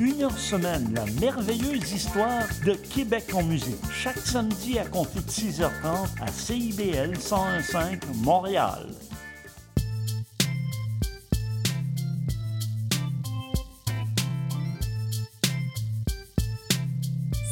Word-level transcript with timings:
une 0.00 0.22
heure 0.22 0.38
semaine, 0.38 0.94
la 0.94 1.04
merveilleuse 1.20 1.92
histoire 1.92 2.48
de 2.64 2.72
Québec 2.72 3.34
en 3.34 3.42
musique. 3.42 3.76
Chaque 3.92 4.16
samedi 4.16 4.78
à 4.78 4.86
compter 4.86 5.20
de 5.20 5.30
6h30 5.30 6.22
à 6.22 6.26
CIBL 6.28 7.12
101.5 7.18 8.00
Montréal. 8.24 8.86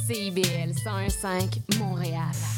CIBL 0.06 0.72
101.5 0.72 1.78
Montréal. 1.78 2.57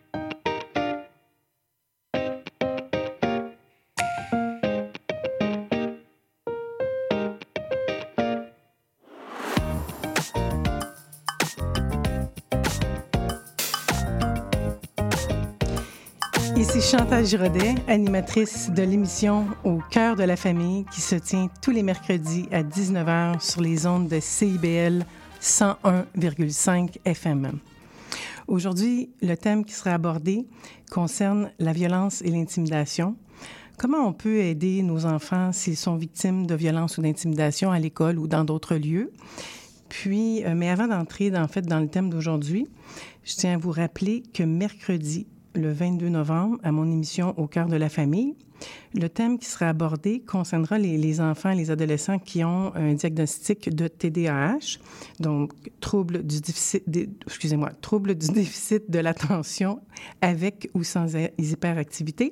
Chantal 16.81 17.25
Giraudet, 17.27 17.75
animatrice 17.87 18.71
de 18.71 18.81
l'émission 18.81 19.45
Au 19.63 19.79
cœur 19.91 20.15
de 20.15 20.23
la 20.23 20.35
famille 20.35 20.83
qui 20.91 20.99
se 20.99 21.15
tient 21.15 21.47
tous 21.61 21.69
les 21.69 21.83
mercredis 21.83 22.47
à 22.51 22.63
19h 22.63 23.39
sur 23.39 23.61
les 23.61 23.85
ondes 23.85 24.07
de 24.07 24.19
CIBL 24.19 25.05
101,5 25.39 26.97
FM. 27.05 27.59
Aujourd'hui, 28.47 29.11
le 29.21 29.35
thème 29.35 29.63
qui 29.63 29.73
sera 29.73 29.91
abordé 29.91 30.47
concerne 30.89 31.51
la 31.59 31.71
violence 31.71 32.23
et 32.23 32.31
l'intimidation. 32.31 33.15
Comment 33.77 34.07
on 34.07 34.13
peut 34.13 34.39
aider 34.39 34.81
nos 34.81 35.05
enfants 35.05 35.51
s'ils 35.51 35.77
sont 35.77 35.95
victimes 35.95 36.47
de 36.47 36.55
violence 36.55 36.97
ou 36.97 37.03
d'intimidation 37.03 37.71
à 37.71 37.77
l'école 37.77 38.17
ou 38.17 38.27
dans 38.27 38.43
d'autres 38.43 38.75
lieux? 38.75 39.11
Puis, 39.87 40.43
euh, 40.45 40.55
mais 40.55 40.69
avant 40.69 40.87
d'entrer 40.87 41.31
en 41.37 41.47
fait 41.47 41.61
dans 41.61 41.79
le 41.79 41.87
thème 41.87 42.09
d'aujourd'hui, 42.09 42.67
je 43.23 43.35
tiens 43.35 43.53
à 43.53 43.57
vous 43.57 43.71
rappeler 43.71 44.23
que 44.33 44.41
mercredi 44.41 45.27
le 45.53 45.71
22 45.71 46.09
novembre 46.09 46.57
à 46.63 46.71
mon 46.71 46.89
émission 46.91 47.33
Au 47.37 47.47
cœur 47.47 47.67
de 47.67 47.75
la 47.75 47.89
famille. 47.89 48.35
Le 48.93 49.09
thème 49.09 49.39
qui 49.39 49.47
sera 49.47 49.69
abordé 49.69 50.19
concernera 50.19 50.77
les, 50.77 51.19
enfants 51.19 51.49
et 51.49 51.55
les 51.55 51.71
adolescents 51.71 52.19
qui 52.19 52.43
ont 52.43 52.75
un 52.75 52.93
diagnostic 52.93 53.73
de 53.73 53.87
TDAH, 53.87 54.77
donc 55.19 55.51
trouble 55.79 56.23
du 56.23 56.41
déficit, 56.41 56.83
excusez-moi, 57.25 57.71
trouble 57.81 58.15
du 58.15 58.27
déficit 58.31 58.89
de 58.91 58.99
l'attention 58.99 59.79
avec 60.21 60.69
ou 60.73 60.83
sans 60.83 61.07
hyperactivité. 61.37 62.31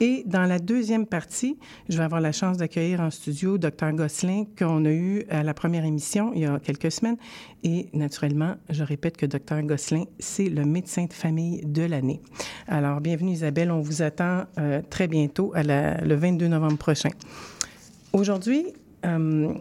Et 0.00 0.24
dans 0.26 0.44
la 0.44 0.58
deuxième 0.58 1.06
partie, 1.06 1.56
je 1.88 1.96
vais 1.96 2.04
avoir 2.04 2.20
la 2.20 2.32
chance 2.32 2.58
d'accueillir 2.58 3.00
en 3.00 3.10
studio 3.10 3.56
Dr 3.56 3.92
Gosselin 3.92 4.44
qu'on 4.58 4.84
a 4.84 4.90
eu 4.90 5.24
à 5.30 5.42
la 5.42 5.54
première 5.54 5.86
émission 5.86 6.32
il 6.34 6.42
y 6.42 6.44
a 6.44 6.58
quelques 6.58 6.92
semaines. 6.92 7.16
Et 7.64 7.88
naturellement, 7.94 8.56
je 8.68 8.84
répète 8.84 9.16
que 9.16 9.24
Dr 9.24 9.62
Gosselin, 9.62 10.04
c'est 10.18 10.50
le 10.50 10.64
médecin 10.66 11.06
de 11.06 11.14
famille 11.14 11.62
de 11.64 11.82
l'année. 11.82 12.20
Alors, 12.68 13.00
bienvenue 13.00 13.32
Isabelle, 13.32 13.70
on 13.70 13.80
vous 13.80 14.02
attend 14.02 14.44
euh, 14.58 14.82
très 14.90 15.08
bientôt 15.08 15.52
le 15.54 16.14
22 16.14 16.48
novembre 16.48 16.76
prochain. 16.76 17.10
Aujourd'hui, 18.12 18.66
euh, 19.06 19.54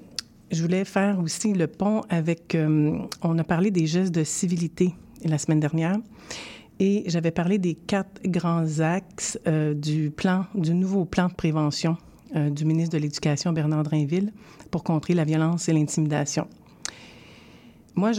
je 0.51 0.61
voulais 0.61 0.83
faire 0.83 1.19
aussi 1.19 1.53
le 1.53 1.67
pont 1.67 2.01
avec, 2.09 2.55
euh, 2.55 2.97
on 3.21 3.37
a 3.39 3.43
parlé 3.45 3.71
des 3.71 3.87
gestes 3.87 4.13
de 4.13 4.23
civilité 4.25 4.95
la 5.23 5.37
semaine 5.37 5.61
dernière. 5.61 5.95
Et 6.79 7.03
j'avais 7.07 7.31
parlé 7.31 7.57
des 7.57 7.73
quatre 7.73 8.21
grands 8.25 8.79
axes 8.79 9.39
euh, 9.47 9.73
du 9.73 10.11
plan, 10.11 10.45
du 10.55 10.73
nouveau 10.73 11.05
plan 11.05 11.27
de 11.27 11.33
prévention 11.33 11.97
euh, 12.35 12.49
du 12.49 12.65
ministre 12.65 12.97
de 12.97 13.01
l'Éducation, 13.01 13.53
Bernard 13.53 13.83
Drainville, 13.83 14.33
pour 14.71 14.83
contrer 14.83 15.13
la 15.13 15.23
violence 15.23 15.69
et 15.69 15.73
l'intimidation. 15.73 16.47
Moi, 17.97 18.11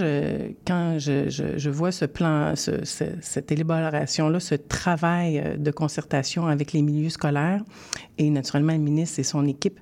quand 0.67 0.97
je, 0.99 1.69
vois 1.69 1.93
ce 1.93 2.07
plan, 2.07 2.57
ce, 2.57 2.83
ce, 2.87 3.05
cette 3.21 3.53
élaboration-là, 3.53 4.41
ce 4.41 4.55
travail 4.55 5.39
euh, 5.39 5.59
de 5.59 5.71
concertation 5.71 6.47
avec 6.47 6.73
les 6.73 6.81
milieux 6.81 7.11
scolaires 7.11 7.63
et 8.17 8.31
naturellement 8.31 8.73
le 8.73 8.79
ministre 8.79 9.21
et 9.21 9.25
son 9.25 9.47
équipe, 9.47 9.79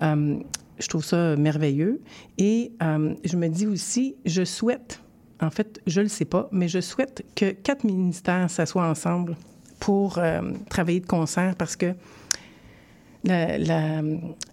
je 0.00 0.88
trouve 0.88 1.04
ça 1.04 1.36
merveilleux. 1.36 2.00
Et 2.36 2.72
je 2.80 3.36
me 3.36 3.48
dis 3.48 3.66
aussi, 3.66 4.16
je 4.24 4.44
souhaite 4.44 5.03
en 5.40 5.50
fait, 5.50 5.80
je 5.86 6.00
ne 6.00 6.04
le 6.04 6.08
sais 6.08 6.24
pas, 6.24 6.48
mais 6.52 6.68
je 6.68 6.80
souhaite 6.80 7.24
que 7.34 7.50
quatre 7.50 7.84
ministères 7.84 8.48
s'assoient 8.50 8.88
ensemble 8.88 9.36
pour 9.80 10.18
euh, 10.18 10.52
travailler 10.70 11.00
de 11.00 11.06
concert 11.06 11.54
parce 11.56 11.76
que 11.76 11.94
la, 13.24 13.58
la, 13.58 14.02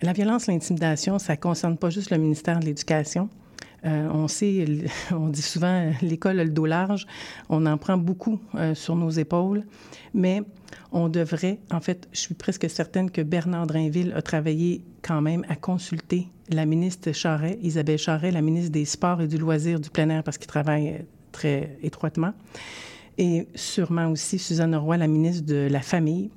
la 0.02 0.14
violence, 0.14 0.48
l'intimidation, 0.48 1.20
ça 1.20 1.34
ne 1.34 1.40
concerne 1.40 1.78
pas 1.78 1.90
juste 1.90 2.10
le 2.10 2.18
ministère 2.18 2.60
de 2.60 2.66
l'Éducation. 2.66 3.30
Euh, 3.86 4.10
on 4.12 4.28
sait, 4.28 4.66
on 5.12 5.28
dit 5.28 5.42
souvent, 5.42 5.92
l'école 6.02 6.40
a 6.40 6.44
le 6.44 6.50
dos 6.50 6.66
large. 6.66 7.08
On 7.50 7.66
en 7.66 7.78
prend 7.78 7.98
beaucoup 7.98 8.40
euh, 8.56 8.76
sur 8.76 8.96
nos 8.96 9.10
épaules, 9.10 9.64
mais 10.14 10.42
on 10.92 11.10
devrait, 11.10 11.60
en 11.72 11.80
fait, 11.80 12.08
je 12.12 12.20
suis 12.20 12.34
presque 12.34 12.70
certaine 12.70 13.10
que 13.10 13.22
Bernard 13.22 13.68
Drainville 13.68 14.14
a 14.16 14.22
travaillé 14.22 14.84
quand 15.02 15.22
même 15.22 15.46
à 15.50 15.56
consulter 15.56 16.28
la 16.50 16.66
ministre 16.66 17.12
Charret, 17.12 17.58
Isabelle 17.62 17.98
Charret, 17.98 18.32
la 18.32 18.42
ministre 18.42 18.72
des 18.72 18.86
Sports 18.86 19.22
et 19.22 19.28
du 19.28 19.38
loisir 19.38 19.80
du 19.80 19.90
plein 19.90 20.10
air, 20.10 20.24
parce 20.24 20.38
qu'il 20.38 20.48
travaille 20.48 21.06
très 21.32 21.78
étroitement. 21.82 22.34
Et 23.22 23.48
sûrement 23.54 24.08
aussi 24.08 24.40
Suzanne 24.40 24.76
Roy, 24.76 24.98
la 24.98 25.06
ministre 25.06 25.46
de 25.46 25.68
la 25.70 25.82
Famille 25.82 26.32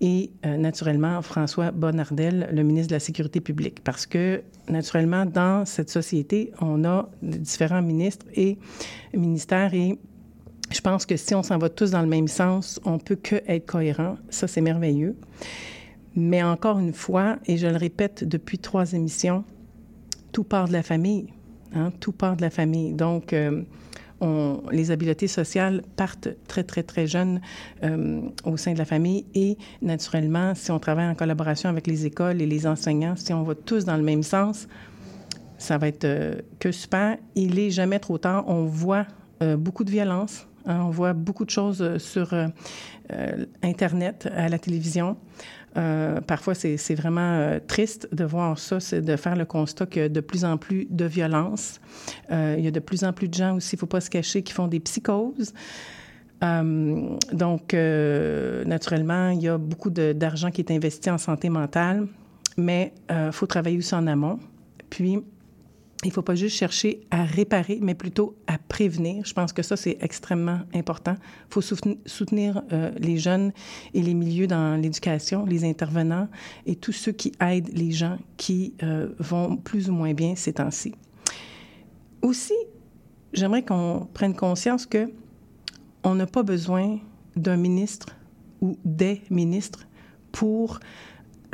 et 0.00 0.32
euh, 0.44 0.56
naturellement 0.56 1.22
François 1.22 1.70
Bonnardel, 1.70 2.48
le 2.52 2.64
ministre 2.64 2.88
de 2.88 2.94
la 2.94 3.00
Sécurité 3.00 3.40
publique, 3.40 3.84
parce 3.84 4.04
que 4.04 4.42
naturellement, 4.68 5.26
dans 5.26 5.64
cette 5.64 5.90
société, 5.90 6.50
on 6.60 6.84
a 6.84 7.08
différents 7.22 7.82
ministres 7.82 8.26
et 8.34 8.58
ministères 9.14 9.74
et 9.74 9.96
je 10.72 10.80
pense 10.80 11.06
que 11.06 11.16
si 11.16 11.36
on 11.36 11.44
s'en 11.44 11.56
va 11.56 11.68
tous 11.68 11.92
dans 11.92 12.02
le 12.02 12.08
même 12.08 12.26
sens, 12.26 12.80
on 12.84 12.98
peut 12.98 13.14
que 13.14 13.36
être 13.46 13.66
cohérent. 13.66 14.16
Ça, 14.28 14.48
c'est 14.48 14.60
merveilleux. 14.60 15.16
Mais 16.16 16.42
encore 16.42 16.80
une 16.80 16.94
fois, 16.94 17.36
et 17.46 17.58
je 17.58 17.68
le 17.68 17.76
répète 17.76 18.24
depuis 18.24 18.58
trois 18.58 18.92
émissions, 18.92 19.44
tout 20.32 20.42
part 20.42 20.66
de 20.66 20.72
la 20.72 20.82
famille. 20.82 21.28
Hein? 21.76 21.92
Tout 22.00 22.10
part 22.10 22.36
de 22.36 22.42
la 22.42 22.50
famille. 22.50 22.92
Donc, 22.92 23.32
euh, 23.32 23.62
les 24.70 24.90
habiletés 24.90 25.28
sociales 25.28 25.82
partent 25.96 26.28
très, 26.48 26.64
très, 26.64 26.82
très 26.82 27.06
jeunes 27.06 27.40
euh, 27.82 28.20
au 28.44 28.56
sein 28.56 28.72
de 28.72 28.78
la 28.78 28.84
famille 28.84 29.24
et 29.34 29.56
naturellement, 29.82 30.54
si 30.54 30.70
on 30.70 30.78
travaille 30.78 31.08
en 31.08 31.14
collaboration 31.14 31.68
avec 31.68 31.86
les 31.86 32.06
écoles 32.06 32.40
et 32.40 32.46
les 32.46 32.66
enseignants, 32.66 33.16
si 33.16 33.32
on 33.32 33.42
va 33.42 33.54
tous 33.54 33.84
dans 33.84 33.96
le 33.96 34.02
même 34.02 34.22
sens, 34.22 34.68
ça 35.58 35.78
va 35.78 35.88
être 35.88 36.04
euh, 36.04 36.34
que 36.58 36.72
super. 36.72 37.16
Il 37.34 37.58
est 37.58 37.70
jamais 37.70 37.98
trop 37.98 38.18
tard. 38.18 38.44
On 38.48 38.64
voit 38.64 39.06
euh, 39.42 39.56
beaucoup 39.56 39.84
de 39.84 39.90
violence. 39.90 40.46
Hein, 40.66 40.80
on 40.84 40.90
voit 40.90 41.12
beaucoup 41.12 41.44
de 41.44 41.50
choses 41.50 41.98
sur 41.98 42.32
euh, 42.32 42.48
Internet, 43.62 44.28
à 44.34 44.48
la 44.48 44.58
télévision. 44.58 45.16
Euh, 45.76 46.20
parfois, 46.20 46.54
c'est 46.54 46.94
vraiment 46.94 47.20
euh, 47.20 47.58
triste 47.66 48.08
de 48.12 48.24
voir 48.24 48.58
ça, 48.58 48.78
de 49.00 49.16
faire 49.16 49.36
le 49.36 49.44
constat 49.44 49.86
qu'il 49.86 50.02
y 50.02 50.04
a 50.04 50.08
de 50.08 50.20
plus 50.20 50.44
en 50.44 50.56
plus 50.56 50.86
de 50.88 51.04
violence. 51.04 51.80
Euh, 52.30 52.54
il 52.58 52.64
y 52.64 52.68
a 52.68 52.70
de 52.70 52.80
plus 52.80 53.04
en 53.04 53.12
plus 53.12 53.28
de 53.28 53.34
gens 53.34 53.56
aussi, 53.56 53.74
il 53.74 53.76
ne 53.76 53.80
faut 53.80 53.86
pas 53.86 54.00
se 54.00 54.10
cacher, 54.10 54.42
qui 54.42 54.52
font 54.52 54.68
des 54.68 54.80
psychoses. 54.80 55.52
donc, 56.42 57.72
naturellement, 57.72 59.30
il 59.30 59.42
y 59.42 59.48
a 59.48 59.58
beaucoup 59.58 59.90
d'argent 59.90 60.50
qui 60.50 60.60
est 60.60 60.70
investi 60.70 61.10
en 61.10 61.18
santé 61.18 61.48
mentale, 61.48 62.06
mais 62.56 62.92
il 63.08 63.32
faut 63.32 63.46
travailler 63.46 63.78
aussi 63.78 63.94
en 63.94 64.06
amont. 64.06 64.38
Puis, 64.90 65.20
il 66.04 66.08
ne 66.08 66.12
faut 66.12 66.22
pas 66.22 66.34
juste 66.34 66.56
chercher 66.56 67.00
à 67.10 67.24
réparer, 67.24 67.78
mais 67.80 67.94
plutôt 67.94 68.36
à 68.46 68.58
prévenir. 68.58 69.24
Je 69.24 69.32
pense 69.32 69.52
que 69.52 69.62
ça, 69.62 69.76
c'est 69.76 69.96
extrêmement 70.00 70.60
important. 70.74 71.16
Il 71.48 71.54
faut 71.54 71.62
soutenir 71.62 72.62
euh, 72.72 72.90
les 72.98 73.16
jeunes 73.16 73.52
et 73.94 74.02
les 74.02 74.14
milieux 74.14 74.46
dans 74.46 74.80
l'éducation, 74.80 75.46
les 75.46 75.64
intervenants 75.64 76.28
et 76.66 76.76
tous 76.76 76.92
ceux 76.92 77.12
qui 77.12 77.32
aident 77.40 77.70
les 77.72 77.90
gens 77.90 78.18
qui 78.36 78.74
euh, 78.82 79.08
vont 79.18 79.56
plus 79.56 79.88
ou 79.88 79.92
moins 79.94 80.12
bien 80.12 80.36
ces 80.36 80.52
temps-ci. 80.52 80.94
Aussi, 82.20 82.54
j'aimerais 83.32 83.62
qu'on 83.62 84.06
prenne 84.12 84.34
conscience 84.34 84.86
que 84.86 85.10
on 86.02 86.14
n'a 86.14 86.26
pas 86.26 86.42
besoin 86.42 86.98
d'un 87.34 87.56
ministre 87.56 88.08
ou 88.60 88.76
des 88.84 89.22
ministres 89.30 89.86
pour 90.32 90.80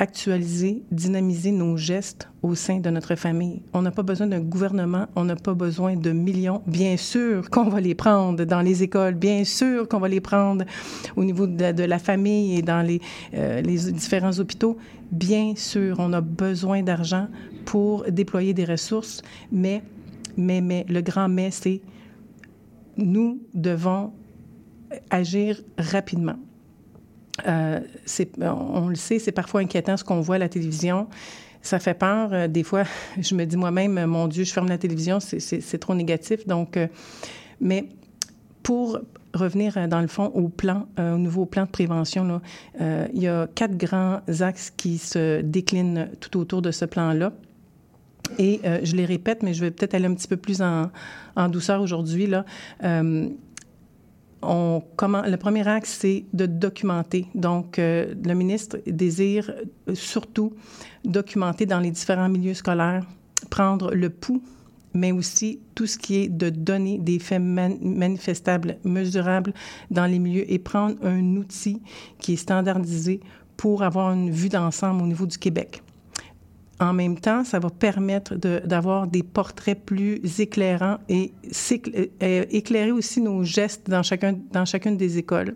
actualiser, 0.01 0.81
dynamiser 0.89 1.51
nos 1.51 1.77
gestes 1.77 2.27
au 2.41 2.55
sein 2.55 2.79
de 2.79 2.89
notre 2.89 3.13
famille. 3.13 3.61
On 3.71 3.83
n'a 3.83 3.91
pas 3.91 4.01
besoin 4.01 4.25
d'un 4.25 4.39
gouvernement, 4.39 5.05
on 5.15 5.25
n'a 5.25 5.35
pas 5.35 5.53
besoin 5.53 5.95
de 5.95 6.11
millions. 6.11 6.63
Bien 6.65 6.97
sûr 6.97 7.51
qu'on 7.51 7.69
va 7.69 7.79
les 7.79 7.93
prendre 7.93 8.43
dans 8.43 8.61
les 8.61 8.81
écoles, 8.81 9.13
bien 9.13 9.43
sûr 9.43 9.87
qu'on 9.87 9.99
va 9.99 10.07
les 10.07 10.19
prendre 10.19 10.65
au 11.15 11.23
niveau 11.23 11.45
de, 11.45 11.83
la 11.83 11.99
famille 11.99 12.57
et 12.57 12.63
dans 12.63 12.81
les, 12.81 12.99
euh, 13.35 13.61
les 13.61 13.91
différents 13.91 14.39
hôpitaux. 14.39 14.75
Bien 15.11 15.53
sûr, 15.55 15.97
on 15.99 16.13
a 16.13 16.21
besoin 16.21 16.81
d'argent 16.81 17.27
pour 17.65 18.03
déployer 18.09 18.55
des 18.55 18.65
ressources, 18.65 19.21
mais, 19.51 19.83
mais, 20.35 20.61
mais, 20.61 20.83
le 20.89 21.01
grand 21.01 21.29
mais, 21.29 21.51
c'est 21.51 21.79
nous 22.97 23.39
devons 23.53 24.13
agir 25.11 25.61
rapidement. 25.77 26.37
Euh, 27.47 27.79
on 28.39 28.87
le 28.87 28.95
sait, 28.95 29.19
c'est 29.19 29.31
parfois 29.31 29.61
inquiétant 29.61 29.97
ce 29.97 30.03
qu'on 30.03 30.21
voit 30.21 30.35
à 30.35 30.39
la 30.39 30.49
télévision. 30.49 31.07
Ça 31.61 31.79
fait 31.79 31.93
peur. 31.93 32.29
Euh, 32.33 32.47
des 32.47 32.63
fois, 32.63 32.83
je 33.19 33.35
me 33.35 33.45
dis 33.45 33.57
moi-même, 33.57 34.05
mon 34.05 34.27
Dieu, 34.27 34.43
je 34.43 34.51
ferme 34.51 34.69
la 34.69 34.77
télévision, 34.77 35.19
c'est 35.19 35.77
trop 35.79 35.95
négatif. 35.95 36.47
Donc, 36.47 36.77
euh, 36.77 36.87
mais 37.59 37.85
pour 38.63 38.99
revenir 39.33 39.77
euh, 39.77 39.87
dans 39.87 40.01
le 40.01 40.07
fond 40.07 40.25
au 40.25 40.49
plan, 40.49 40.87
au 40.97 41.17
nouveau 41.17 41.45
plan 41.45 41.65
de 41.65 41.69
prévention, 41.69 42.41
il 42.79 43.21
y 43.21 43.27
a 43.27 43.47
quatre 43.53 43.77
grands 43.77 44.21
axes 44.39 44.71
qui 44.75 44.97
se 44.97 45.41
déclinent 45.41 46.09
tout 46.19 46.37
autour 46.37 46.61
de 46.61 46.71
ce 46.71 46.85
plan-là. 46.85 47.33
Et 48.37 48.61
je 48.83 48.95
les 48.95 49.05
répète, 49.05 49.43
mais 49.43 49.53
je 49.53 49.61
vais 49.61 49.71
peut-être 49.71 49.93
aller 49.93 50.05
un 50.05 50.13
petit 50.13 50.27
peu 50.27 50.37
plus 50.37 50.61
en, 50.61 50.89
en 51.35 51.49
douceur 51.49 51.81
aujourd'hui. 51.81 52.27
Là 52.27 52.45
le 54.43 55.35
premier 55.35 55.67
axe, 55.67 55.97
c'est 56.01 56.25
de 56.33 56.45
documenter. 56.45 57.27
Donc, 57.35 57.79
euh, 57.79 58.13
le 58.23 58.33
ministre 58.33 58.79
désire 58.87 59.53
surtout 59.93 60.53
documenter 61.05 61.65
dans 61.65 61.79
les 61.79 61.91
différents 61.91 62.29
milieux 62.29 62.53
scolaires, 62.53 63.05
prendre 63.49 63.93
le 63.93 64.09
pouls, 64.09 64.41
mais 64.93 65.11
aussi 65.11 65.59
tout 65.75 65.87
ce 65.87 65.97
qui 65.97 66.17
est 66.17 66.29
de 66.29 66.49
donner 66.49 66.97
des 66.97 67.19
faits 67.19 67.41
manifestables, 67.41 68.77
mesurables 68.83 69.53
dans 69.89 70.05
les 70.05 70.19
milieux 70.19 70.51
et 70.51 70.59
prendre 70.59 70.95
un 71.03 71.35
outil 71.35 71.81
qui 72.19 72.33
est 72.33 72.37
standardisé 72.37 73.21
pour 73.57 73.83
avoir 73.83 74.11
une 74.13 74.31
vue 74.31 74.49
d'ensemble 74.49 75.03
au 75.03 75.07
niveau 75.07 75.25
du 75.25 75.37
Québec. 75.37 75.81
En 76.81 76.93
même 76.93 77.19
temps, 77.19 77.43
ça 77.43 77.59
va 77.59 77.69
permettre 77.69 78.35
d'avoir 78.35 79.05
des 79.05 79.21
portraits 79.21 79.79
plus 79.79 80.19
éclairants 80.39 80.97
et 81.09 81.31
euh, 82.23 82.45
éclairer 82.49 82.91
aussi 82.91 83.21
nos 83.21 83.43
gestes 83.43 83.87
dans, 83.87 84.01
chacun, 84.01 84.35
dans 84.51 84.65
chacune 84.65 84.97
des 84.97 85.19
écoles. 85.19 85.55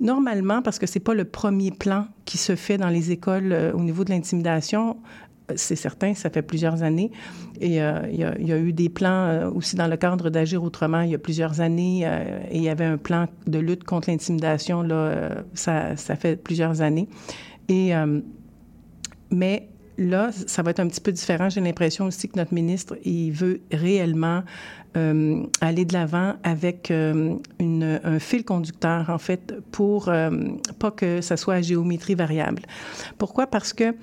Normalement, 0.00 0.62
parce 0.62 0.78
que 0.78 0.86
c'est 0.86 1.00
pas 1.00 1.12
le 1.12 1.26
premier 1.26 1.70
plan 1.70 2.06
qui 2.24 2.38
se 2.38 2.56
fait 2.56 2.78
dans 2.78 2.88
les 2.88 3.10
écoles 3.10 3.52
euh, 3.52 3.72
au 3.74 3.80
niveau 3.80 4.04
de 4.04 4.10
l'intimidation, 4.10 4.96
euh, 5.50 5.54
c'est 5.54 5.76
certain, 5.76 6.14
ça 6.14 6.30
fait 6.30 6.40
plusieurs 6.40 6.82
années. 6.82 7.10
Et 7.60 7.74
il, 7.74 7.74
y 7.74 8.52
a, 8.52 8.58
eu 8.58 8.72
des 8.72 8.88
plans 8.88 9.50
aussi 9.54 9.76
dans 9.76 9.88
le 9.88 9.98
cadre 9.98 10.30
d'Agir 10.30 10.62
autrement 10.62 11.00
il 11.00 11.10
y 11.10 11.14
a 11.14 11.18
plusieurs 11.18 11.60
années. 11.60 12.04
et 12.04 12.56
il 12.56 12.62
y 12.62 12.68
avait 12.70 12.84
un 12.84 12.96
plan 12.96 13.26
de 13.46 13.58
lutte 13.58 13.84
contre 13.84 14.08
l'intimidation, 14.10 14.82
là, 14.82 15.42
ça, 15.54 15.96
fait 15.96 16.36
plusieurs 16.36 16.80
années. 16.80 17.08
Mais 19.30 19.68
là, 19.98 20.30
ça 20.46 20.62
va 20.62 20.70
être 20.70 20.80
un 20.80 20.88
petit 20.88 21.00
peu 21.00 21.12
différent. 21.12 21.50
J'ai 21.50 21.60
l'impression 21.60 22.06
aussi 22.06 22.28
que 22.28 22.38
notre 22.38 22.54
ministre, 22.54 22.96
il 23.04 23.32
veut 23.32 23.60
réellement 23.72 24.42
euh, 24.96 25.42
aller 25.60 25.84
de 25.84 25.92
l'avant 25.92 26.36
avec 26.44 26.90
euh, 26.90 27.34
un 27.60 28.18
fil 28.18 28.44
conducteur, 28.44 29.10
en 29.10 29.18
fait, 29.18 29.54
pour 29.72 30.08
euh, 30.08 30.30
pas 30.78 30.92
que 30.92 31.20
ça 31.20 31.36
soit 31.36 31.54
à 31.54 31.60
géométrie 31.60 32.14
variable. 32.14 32.62
Pourquoi? 33.18 33.46
Parce 33.46 33.72
que 33.72 33.94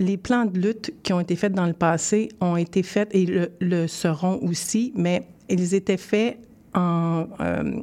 les 0.00 0.16
plans 0.16 0.46
de 0.46 0.58
lutte 0.58 0.92
qui 1.04 1.12
ont 1.12 1.20
été 1.20 1.36
faits 1.36 1.52
dans 1.52 1.66
le 1.66 1.74
passé 1.74 2.28
ont 2.40 2.56
été 2.56 2.82
faits 2.82 3.08
et 3.12 3.24
le, 3.24 3.52
le 3.60 3.86
seront 3.86 4.40
aussi, 4.42 4.92
mais 4.96 5.22
ils 5.48 5.74
étaient 5.74 5.96
faits 5.96 6.38
en, 6.74 7.26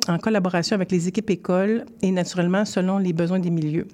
en, 0.09 0.17
collaboration 0.17 0.75
avec 0.75 0.91
les 0.91 1.07
équipes 1.07 1.29
écoles 1.29 1.85
et 2.01 2.11
naturellement 2.11 2.65
selon 2.65 2.97
les 2.97 3.13
besoins 3.13 3.39
des 3.39 3.51
milieux 3.51 3.87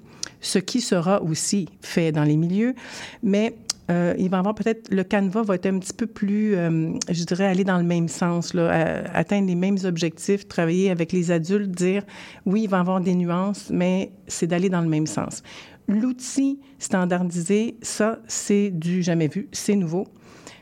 ce 0.44 0.58
qui 0.58 0.80
sera 0.80 1.22
aussi 1.22 1.68
fait 1.80 2.12
dans 2.12 2.24
les 2.24 2.36
milieux, 2.36 2.74
mais 3.22 3.54
euh, 3.90 4.14
il 4.18 4.30
va 4.30 4.38
avoir 4.38 4.54
peut-être 4.54 4.92
le 4.92 5.04
canevas 5.04 5.42
va 5.42 5.56
être 5.56 5.66
un 5.66 5.78
petit 5.78 5.92
peu 5.92 6.06
plus, 6.06 6.54
euh, 6.54 6.92
je 7.10 7.24
dirais, 7.24 7.46
aller 7.46 7.64
dans 7.64 7.78
le 7.78 7.84
même 7.84 8.08
sens, 8.08 8.54
là, 8.54 9.04
atteindre 9.12 9.46
les 9.46 9.54
mêmes 9.54 9.78
objectifs, 9.84 10.46
travailler 10.48 10.90
avec 10.90 11.12
les 11.12 11.30
adultes, 11.30 11.70
dire 11.70 12.02
oui, 12.46 12.62
il 12.64 12.68
va 12.68 12.80
avoir 12.80 13.00
des 13.00 13.14
nuances, 13.14 13.70
mais 13.70 14.12
c'est 14.26 14.46
d'aller 14.46 14.68
dans 14.68 14.80
le 14.80 14.88
même 14.88 15.06
sens. 15.06 15.42
L'outil 15.88 16.60
standardisé, 16.78 17.76
ça, 17.82 18.18
c'est 18.26 18.70
du 18.70 19.02
jamais 19.02 19.28
vu, 19.28 19.48
c'est 19.52 19.76
nouveau, 19.76 20.06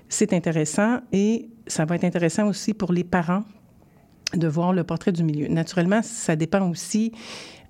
c'est 0.08 0.32
intéressant 0.32 1.00
et 1.12 1.48
ça 1.66 1.84
va 1.84 1.96
être 1.96 2.04
intéressant 2.04 2.48
aussi 2.48 2.74
pour 2.74 2.92
les 2.92 3.04
parents 3.04 3.44
de 4.34 4.48
voir 4.48 4.72
le 4.72 4.84
portrait 4.84 5.12
du 5.12 5.22
milieu. 5.22 5.48
Naturellement, 5.48 6.02
ça 6.02 6.36
dépend 6.36 6.68
aussi 6.68 7.12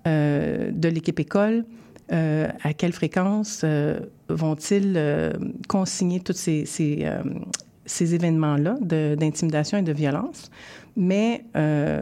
euh, 0.06 0.70
de 0.72 0.88
l'équipe 0.88 1.18
école, 1.20 1.64
euh, 2.12 2.48
à 2.62 2.74
quelle 2.74 2.92
fréquence 2.92 3.62
euh, 3.64 4.00
vont-ils 4.28 4.94
euh, 4.96 5.32
consigner 5.68 6.20
tous 6.20 6.32
ces, 6.34 6.64
ces, 6.66 8.14
événements-là 8.14 8.76
d'intimidation 8.80 9.78
et 9.78 9.82
de 9.82 9.92
violence? 9.92 10.50
Mais 10.96 11.44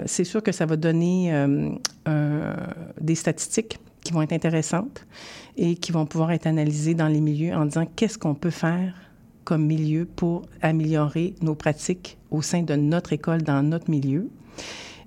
c'est 0.06 0.24
sûr 0.24 0.42
que 0.42 0.52
ça 0.52 0.66
va 0.66 0.76
donner 0.76 1.32
des 3.00 3.14
statistiques 3.14 3.78
qui 4.02 4.12
vont 4.12 4.22
être 4.22 4.32
intéressantes 4.32 5.06
et 5.56 5.76
qui 5.76 5.92
vont 5.92 6.06
pouvoir 6.06 6.32
être 6.32 6.46
analysées 6.48 6.94
dans 6.94 7.06
les 7.06 7.20
milieux 7.20 7.54
en 7.54 7.66
disant 7.66 7.86
qu'est-ce 7.94 8.18
qu'on 8.18 8.34
peut 8.34 8.50
faire 8.50 8.94
comme 9.44 9.64
milieu 9.64 10.06
pour 10.06 10.42
améliorer 10.62 11.34
nos 11.40 11.54
pratiques 11.54 12.18
au 12.30 12.42
sein 12.42 12.62
de 12.62 12.74
notre 12.74 13.12
école, 13.12 13.42
dans 13.42 13.62
notre 13.62 13.90
milieu. 13.90 14.28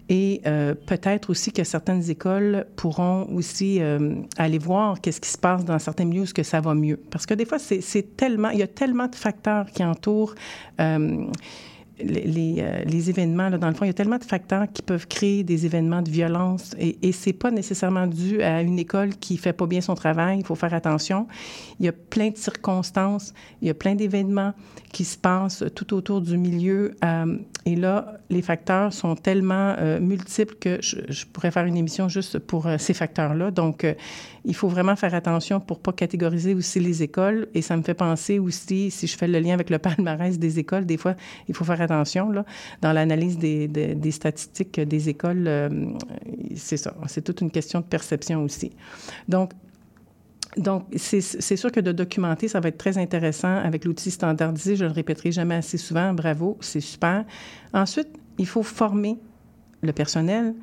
Et 0.10 0.42
euh, 0.46 0.76
peut-être 0.76 1.30
aussi 1.30 1.52
que 1.52 1.64
certaines 1.64 2.10
écoles 2.10 2.66
pourront 2.76 3.28
aussi 3.34 3.82
euh, 3.82 4.16
aller 4.38 4.58
voir 4.58 5.00
qu'est-ce 5.00 5.22
qui 5.22 5.30
se 5.30 5.38
passe 5.38 5.64
dans 5.64 5.80
certains 5.80 6.06
milieux 6.06 6.24
où 6.24 6.34
que 6.34 6.44
ça 6.44 6.60
va 6.60 6.74
mieux. 6.74 6.98
Parce 7.10 7.26
que 7.26 7.34
des 7.34 7.46
fois, 7.46 7.60
c'est 7.60 8.18
tellement, 8.18 8.50
il 8.50 8.60
y 8.60 8.64
a 8.64 8.68
tellement 8.68 9.08
de 9.08 9.16
facteurs 9.16 9.72
qui 9.72 9.84
entourent 9.84 10.36
euh, 10.82 11.26
les, 12.00 13.10
événements, 13.10 13.50
là, 13.50 13.58
dans 13.58 13.68
le 13.68 13.76
fond, 13.76 13.86
il 13.86 13.90
y 13.90 13.92
a 13.92 13.94
tellement 13.94 14.18
de 14.18 14.24
facteurs 14.24 14.66
qui 14.74 14.82
peuvent 14.82 15.08
créer 15.08 15.44
des 15.44 15.66
événements 15.66 16.02
de 16.02 16.10
violence 16.10 16.76
et, 16.80 16.98
et 17.08 17.12
c'est 17.12 17.34
pas 17.34 17.52
nécessairement 17.52 18.08
dû 18.08 18.42
à 18.42 18.62
une 18.62 18.80
école 18.80 19.16
qui 19.16 19.38
fait 19.38 19.54
pas 19.54 19.68
bien 19.68 19.80
son 19.80 19.94
travail. 19.96 20.40
Il 20.40 20.46
faut 20.46 20.56
faire 20.56 20.74
attention. 20.74 21.28
Il 21.80 21.86
y 21.86 21.90
a 21.90 21.94
plein 21.94 22.30
de 22.30 22.38
circonstances, 22.38 23.34
il 23.62 23.68
y 23.68 23.72
a 23.72 23.76
plein 23.76 23.96
d'événements 23.96 24.54
qui 24.92 25.06
se 25.06 25.18
passent 25.18 25.64
tout 25.76 25.94
autour 25.94 26.20
du 26.22 26.38
milieu. 26.38 26.96
Et 27.66 27.76
là, 27.76 28.18
les 28.30 28.42
facteurs 28.42 28.92
sont 28.92 29.16
tellement 29.16 29.76
euh, 29.78 30.00
multiples 30.00 30.56
que 30.56 30.80
je, 30.82 31.26
pourrais 31.32 31.52
faire 31.52 31.66
une 31.66 31.78
émission 31.78 32.10
juste 32.10 32.38
pour 32.40 32.68
euh, 32.68 32.78
ces 32.78 32.94
facteurs-là. 32.94 33.52
Donc, 33.52 33.86
il 34.46 34.56
faut 34.56 34.68
vraiment 34.68 34.96
faire 34.96 35.16
attention 35.16 35.60
pour 35.60 35.80
pas 35.80 35.94
catégoriser 35.94 36.54
aussi 36.54 36.80
les 36.80 37.04
écoles. 37.04 37.48
Et 37.54 37.62
ça 37.62 37.78
me 37.78 37.84
fait 37.84 37.94
penser 37.94 38.40
aussi, 38.40 38.92
si 38.92 39.08
je 39.08 39.18
fais 39.18 39.28
le 39.28 39.40
lien 39.40 39.54
avec 39.54 39.70
le 39.70 39.80
palmarès 39.80 40.38
des 40.38 40.60
écoles, 40.60 40.86
des 40.86 40.98
fois, 40.98 41.16
il 41.48 41.56
faut 41.56 41.64
faire 41.64 41.82
attention 41.82 42.30
là, 42.30 42.46
dans 42.82 42.92
l'analyse 42.92 43.38
des, 43.38 43.68
des, 43.68 43.96
des, 43.96 44.12
statistiques 44.12 44.80
des 44.80 45.10
écoles. 45.10 45.46
Euh, 45.48 45.70
c'est 46.56 46.78
ça. 46.78 46.94
C'est 47.08 47.24
toute 47.24 47.42
une 47.42 47.52
question 47.52 47.80
de 47.80 47.86
perception 47.86 48.44
aussi. 48.44 48.72
Donc, 49.30 49.52
donc, 50.58 50.86
c'est 50.96 51.58
sûr 51.58 51.72
que 51.72 51.80
de 51.80 51.92
documenter, 51.92 52.48
ça 52.48 52.60
va 52.60 52.70
être 52.70 52.78
très 52.78 52.98
intéressant 52.98 53.58
avec 53.58 53.86
l'outil 53.86 54.12
standardisé. 54.12 54.76
Je 54.76 54.86
le 54.86 54.92
répéterai 54.92 55.32
jamais 55.32 55.56
assez 55.56 55.78
souvent. 55.78 56.14
Bravo, 56.14 56.58
c'est 56.62 56.80
super. 56.80 57.26
Ensuite, 57.74 58.10
il 58.38 58.46
faut 58.46 58.64
former 58.64 59.18
le 59.82 59.92
personnel 59.94 60.54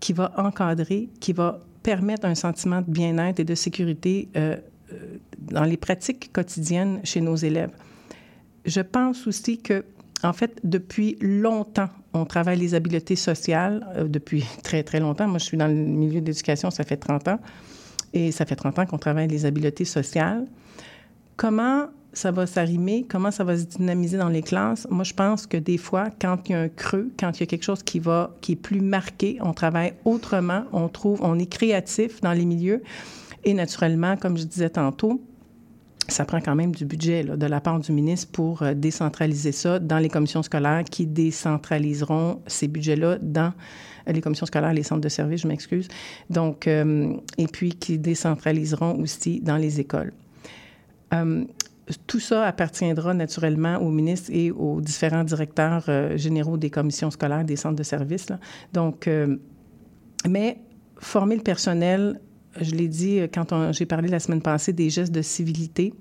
qui 0.00 0.12
va 0.12 0.32
encadrer, 0.36 1.08
qui 1.20 1.32
va 1.32 1.60
permettre 1.82 2.26
un 2.26 2.34
sentiment 2.34 2.80
de 2.80 2.90
bien-être 2.90 3.40
et 3.40 3.44
de 3.44 3.54
sécurité 3.54 4.28
euh, 4.36 4.56
euh, 4.92 5.18
dans 5.38 5.64
les 5.64 5.76
pratiques 5.76 6.32
quotidiennes 6.32 7.00
chez 7.04 7.20
nos 7.20 7.36
élèves. 7.36 7.70
Je 8.64 8.80
pense 8.80 9.26
aussi 9.26 9.58
que, 9.58 9.84
en 10.22 10.32
fait, 10.32 10.58
depuis 10.64 11.18
longtemps, 11.20 11.90
on 12.14 12.24
travaille 12.24 12.58
les 12.58 12.74
habiletés 12.74 13.16
sociales, 13.16 13.86
euh, 13.96 14.08
depuis 14.08 14.44
très, 14.62 14.82
très 14.82 15.00
longtemps. 15.00 15.28
Moi, 15.28 15.38
je 15.38 15.44
suis 15.44 15.58
dans 15.58 15.66
le 15.66 15.74
milieu 15.74 16.22
d'éducation, 16.22 16.70
ça 16.70 16.84
fait 16.84 16.96
30 16.96 17.28
ans. 17.28 17.38
Et 18.14 18.32
ça 18.32 18.46
fait 18.46 18.56
30 18.56 18.78
ans 18.78 18.86
qu'on 18.86 18.96
travaille 18.96 19.28
les 19.28 19.44
habiletés 19.44 19.84
sociales. 19.84 20.46
Comment 21.36 21.88
ça 22.12 22.30
va 22.30 22.46
s'arrimer, 22.46 23.04
comment 23.08 23.32
ça 23.32 23.42
va 23.42 23.58
se 23.58 23.64
dynamiser 23.64 24.16
dans 24.16 24.28
les 24.28 24.42
classes? 24.42 24.86
Moi, 24.88 25.02
je 25.02 25.12
pense 25.12 25.48
que 25.48 25.56
des 25.56 25.78
fois, 25.78 26.06
quand 26.20 26.38
il 26.46 26.52
y 26.52 26.54
a 26.54 26.60
un 26.60 26.68
creux, 26.68 27.10
quand 27.18 27.36
il 27.36 27.40
y 27.40 27.42
a 27.42 27.46
quelque 27.46 27.64
chose 27.64 27.82
qui 27.82 27.98
va, 27.98 28.34
qui 28.40 28.52
est 28.52 28.56
plus 28.56 28.80
marqué, 28.80 29.38
on 29.40 29.52
travaille 29.52 29.94
autrement, 30.04 30.62
on 30.72 30.88
trouve, 30.88 31.18
on 31.22 31.38
est 31.40 31.50
créatif 31.50 32.20
dans 32.20 32.32
les 32.32 32.44
milieux. 32.44 32.82
Et 33.42 33.52
naturellement, 33.52 34.16
comme 34.16 34.38
je 34.38 34.44
disais 34.44 34.70
tantôt, 34.70 35.20
ça 36.08 36.24
prend 36.24 36.40
quand 36.40 36.54
même 36.54 36.74
du 36.74 36.84
budget 36.84 37.24
de 37.24 37.46
la 37.46 37.60
part 37.60 37.80
du 37.80 37.92
ministre 37.92 38.30
pour 38.32 38.62
euh, 38.62 38.74
décentraliser 38.74 39.52
ça 39.52 39.78
dans 39.78 39.98
les 39.98 40.08
commissions 40.08 40.42
scolaires 40.42 40.84
qui 40.84 41.06
décentraliseront 41.06 42.40
ces 42.46 42.68
budgets-là 42.68 43.18
dans 43.20 43.52
les 44.06 44.20
commissions 44.20 44.46
scolaires, 44.46 44.74
les 44.74 44.82
centres 44.82 45.00
de 45.00 45.08
services, 45.08 45.42
je 45.42 45.48
m'excuse. 45.48 45.88
Donc, 46.28 46.66
euh, 46.66 47.14
et 47.38 47.46
puis 47.46 47.70
qui 47.70 47.98
décentraliseront 47.98 49.00
aussi 49.00 49.40
dans 49.40 49.56
les 49.56 49.80
écoles. 49.80 50.12
Euh, 51.14 51.44
tout 52.06 52.20
ça 52.20 52.44
appartiendra 52.46 53.14
naturellement 53.14 53.76
au 53.76 53.90
ministre 53.90 54.30
et 54.32 54.50
aux 54.50 54.80
différents 54.80 55.24
directeurs 55.24 55.84
euh, 55.88 56.16
généraux 56.16 56.56
des 56.56 56.70
commissions 56.70 57.10
scolaires, 57.10 57.44
des 57.44 57.56
centres 57.56 57.76
de 57.76 57.82
services. 57.82 58.28
Donc, 58.72 59.06
euh, 59.06 59.36
mais 60.28 60.58
former 60.98 61.36
le 61.36 61.42
personnel, 61.42 62.20
je 62.60 62.72
l'ai 62.72 62.88
dit 62.88 63.20
euh, 63.20 63.28
quand 63.32 63.72
j'ai 63.72 63.86
parlé 63.86 64.08
la 64.08 64.20
semaine 64.20 64.42
passée 64.42 64.72
des 64.72 64.90
gestes 64.90 65.12
de 65.12 65.22
civilité, 65.22 65.94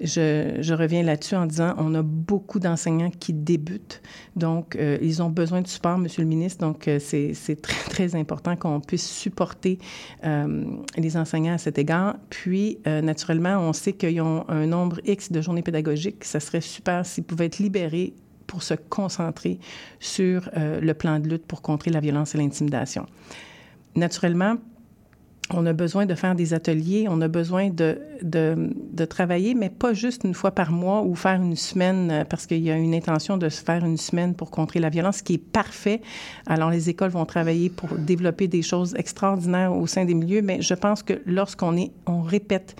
je, 0.00 0.74
reviens 0.74 1.04
là-dessus 1.04 1.36
en 1.36 1.46
disant 1.46 1.74
on 1.78 1.94
a 1.94 2.02
beaucoup 2.02 2.58
d'enseignants 2.58 3.12
qui 3.12 3.32
débutent. 3.32 4.02
Donc, 4.34 4.74
euh, 4.74 4.98
ils 5.00 5.22
ont 5.22 5.30
besoin 5.30 5.62
de 5.62 5.68
support, 5.68 5.98
Monsieur 5.98 6.22
le 6.22 6.28
ministre. 6.28 6.66
Donc, 6.66 6.88
euh, 6.88 6.98
c'est 6.98 7.62
très, 7.62 7.90
très 7.90 8.16
important 8.16 8.56
qu'on 8.56 8.80
puisse 8.80 9.08
supporter 9.08 9.78
les 10.24 11.16
enseignants 11.16 11.54
à 11.54 11.58
cet 11.58 11.78
égard. 11.78 12.16
Puis, 12.28 12.78
naturellement, 12.86 13.58
on 13.60 13.72
sait 13.72 13.92
qu'ils 13.92 14.20
ont 14.20 14.44
un 14.48 14.66
nombre 14.66 15.00
X 15.04 15.30
de 15.30 15.40
journées 15.40 15.62
pédagogiques. 15.62 16.24
Ça 16.24 16.40
serait 16.40 16.60
super 16.60 17.06
s'ils 17.06 17.24
pouvaient 17.24 17.46
être 17.46 17.58
libérés 17.58 18.14
pour 18.48 18.64
se 18.64 18.74
concentrer 18.74 19.60
sur 20.00 20.50
le 20.56 20.92
plan 20.92 21.20
de 21.20 21.28
lutte 21.28 21.46
pour 21.46 21.62
contrer 21.62 21.92
la 21.92 22.00
violence 22.00 22.34
et 22.34 22.38
l'intimidation. 22.38 23.06
Naturellement, 23.94 24.56
on 25.50 25.66
a 25.66 25.72
besoin 25.72 26.06
de 26.06 26.14
faire 26.14 26.34
des 26.34 26.54
ateliers, 26.54 27.06
on 27.08 27.20
a 27.20 27.28
besoin 27.28 27.68
de, 27.68 27.98
de, 28.22 28.70
de, 28.92 29.04
travailler, 29.04 29.54
mais 29.54 29.68
pas 29.68 29.92
juste 29.92 30.24
une 30.24 30.32
fois 30.32 30.52
par 30.52 30.72
mois 30.72 31.02
ou 31.02 31.14
faire 31.14 31.40
une 31.40 31.56
semaine, 31.56 32.10
euh, 32.10 32.24
parce 32.24 32.46
qu'il 32.46 32.62
y 32.62 32.70
a 32.70 32.76
une 32.76 32.94
intention 32.94 33.36
de 33.36 33.48
se 33.48 33.62
faire 33.62 33.84
une 33.84 33.98
semaine 33.98 34.34
pour 34.34 34.50
contrer 34.50 34.80
la 34.80 34.88
violence, 34.88 35.18
ce 35.18 35.22
qui 35.22 35.34
est 35.34 35.38
parfait. 35.38 36.00
Alors, 36.46 36.70
les 36.70 36.88
écoles 36.88 37.10
vont 37.10 37.26
travailler 37.26 37.68
pour 37.68 37.90
développer 37.96 38.48
des 38.48 38.62
choses 38.62 38.94
extraordinaires 38.96 39.76
au 39.76 39.86
sein 39.86 40.04
des 40.04 40.14
milieux, 40.14 40.42
mais 40.42 40.62
je 40.62 40.74
pense 40.74 41.02
que 41.02 41.20
lorsqu'on 41.26 41.76
est, 41.76 41.90
on 42.06 42.22
répète 42.22 42.76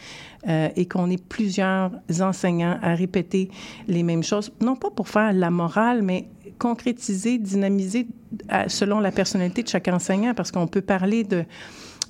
euh, 0.49 0.68
et 0.76 0.87
qu'on 0.87 1.11
est 1.11 1.23
plusieurs 1.23 1.90
enseignants 2.21 2.78
à 2.83 2.94
répéter 2.94 3.50
les 3.88 4.02
mêmes 4.02 4.23
choses, 4.23 4.52
non 4.61 4.76
pas 4.76 4.90
pour 4.90 5.09
faire 5.09 5.33
la 5.33 5.50
morale, 5.50 6.02
mais 6.02 6.28
concrétiser, 6.59 7.38
dynamiser 7.38 8.06
à, 8.49 8.68
selon 8.68 9.00
la 9.00 9.11
personnalité 9.11 9.62
de 9.62 9.68
chaque 9.68 9.88
enseignant, 9.88 10.35
parce 10.35 10.50
qu'on 10.50 10.66
peut 10.66 10.83
parler 10.83 11.25
de 11.25 11.44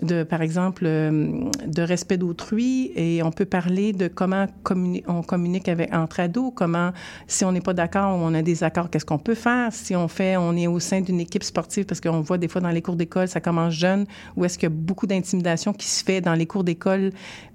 de, 0.02 0.22
par 0.24 0.42
exemple, 0.42 0.84
euh, 0.86 1.48
de 1.66 1.82
respect 1.82 2.16
d'autrui 2.16 2.92
et 2.96 3.22
on 3.22 3.30
peut 3.30 3.44
parler 3.44 3.92
de 3.92 4.08
comment 4.08 4.46
on 5.06 5.22
communique 5.22 5.68
avec, 5.68 5.94
entre 5.94 6.20
ados, 6.20 6.52
comment, 6.54 6.92
si 7.26 7.44
on 7.44 7.52
n'est 7.52 7.60
pas 7.60 7.74
d'accord 7.74 8.18
ou 8.18 8.22
on 8.22 8.34
a 8.34 8.42
des 8.42 8.64
accords, 8.64 8.90
qu'est-ce 8.90 9.04
qu'on 9.04 9.18
peut 9.18 9.34
faire? 9.34 9.72
Si 9.72 9.94
on 9.94 10.08
fait, 10.08 10.36
on 10.36 10.56
est 10.56 10.66
au 10.66 10.80
sein 10.80 11.00
d'une 11.00 11.20
équipe 11.20 11.44
sportive, 11.44 11.84
parce 11.84 12.00
qu'on 12.00 12.20
voit 12.20 12.38
des 12.38 12.48
fois 12.48 12.60
dans 12.60 12.70
les 12.70 12.82
cours 12.82 12.96
d'école, 12.96 13.28
ça 13.28 13.40
commence 13.40 13.74
jeune, 13.74 14.06
ou 14.36 14.44
est-ce 14.44 14.58
qu'il 14.58 14.68
y 14.68 14.72
a 14.72 14.74
beaucoup 14.74 15.06
d'intimidation 15.06 15.72
qui 15.72 15.86
se 15.86 16.02
fait 16.04 16.20
dans 16.20 16.34
les 16.34 16.46
cours 16.46 16.64
d'école 16.64 17.12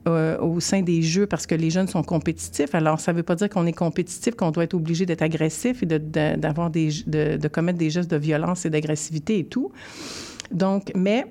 euh, 0.07 0.39
au 0.39 0.59
sein 0.59 0.81
des 0.81 1.01
jeux 1.01 1.27
parce 1.27 1.45
que 1.45 1.55
les 1.55 1.69
jeunes 1.69 1.87
sont 1.87 2.03
compétitifs? 2.03 2.73
Alors, 2.73 2.99
ça 2.99 3.11
ne 3.11 3.17
veut 3.17 3.23
pas 3.23 3.35
dire 3.35 3.49
qu'on 3.49 3.65
est 3.65 3.73
compétitif, 3.73 4.35
qu'on 4.35 4.51
doit 4.51 4.63
être 4.63 4.75
obligé 4.75 5.05
d'être 5.05 5.21
agressif 5.21 5.83
et 5.83 5.85
d'avoir 5.85 6.69
de, 6.69 6.89
de, 7.09 7.37
de 7.37 7.47
commettre 7.47 7.77
des 7.77 7.89
gestes 7.89 8.09
de 8.09 8.17
violence 8.17 8.65
et 8.65 8.69
d'agressivité 8.69 9.39
et 9.39 9.45
tout. 9.45 9.71
Donc, 10.51 10.91
mais 10.95 11.25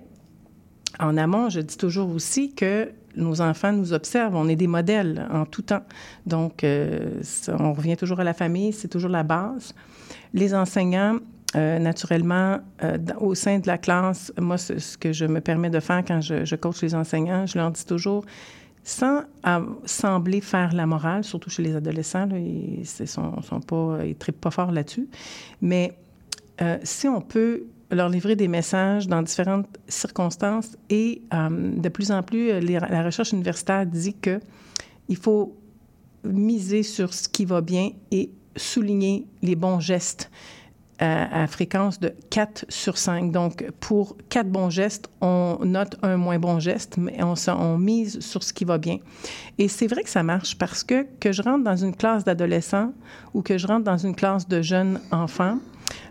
en 0.98 1.16
amont, 1.16 1.48
je 1.48 1.60
dis 1.60 1.76
toujours 1.76 2.10
aussi 2.10 2.54
que 2.54 2.90
nos 3.16 3.40
enfants 3.40 3.72
nous 3.72 3.92
observent, 3.92 4.36
on 4.36 4.48
est 4.48 4.56
des 4.56 4.66
modèles 4.66 5.26
en 5.30 5.44
tout 5.44 5.62
temps. 5.62 5.82
Donc, 6.26 6.64
euh, 6.64 7.20
on 7.58 7.72
revient 7.72 7.96
toujours 7.96 8.20
à 8.20 8.24
la 8.24 8.34
famille, 8.34 8.72
c'est 8.72 8.88
toujours 8.88 9.10
la 9.10 9.22
base. 9.22 9.74
Les 10.34 10.54
enseignants, 10.54 11.18
euh, 11.56 11.78
naturellement, 11.78 12.58
euh, 12.84 12.98
au 13.20 13.34
sein 13.34 13.58
de 13.58 13.66
la 13.66 13.78
classe, 13.78 14.32
moi, 14.38 14.56
ce 14.58 14.96
que 14.96 15.12
je 15.12 15.26
me 15.26 15.40
permets 15.40 15.70
de 15.70 15.80
faire 15.80 16.04
quand 16.06 16.20
je, 16.20 16.44
je 16.44 16.56
coach 16.56 16.82
les 16.82 16.94
enseignants, 16.94 17.46
je 17.46 17.58
leur 17.58 17.70
dis 17.70 17.84
toujours, 17.84 18.24
sans 18.84 19.22
sembler 19.84 20.40
faire 20.40 20.72
la 20.74 20.86
morale, 20.86 21.24
surtout 21.24 21.50
chez 21.50 21.62
les 21.62 21.76
adolescents, 21.76 22.28
ils 22.32 22.86
ne 23.00 23.06
sont, 23.06 23.60
pas, 23.66 23.98
ils 24.04 24.14
pas 24.14 24.50
fort 24.50 24.72
là-dessus, 24.72 25.08
mais 25.60 25.94
si 26.84 27.06
on 27.06 27.20
peut 27.20 27.64
leur 27.90 28.08
livrer 28.08 28.36
des 28.36 28.48
messages 28.48 29.08
dans 29.08 29.22
différentes 29.22 29.66
circonstances 29.88 30.76
et 30.90 31.22
euh, 31.32 31.48
de 31.76 31.88
plus 31.88 32.10
en 32.10 32.22
plus, 32.22 32.60
les, 32.60 32.78
la 32.78 33.02
recherche 33.02 33.32
universitaire 33.32 33.86
dit 33.86 34.14
que 34.14 34.40
il 35.08 35.16
faut 35.16 35.56
miser 36.24 36.82
sur 36.82 37.14
ce 37.14 37.28
qui 37.28 37.44
va 37.44 37.60
bien 37.60 37.90
et 38.10 38.30
souligner 38.56 39.26
les 39.42 39.54
bons 39.54 39.80
gestes 39.80 40.30
à, 40.98 41.42
à, 41.42 41.46
fréquence 41.46 42.00
de 42.00 42.12
4 42.30 42.66
sur 42.68 42.98
5. 42.98 43.30
Donc, 43.30 43.64
pour 43.80 44.16
4 44.28 44.48
bons 44.48 44.68
gestes, 44.68 45.08
on 45.20 45.58
note 45.64 45.96
un 46.02 46.16
moins 46.16 46.38
bon 46.38 46.58
geste, 46.58 46.96
mais 46.98 47.22
on, 47.22 47.34
on 47.48 47.78
mise 47.78 48.20
sur 48.20 48.42
ce 48.42 48.52
qui 48.52 48.64
va 48.64 48.78
bien. 48.78 48.98
Et 49.58 49.68
c'est 49.68 49.86
vrai 49.86 50.02
que 50.02 50.10
ça 50.10 50.22
marche 50.22 50.58
parce 50.58 50.82
que 50.82 51.06
que 51.20 51.32
je 51.32 51.42
rentre 51.42 51.64
dans 51.64 51.76
une 51.76 51.94
classe 51.94 52.24
d'adolescents 52.24 52.92
ou 53.32 53.42
que 53.42 53.58
je 53.58 53.66
rentre 53.66 53.84
dans 53.84 53.96
une 53.96 54.14
classe 54.14 54.48
de 54.48 54.60
jeunes 54.60 55.00
enfants, 55.12 55.58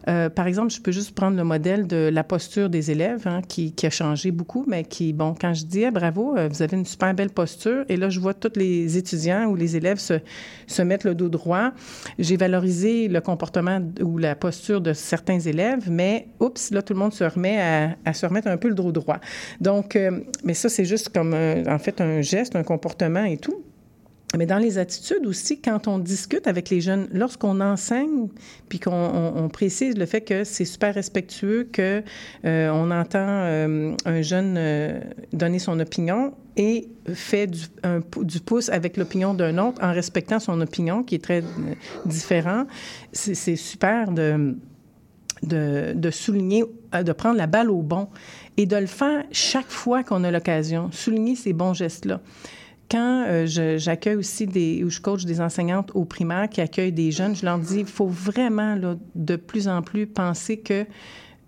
euh, 0.08 0.30
par 0.30 0.48
exemple, 0.48 0.72
je 0.74 0.82
peux 0.82 0.92
juste 0.92 1.14
prendre 1.14 1.36
le 1.36 1.44
modèle 1.44 1.86
de 1.88 2.10
la 2.12 2.24
posture 2.24 2.70
des 2.70 2.92
élèves, 2.92 3.28
hein, 3.28 3.42
qui, 3.48 3.74
a 3.84 3.90
changé 3.90 4.32
beaucoup, 4.32 4.66
mais 4.68 4.84
qui, 4.84 5.14
bon, 5.14 5.36
quand 5.40 5.54
je 5.54 5.66
dis 5.66 5.86
ah, 5.86 5.92
bravo, 5.92 6.38
euh, 6.38 6.48
vous 6.48 6.62
avez 6.62 6.78
une 6.78 6.86
super 6.86 7.14
belle 7.14 7.30
posture, 7.30 7.84
et 7.90 7.98
là, 7.98 8.10
je 8.10 8.20
vois 8.20 8.34
tous 8.34 8.58
les 8.58 8.98
étudiants 8.98 9.46
ou 9.46 9.56
les 9.56 9.76
élèves 9.76 10.00
se, 10.00 10.82
mettre 10.82 11.08
le 11.08 11.16
dos 11.16 11.30
droit. 11.30 11.72
J'ai 12.20 12.38
valorisé 12.38 13.08
le 13.08 13.20
comportement 13.20 13.82
ou 14.02 14.18
la 14.18 14.36
posture 14.36 14.80
de 14.80 14.94
certains 14.94 15.40
élèves, 15.40 15.90
mais 15.90 16.28
oups, 16.40 16.72
là, 16.72 16.82
tout 16.82 16.94
le 16.94 17.00
monde 17.00 17.14
se 17.14 17.24
remet 17.24 17.60
à, 17.60 17.98
à 18.06 18.14
se 18.14 18.26
remettre 18.26 18.48
un 18.48 18.58
peu 18.58 18.70
le 18.70 18.76
dos 18.76 18.92
droit. 18.92 19.20
Donc, 19.60 19.96
euh, 19.96 20.22
mais 20.44 20.54
ça, 20.54 20.70
c'est 20.70 20.86
juste 20.86 21.10
comme, 21.10 21.34
en 21.34 21.80
fait, 21.80 22.00
un 22.00 22.22
geste, 22.22 22.56
un 22.56 22.64
comportement 22.64 23.26
et 23.26 23.38
tout. 23.38 23.64
Mais 24.36 24.46
dans 24.46 24.58
les 24.58 24.78
attitudes 24.78 25.26
aussi, 25.26 25.62
quand 25.62 25.88
on 25.88 26.00
discute 26.00 26.48
avec 26.48 26.70
les 26.70 26.82
jeunes, 26.82 27.08
lorsqu'on 27.14 27.62
enseigne, 27.62 28.28
puis 28.68 28.80
qu'on 28.80 28.92
on, 28.92 29.38
on 29.38 29.48
précise 29.48 29.98
le 29.98 30.06
fait 30.06 30.22
que 30.22 30.44
c'est 30.44 30.66
super 30.66 30.94
respectueux, 30.94 31.70
que 31.72 32.04
euh, 32.44 32.70
on 32.70 32.92
entend 32.92 33.26
euh, 33.26 33.96
un 34.06 34.22
jeune 34.22 34.56
euh, 34.58 35.00
donner 35.32 35.60
son 35.60 35.80
opinion 35.80 36.34
et 36.58 36.90
fait 37.14 37.48
du 37.48 38.40
pouce 38.42 38.68
avec 38.70 38.98
l'opinion 38.98 39.34
d'un 39.34 39.58
autre 39.60 39.82
en 39.82 39.94
respectant 39.94 40.40
son 40.40 40.60
opinion, 40.60 41.04
qui 41.04 41.16
est 41.16 41.24
très 41.24 41.44
différent, 42.06 42.66
c'est 43.14 43.56
super 43.56 44.12
de, 44.12 44.58
de, 45.44 45.94
de 45.96 46.12
souligner, 46.12 46.66
de 46.92 47.12
prendre 47.14 47.38
la 47.38 47.46
balle 47.46 47.70
au 47.70 47.84
bon 47.84 48.10
et 48.58 48.66
de 48.66 48.76
le 48.76 48.88
faire 48.88 49.24
chaque 49.32 49.70
fois 49.70 50.04
qu'on 50.04 50.24
a 50.24 50.32
l'occasion, 50.32 50.90
souligner 50.92 51.36
ces 51.36 51.54
bons 51.54 51.76
gestes-là 51.76 52.22
quand 52.90 53.26
euh, 53.28 53.46
j'accueille 53.78 54.16
aussi 54.16 54.48
des, 54.48 54.84
ou 54.84 54.90
je 54.90 55.00
coach 55.00 55.26
des 55.26 55.42
enseignantes 55.42 55.92
au 55.94 56.06
primaire 56.06 56.50
qui 56.50 56.62
accueillent 56.62 56.92
des 56.92 57.12
jeunes, 57.12 57.36
je 57.36 57.46
leur 57.46 57.60
dis, 57.60 57.80
il 57.80 57.86
faut 57.86 58.08
vraiment 58.08 58.76
là, 58.76 58.96
de 59.16 59.36
plus 59.36 59.68
en 59.68 59.82
plus 59.82 60.08
penser 60.08 60.58
que 60.58 60.86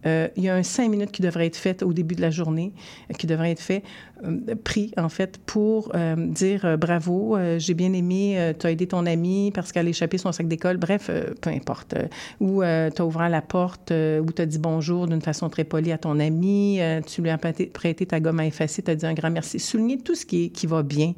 euh, 0.06 0.27
il 0.36 0.44
y 0.44 0.50
a 0.50 0.56
un 0.56 0.63
cinq 0.63 0.89
minutes 0.89 1.12
qui 1.12 1.22
devrait 1.22 1.48
être 1.48 1.58
fait 1.58 1.84
au 1.84 1.94
début 1.94 2.15
de 2.15 2.22
la 2.22 2.32
journée, 2.32 2.74
euh, 3.10 3.13
qui 3.13 3.27
devrait 3.27 3.51
être 3.51 3.62
fait, 3.62 3.84
euh, 4.24 4.56
pris 4.63 4.91
en 4.98 5.10
fait, 5.10 5.38
pour 5.46 5.91
dire 6.18 6.77
bravo, 6.77 7.38
j'ai 7.58 7.74
bien 7.74 7.94
aimé, 7.94 8.53
tu 8.60 8.68
as 8.68 8.72
aidé 8.72 8.88
ton 8.88 9.06
ami 9.06 9.51
parce 9.53 9.72
qu'elle 9.72 9.88
a 9.88 9.89
échappé 9.89 10.18
son 10.18 10.32
sac 10.32 10.48
d'école, 10.48 10.77
bref, 10.77 11.10
peu 11.41 11.50
importe. 11.50 11.96
ou 12.39 12.62
tu 12.62 13.01
as 13.01 13.06
ouvert 13.06 13.29
la 13.29 13.41
porte, 13.41 13.91
ou 13.91 14.32
tu 14.32 14.41
as 14.41 14.46
dit 14.46 14.60
bonjour 14.60 15.08
d'une 15.08 15.22
façon 15.22 15.50
très 15.50 15.63
polie 15.63 15.91
à 15.91 15.98
ton 15.98 16.20
ami, 16.20 16.79
tu 17.08 17.22
lui 17.22 17.29
as 17.29 17.38
prêté, 17.38 18.06
ta 18.06 18.20
gomme 18.20 18.39
à 18.39 18.46
effacer, 18.46 18.82
tu 18.82 18.91
as 18.91 18.96
dit 18.96 19.06
un 19.06 19.13
grand 19.13 19.32
merci. 19.32 19.60
Souligner 19.60 19.98
tout 19.98 20.15
ce 20.15 20.25
qui, 20.25 20.51
qui 20.51 20.68
va 20.68 20.84
bien 20.84 21.13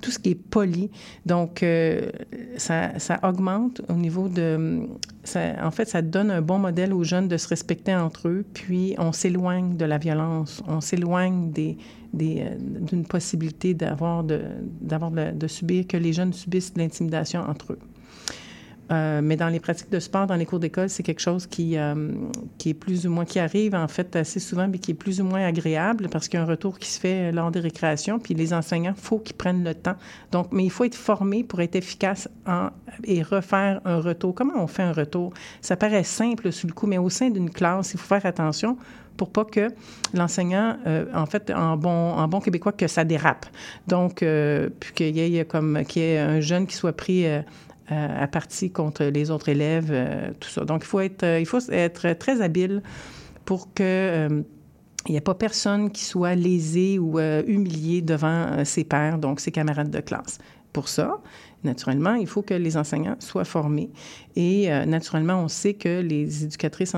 tout 0.00 0.10
ce 0.10 0.18
qui 0.18 0.30
est 0.30 0.34
poli. 0.34 0.90
Donc, 1.26 1.62
euh, 1.62 2.10
ça, 2.56 2.98
ça, 2.98 3.20
augmente 3.22 3.82
au 3.88 3.94
niveau 3.94 4.28
de... 4.28 4.88
Ça, 5.24 5.54
en 5.62 5.70
fait, 5.70 5.86
ça 5.86 6.02
donne 6.02 6.30
un 6.30 6.40
bon 6.42 6.58
modèle 6.58 6.92
aux 6.92 7.04
jeunes 7.04 7.28
de 7.28 7.36
se 7.36 7.48
respecter 7.48 7.94
entre 7.94 8.28
eux, 8.28 8.44
puis 8.54 8.94
on 8.98 9.12
s'éloigne 9.12 9.76
de 9.76 9.84
la 9.84 9.98
violence, 9.98 10.62
on 10.66 10.80
s'éloigne 10.80 11.50
des, 11.50 11.76
des, 12.14 12.40
euh, 12.40 12.56
d'une 12.58 13.04
possibilité 13.04 13.74
d'avoir 13.74 14.24
de, 14.24 14.40
d'avoir 14.80 15.10
de, 15.10 15.30
de 15.32 15.46
subir, 15.46 15.86
que 15.86 15.96
les 15.96 16.12
jeunes 16.12 16.32
subissent 16.32 16.72
de 16.72 16.80
l'intimidation 16.80 17.40
entre 17.40 17.74
eux. 17.74 17.78
Euh, 18.90 19.20
mais 19.22 19.36
dans 19.36 19.48
les 19.48 19.60
pratiques 19.60 19.90
de 19.90 20.00
sport, 20.00 20.26
dans 20.26 20.34
les 20.34 20.46
cours 20.46 20.58
d'école, 20.58 20.88
c'est 20.88 21.02
quelque 21.02 21.20
chose 21.20 21.46
qui, 21.46 21.78
euh, 21.78 22.12
qui 22.58 22.70
est 22.70 22.74
plus 22.74 23.06
ou 23.06 23.10
moins, 23.10 23.24
qui 23.24 23.38
arrive 23.38 23.74
en 23.74 23.88
fait 23.88 24.16
assez 24.16 24.40
souvent, 24.40 24.66
mais 24.66 24.78
qui 24.78 24.90
est 24.90 24.94
plus 24.94 25.20
ou 25.20 25.24
moins 25.24 25.46
agréable 25.46 26.08
parce 26.10 26.28
qu'il 26.28 26.38
y 26.38 26.42
a 26.42 26.44
un 26.44 26.48
retour 26.48 26.78
qui 26.78 26.90
se 26.90 26.98
fait 26.98 27.30
lors 27.30 27.50
des 27.50 27.60
récréations. 27.60 28.18
Puis 28.18 28.34
les 28.34 28.52
enseignants, 28.52 28.94
il 28.96 29.02
faut 29.02 29.18
qu'ils 29.18 29.36
prennent 29.36 29.64
le 29.64 29.74
temps. 29.74 29.96
Donc, 30.32 30.48
mais 30.50 30.64
il 30.64 30.70
faut 30.70 30.84
être 30.84 30.96
formé 30.96 31.44
pour 31.44 31.60
être 31.60 31.76
efficace 31.76 32.28
en, 32.46 32.70
et 33.04 33.22
refaire 33.22 33.80
un 33.84 34.00
retour. 34.00 34.34
Comment 34.34 34.54
on 34.56 34.66
fait 34.66 34.82
un 34.82 34.92
retour? 34.92 35.32
Ça 35.60 35.76
paraît 35.76 36.04
simple 36.04 36.50
sur 36.50 36.66
le 36.66 36.74
coup, 36.74 36.86
mais 36.86 36.98
au 36.98 37.10
sein 37.10 37.30
d'une 37.30 37.50
classe, 37.50 37.92
il 37.94 38.00
faut 38.00 38.08
faire 38.08 38.26
attention 38.26 38.76
pour 39.20 39.30
pas 39.30 39.44
que 39.44 39.68
l'enseignant, 40.14 40.78
euh, 40.86 41.04
en 41.14 41.26
fait, 41.26 41.50
en 41.50 41.76
bon, 41.76 42.40
québécois, 42.40 42.72
que 42.72 42.86
ça 42.86 43.04
dérape. 43.04 43.44
Donc, 43.86 44.22
euh, 44.22 44.70
puis 44.80 44.94
qu'il 44.94 45.14
y 45.14 45.38
ait 45.38 45.44
comme 45.44 45.84
qu'il 45.86 46.16
un 46.16 46.40
jeune 46.40 46.66
qui 46.66 46.74
soit 46.74 46.94
pris 46.94 47.26
euh, 47.26 47.42
à 47.90 48.26
partie 48.26 48.70
contre 48.70 49.04
les 49.04 49.30
autres 49.30 49.48
élèves, 49.48 49.90
euh, 49.90 50.30
tout 50.38 50.48
ça. 50.48 50.64
Donc, 50.64 50.82
il 50.84 50.86
faut 50.86 51.00
être, 51.00 51.24
il 51.38 51.46
faut 51.46 51.60
être 51.70 52.12
très 52.14 52.40
habile 52.40 52.82
pour 53.44 53.72
que 53.74 53.82
euh, 53.82 54.42
il 55.06 55.12
n'y 55.12 55.18
ait 55.18 55.22
pas 55.22 55.34
personne 55.34 55.90
qui 55.90 56.04
soit 56.04 56.34
lésé 56.34 56.98
ou 56.98 57.18
euh, 57.18 57.42
humilié 57.46 58.02
devant 58.02 58.64
ses 58.64 58.84
pairs, 58.84 59.18
donc 59.18 59.40
ses 59.40 59.50
camarades 59.50 59.90
de 59.90 60.00
classe. 60.00 60.38
Pour 60.72 60.88
ça, 60.88 61.20
naturellement, 61.64 62.14
il 62.14 62.26
faut 62.26 62.42
que 62.42 62.54
les 62.54 62.76
enseignants 62.76 63.16
soient 63.18 63.44
formés. 63.44 63.90
Et 64.36 64.72
euh, 64.72 64.84
naturellement, 64.86 65.42
on 65.42 65.48
sait 65.48 65.74
que 65.74 66.00
les 66.00 66.44
éducatrices, 66.44 66.94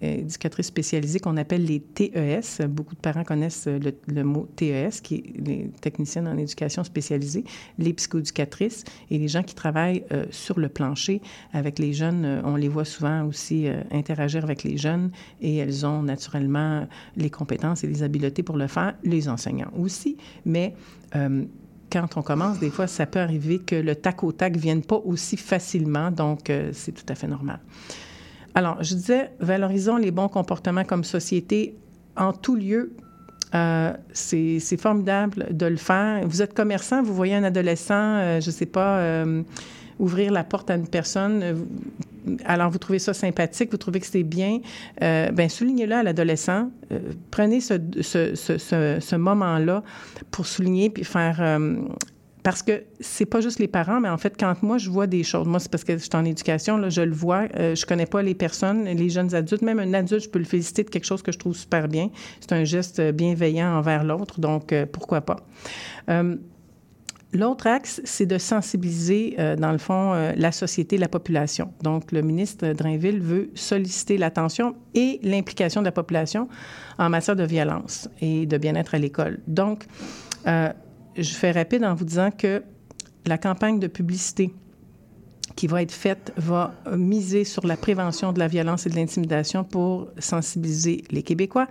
éducatrices 0.00 0.66
spécialisées 0.66 1.20
qu'on 1.20 1.36
appelle 1.36 1.64
les 1.64 1.80
TES, 1.80 2.66
beaucoup 2.68 2.94
de 2.94 3.00
parents 3.00 3.24
connaissent 3.24 3.68
le, 3.68 4.24
mot 4.24 4.48
TES, 4.56 5.00
qui 5.02 5.14
est 5.16 5.40
les 5.40 5.70
techniciennes 5.80 6.28
en 6.28 6.36
éducation 6.36 6.84
spécialisée, 6.84 7.44
les 7.78 7.92
psychoéducatrices 7.92 8.84
et 9.10 9.18
les 9.18 9.28
gens 9.28 9.42
qui 9.42 9.54
travaillent 9.54 10.04
euh, 10.12 10.26
sur 10.30 10.58
le 10.58 10.68
plancher 10.68 11.20
avec 11.52 11.78
les 11.78 11.92
jeunes. 11.92 12.24
Euh, 12.24 12.42
on 12.44 12.56
les 12.56 12.68
voit 12.68 12.84
souvent 12.84 13.24
aussi 13.24 13.66
interagir 13.90 14.44
avec 14.44 14.62
les 14.64 14.76
jeunes 14.76 15.10
et 15.40 15.56
elles 15.56 15.86
ont 15.86 16.02
naturellement 16.02 16.86
les 17.16 17.30
compétences 17.30 17.84
et 17.84 17.86
les 17.86 18.02
habiletés 18.02 18.42
pour 18.42 18.56
le 18.56 18.66
faire, 18.66 18.94
les 19.04 19.28
enseignants 19.28 19.70
aussi. 19.76 20.16
Mais 20.44 20.74
quand 21.90 22.16
on 22.16 22.22
commence, 22.22 22.58
des 22.58 22.70
fois, 22.70 22.86
ça 22.86 23.06
peut 23.06 23.20
arriver 23.20 23.58
que 23.58 23.76
le 23.76 23.94
tac 23.94 24.22
au 24.24 24.32
tac 24.32 24.54
ne 24.54 24.60
vienne 24.60 24.82
pas 24.82 25.00
aussi 25.04 25.36
facilement, 25.36 26.10
donc 26.10 26.50
euh, 26.50 26.70
c'est 26.72 26.92
tout 26.92 27.06
à 27.08 27.14
fait 27.14 27.26
normal. 27.26 27.60
Alors, 28.54 28.82
je 28.82 28.94
disais, 28.94 29.30
valorisons 29.40 29.96
les 29.96 30.10
bons 30.10 30.28
comportements 30.28 30.84
comme 30.84 31.04
société 31.04 31.76
en 32.16 32.32
tout 32.32 32.56
lieu. 32.56 32.92
Euh, 33.54 33.92
c'est 34.12 34.76
formidable 34.76 35.48
de 35.50 35.66
le 35.66 35.76
faire. 35.76 36.26
Vous 36.26 36.42
êtes 36.42 36.54
commerçant, 36.54 37.02
vous 37.02 37.14
voyez 37.14 37.34
un 37.34 37.44
adolescent, 37.44 37.94
euh, 37.94 38.40
je 38.40 38.48
ne 38.48 38.52
sais 38.52 38.66
pas, 38.66 39.24
ouvrir 39.98 40.32
la 40.32 40.42
porte 40.42 40.70
à 40.70 40.74
une 40.74 40.88
personne, 40.88 41.66
alors 42.44 42.70
vous 42.70 42.78
trouvez 42.78 42.98
ça 42.98 43.14
sympathique, 43.14 43.70
vous 43.70 43.76
trouvez 43.76 44.00
que 44.00 44.06
c'est 44.06 44.22
bien, 44.22 44.60
euh, 45.02 45.30
bien 45.30 45.48
soulignez-le 45.48 45.94
à 45.94 46.02
l'adolescent. 46.02 46.70
Euh, 46.92 46.98
prenez 47.30 47.60
ce, 47.60 47.74
ce, 48.00 48.34
ce, 48.34 49.16
moment-là 49.16 49.82
pour 50.30 50.46
souligner 50.46 50.90
puis 50.90 51.04
faire. 51.04 51.36
Euh, 51.40 51.76
parce 52.42 52.62
que 52.62 52.84
c'est 53.00 53.24
pas 53.24 53.40
juste 53.40 53.58
les 53.58 53.68
parents, 53.68 54.00
mais 54.00 54.10
en 54.10 54.18
fait, 54.18 54.34
quand 54.38 54.62
moi 54.62 54.76
je 54.76 54.90
vois 54.90 55.06
des 55.06 55.24
choses, 55.24 55.46
moi 55.46 55.58
c'est 55.58 55.70
parce 55.70 55.82
que 55.82 55.94
je 55.94 56.02
suis 56.02 56.10
en 56.12 56.26
éducation, 56.26 56.76
là, 56.76 56.90
je 56.90 57.00
le 57.00 57.14
vois, 57.14 57.46
euh, 57.56 57.74
je 57.74 57.86
connais 57.86 58.04
pas 58.04 58.22
les 58.22 58.34
personnes, 58.34 58.84
les 58.84 59.08
jeunes 59.08 59.34
adultes, 59.34 59.62
même 59.62 59.78
un 59.78 59.94
adulte, 59.94 60.24
je 60.24 60.28
peux 60.28 60.40
le 60.40 60.44
féliciter 60.44 60.84
de 60.84 60.90
quelque 60.90 61.06
chose 61.06 61.22
que 61.22 61.32
je 61.32 61.38
trouve 61.38 61.56
super 61.56 61.88
bien. 61.88 62.10
C'est 62.40 62.52
un 62.52 62.64
geste 62.64 63.00
bienveillant 63.12 63.78
envers 63.78 64.04
l'autre, 64.04 64.40
donc 64.40 64.74
pourquoi 64.92 65.22
pas. 65.22 65.36
L'autre 67.34 67.66
axe, 67.66 68.00
c'est 68.04 68.26
de 68.26 68.38
sensibiliser, 68.38 69.34
euh, 69.40 69.56
dans 69.56 69.72
le 69.72 69.78
fond, 69.78 70.14
euh, 70.14 70.32
la 70.36 70.52
société, 70.52 70.96
la 70.96 71.08
population. 71.08 71.72
Donc, 71.82 72.12
le 72.12 72.22
ministre 72.22 72.72
Drainville 72.72 73.20
veut 73.20 73.50
solliciter 73.54 74.18
l'attention 74.18 74.76
et 74.94 75.18
l'implication 75.24 75.80
de 75.80 75.86
la 75.86 75.92
population 75.92 76.48
en 76.96 77.10
matière 77.10 77.34
de 77.34 77.42
violence 77.42 78.08
et 78.20 78.46
de 78.46 78.56
bien-être 78.56 78.94
à 78.94 78.98
l'école. 78.98 79.40
Donc, 79.48 79.84
euh, 80.46 80.72
je 81.16 81.34
fais 81.34 81.50
rapide 81.50 81.84
en 81.84 81.94
vous 81.94 82.04
disant 82.04 82.30
que 82.30 82.62
la 83.26 83.36
campagne 83.36 83.80
de 83.80 83.88
publicité 83.88 84.54
qui 85.56 85.66
va 85.66 85.82
être 85.82 85.92
faite 85.92 86.32
va 86.36 86.74
miser 86.96 87.42
sur 87.44 87.66
la 87.66 87.76
prévention 87.76 88.32
de 88.32 88.38
la 88.38 88.46
violence 88.46 88.86
et 88.86 88.90
de 88.90 88.96
l'intimidation 88.96 89.64
pour 89.64 90.08
sensibiliser 90.18 91.02
les 91.10 91.22
Québécois 91.22 91.66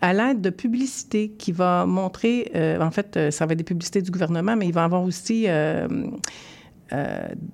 à 0.00 0.12
l'aide 0.12 0.40
de 0.40 0.50
publicités 0.50 1.30
qui 1.30 1.52
va 1.52 1.86
montrer, 1.86 2.50
euh, 2.54 2.80
en 2.80 2.90
fait, 2.90 3.16
euh, 3.16 3.30
ça 3.30 3.46
va 3.46 3.52
être 3.52 3.58
des 3.58 3.64
publicités 3.64 4.02
du 4.02 4.10
gouvernement, 4.10 4.56
mais 4.56 4.66
il 4.66 4.72
va 4.72 4.82
y 4.82 4.84
avoir 4.84 5.02
aussi 5.02 5.44
euh, 5.48 5.88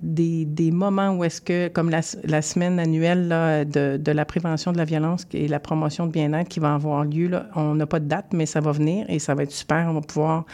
des, 0.01 0.71
moments 0.71 1.15
où 1.15 1.23
est-ce 1.23 1.41
que, 1.41 1.67
comme 1.69 1.89
la, 1.89 2.01
semaine 2.41 2.79
annuelle 2.79 3.29
de, 3.67 4.11
la 4.11 4.25
prévention 4.25 4.71
de 4.71 4.77
la 4.77 4.85
violence 4.85 5.25
et 5.33 5.47
la 5.47 5.59
promotion 5.59 6.07
de 6.07 6.11
bien-être 6.11 6.49
qui 6.49 6.59
va 6.59 6.73
avoir 6.73 7.05
lieu, 7.05 7.31
on 7.55 7.75
n'a 7.75 7.85
pas 7.85 7.99
de 7.99 8.07
date, 8.07 8.27
mais 8.33 8.45
ça 8.45 8.59
va 8.59 8.71
venir 8.71 9.05
et 9.09 9.19
ça 9.19 9.33
va 9.33 9.43
être 9.43 9.51
super. 9.51 9.87
On 9.89 9.93
va 9.93 10.01
pouvoir 10.01 10.45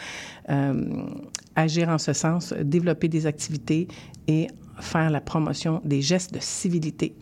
agir 1.54 1.88
en 1.90 1.98
ce 1.98 2.12
sens, 2.14 2.54
développer 2.54 3.08
des 3.08 3.26
activités 3.26 3.88
et 4.26 4.46
faire 4.80 5.10
la 5.10 5.20
promotion 5.20 5.82
des 5.84 6.00
gestes 6.00 6.32
de 6.32 6.38
civilité 6.40 7.14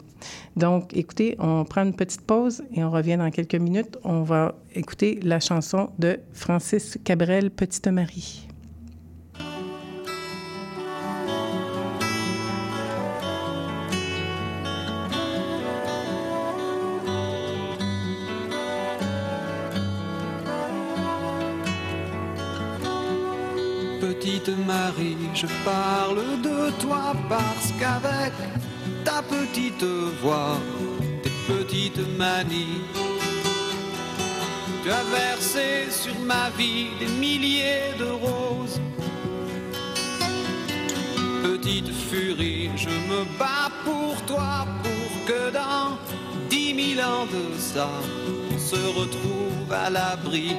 donc, 0.56 0.96
écoutez, 0.96 1.36
on 1.38 1.64
prend 1.64 1.82
une 1.82 1.94
petite 1.94 2.22
pause 2.22 2.62
et 2.72 2.82
on 2.82 2.90
revient 2.90 3.16
dans 3.16 3.30
quelques 3.30 3.56
minutes. 3.56 3.98
On 4.04 4.22
va 4.22 4.54
écouter 4.74 5.20
la 5.22 5.40
chanson 5.40 5.90
de 5.98 6.18
Francis 6.32 6.98
Cabrel, 7.04 7.50
Petite 7.50 7.88
Marie. 7.88 8.48
Petite 24.00 24.56
Marie, 24.66 25.16
je 25.34 25.46
parle 25.64 26.40
de 26.42 26.70
toi 26.80 27.12
parce 27.28 27.72
qu'avec 27.78 28.32
ta 29.06 29.22
petite 29.22 29.84
voix, 30.20 30.58
tes 31.22 31.36
petites 31.46 32.04
manies. 32.18 32.82
Tu 34.82 34.90
as 34.90 35.04
versé 35.20 35.68
sur 35.90 36.16
ma 36.32 36.50
vie 36.58 36.88
des 36.98 37.12
milliers 37.24 37.94
de 38.02 38.08
roses. 38.26 38.80
Petite 41.44 41.92
furie, 42.08 42.70
je 42.76 42.94
me 43.10 43.20
bats 43.38 43.70
pour 43.84 44.14
toi, 44.26 44.66
pour 44.82 45.12
que 45.28 45.52
dans 45.52 45.88
dix 46.50 46.74
mille 46.74 47.00
ans 47.00 47.26
de 47.26 47.44
ça, 47.58 47.88
on 48.52 48.58
se 48.58 48.80
retrouve 48.98 49.70
à 49.84 49.88
l'abri. 49.88 50.56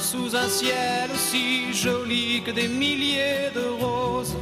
Sous 0.00 0.34
un 0.34 0.48
ciel 0.48 1.08
aussi 1.14 1.72
joli 1.72 2.42
que 2.44 2.50
des 2.50 2.68
milliers 2.68 3.50
de 3.54 3.66
roses. 3.84 4.34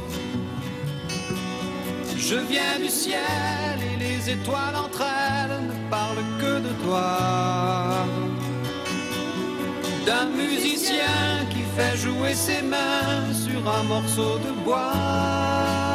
Je 2.27 2.37
viens 2.37 2.79
du 2.81 2.89
ciel 2.89 3.77
et 3.93 3.97
les 4.03 4.31
étoiles 4.31 4.75
entre 4.75 5.03
elles 5.03 5.67
ne 5.67 5.89
parlent 5.91 6.25
que 6.41 6.59
de 6.67 6.73
toi. 6.83 8.07
D'un 10.07 10.25
musicien 10.35 11.45
qui 11.51 11.61
fait 11.77 11.95
jouer 11.95 12.33
ses 12.33 12.63
mains 12.63 13.31
sur 13.31 13.61
un 13.69 13.83
morceau 13.83 14.39
de 14.39 14.51
bois. 14.63 15.85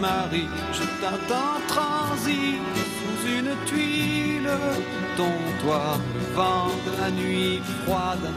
Marie, 0.00 0.48
je 0.72 0.84
t'attends 1.00 1.60
transi 1.68 2.58
sous 2.98 3.28
une 3.38 3.52
tuile, 3.66 4.50
ton 5.16 5.36
toit, 5.60 5.98
le 6.14 6.34
vent 6.34 6.70
de 6.86 7.00
la 7.00 7.10
nuit 7.10 7.60
froide 7.84 8.28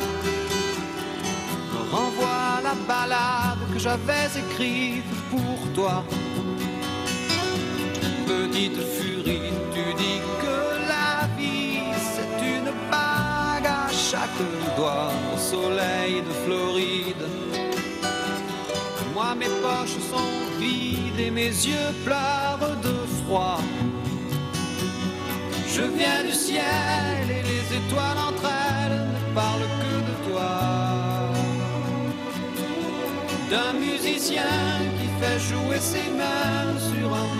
me 1.74 1.96
renvoie 1.96 2.62
la 2.64 2.76
balade 2.88 3.60
que 3.74 3.80
j'avais 3.80 4.28
écrite 4.44 5.04
pour 5.30 5.74
toi. 5.74 6.04
Petite 8.26 8.80
furie, 8.96 9.52
tu 9.74 9.94
dis 10.02 10.22
que 10.42 10.58
la 10.94 11.28
vie 11.38 11.80
c'est 12.14 12.46
une 12.56 12.72
bague 12.92 13.68
à 13.68 13.88
chaque 13.92 14.42
doigt 14.76 15.12
au 15.34 15.38
soleil 15.38 16.22
de 16.22 16.34
Floride. 16.46 17.37
Moi 19.18 19.34
mes 19.34 19.54
poches 19.64 19.98
sont 20.12 20.60
vides 20.60 21.20
et 21.20 21.32
mes 21.32 21.50
yeux 21.70 21.92
pleurent 22.06 22.78
de 22.84 22.96
froid. 23.18 23.60
Je 25.76 25.82
viens 25.82 26.24
du 26.24 26.34
ciel 26.34 27.24
et 27.28 27.42
les 27.42 27.66
étoiles 27.80 28.22
entre 28.30 28.48
elles 28.76 29.02
ne 29.16 29.34
parlent 29.34 29.72
que 29.82 29.96
de 30.10 30.16
toi. 30.30 30.52
D'un 33.50 33.74
musicien 33.80 34.54
qui 35.00 35.08
fait 35.20 35.40
jouer 35.50 35.80
ses 35.80 36.10
mains 36.20 36.78
sur 36.78 37.12
un 37.12 37.37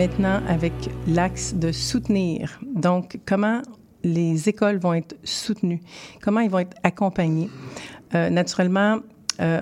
maintenant 0.00 0.40
avec 0.48 0.72
l'axe 1.06 1.52
de 1.52 1.72
soutenir. 1.72 2.58
Donc, 2.74 3.18
comment 3.26 3.60
les 4.02 4.48
écoles 4.48 4.78
vont 4.78 4.94
être 4.94 5.14
soutenues, 5.24 5.82
comment 6.22 6.40
ils 6.40 6.48
vont 6.48 6.60
être 6.60 6.76
accompagnés? 6.82 7.50
Euh, 8.14 8.30
naturellement, 8.30 9.00
euh, 9.42 9.60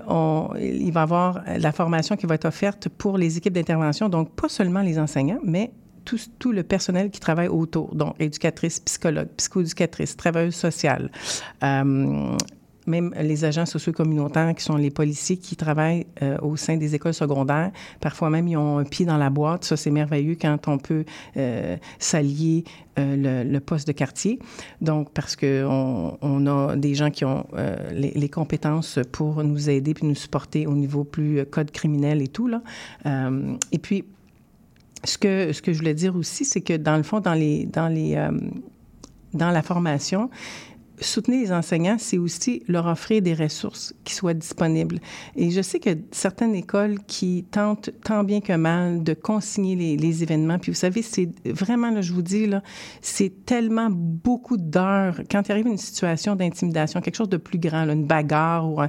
il 0.60 0.92
va 0.92 1.00
y 1.00 1.02
avoir 1.02 1.42
la 1.58 1.72
formation 1.72 2.14
qui 2.14 2.26
va 2.26 2.36
être 2.36 2.44
offerte 2.44 2.88
pour 2.88 3.18
les 3.18 3.36
équipes 3.36 3.52
d'intervention, 3.52 4.08
donc 4.08 4.30
pas 4.36 4.48
seulement 4.48 4.82
les 4.82 5.00
enseignants, 5.00 5.40
mais 5.42 5.72
tout, 6.04 6.52
le 6.52 6.62
personnel 6.62 7.10
qui 7.10 7.18
travaille 7.18 7.48
autour, 7.48 7.92
donc 7.96 8.14
éducatrices, 8.20 8.78
psychologues, 8.78 9.28
psychoéducatrices, 9.36 10.16
travailleuses 10.16 10.54
sociales, 10.54 11.10
euh, 11.64 12.36
même 12.88 13.14
les 13.20 13.44
agents 13.44 13.66
socio-communautaires 13.66 14.54
qui 14.54 14.64
sont 14.64 14.76
les 14.76 14.90
policiers 14.90 15.36
qui 15.36 15.56
travaillent 15.56 16.06
euh, 16.22 16.36
au 16.42 16.56
sein 16.56 16.76
des 16.76 16.94
écoles 16.94 17.14
secondaires. 17.14 17.70
Parfois 18.00 18.30
même, 18.30 18.48
ils 18.48 18.56
ont 18.56 18.78
un 18.78 18.84
pied 18.84 19.06
dans 19.06 19.16
la 19.16 19.30
boîte. 19.30 19.64
Ça, 19.64 19.76
c'est 19.76 19.90
merveilleux 19.90 20.36
quand 20.40 20.66
on 20.66 20.78
peut 20.78 21.04
euh, 21.36 21.76
s'allier 21.98 22.64
euh, 22.98 23.44
le, 23.44 23.60
poste 23.60 23.86
de 23.86 23.92
quartier. 23.92 24.38
Donc, 24.80 25.12
parce 25.12 25.36
qu'on 25.36 26.18
on 26.20 26.46
a 26.46 26.76
des 26.76 26.94
gens 26.94 27.10
qui 27.10 27.24
ont 27.24 27.46
les, 27.92 28.28
compétences 28.28 28.98
pour 29.12 29.42
nous 29.42 29.70
aider 29.70 29.94
puis 29.94 30.06
nous 30.06 30.14
supporter 30.14 30.66
au 30.66 30.74
niveau 30.74 31.04
plus 31.04 31.44
code 31.46 31.70
criminel 31.70 32.22
et 32.22 32.28
tout. 32.28 32.48
Là. 32.48 32.62
Et 33.72 33.78
puis, 33.78 34.04
ce 35.04 35.18
que, 35.18 35.52
ce 35.52 35.62
que 35.62 35.72
je 35.72 35.78
voulais 35.78 35.94
dire 35.94 36.16
aussi, 36.16 36.44
c'est 36.44 36.60
que 36.60 36.76
dans 36.76 36.96
le 36.96 37.02
fond, 37.02 37.20
dans, 37.20 37.34
les, 37.34 37.66
dans, 37.66 37.88
les, 37.88 38.16
dans 39.34 39.50
la 39.50 39.62
formation, 39.62 40.30
soutenir 41.00 41.40
les 41.40 41.52
enseignants, 41.52 41.96
c'est 41.98 42.18
aussi 42.18 42.62
leur 42.68 42.86
offrir 42.86 43.22
des 43.22 43.34
ressources 43.34 43.94
qui 44.04 44.14
soient 44.14 44.34
disponibles. 44.34 45.00
Et 45.36 45.50
je 45.50 45.60
sais 45.62 45.78
que 45.78 45.90
certaines 46.10 46.54
écoles 46.54 46.98
qui 47.06 47.44
tentent 47.50 47.90
tant 48.04 48.24
bien 48.24 48.40
que 48.40 48.52
mal 48.52 49.02
de 49.02 49.14
consigner 49.14 49.96
les, 49.96 50.22
événements, 50.22 50.58
puis 50.58 50.72
vous 50.72 50.78
savez, 50.78 51.02
c'est 51.02 51.28
vraiment, 51.44 51.90
là, 51.90 52.00
je 52.00 52.12
vous 52.12 52.22
dis, 52.22 52.46
là, 52.46 52.62
c'est 53.00 53.44
tellement 53.44 53.88
beaucoup 53.90 54.56
d'heures. 54.56 55.20
Quand 55.30 55.46
il 55.48 55.52
arrive 55.52 55.66
une 55.66 55.76
situation 55.76 56.34
d'intimidation, 56.34 57.00
quelque 57.00 57.16
chose 57.16 57.28
de 57.28 57.36
plus 57.36 57.58
grand, 57.58 57.84
là, 57.84 57.92
une 57.92 58.06
bagarre, 58.06 58.68
ou 58.68 58.80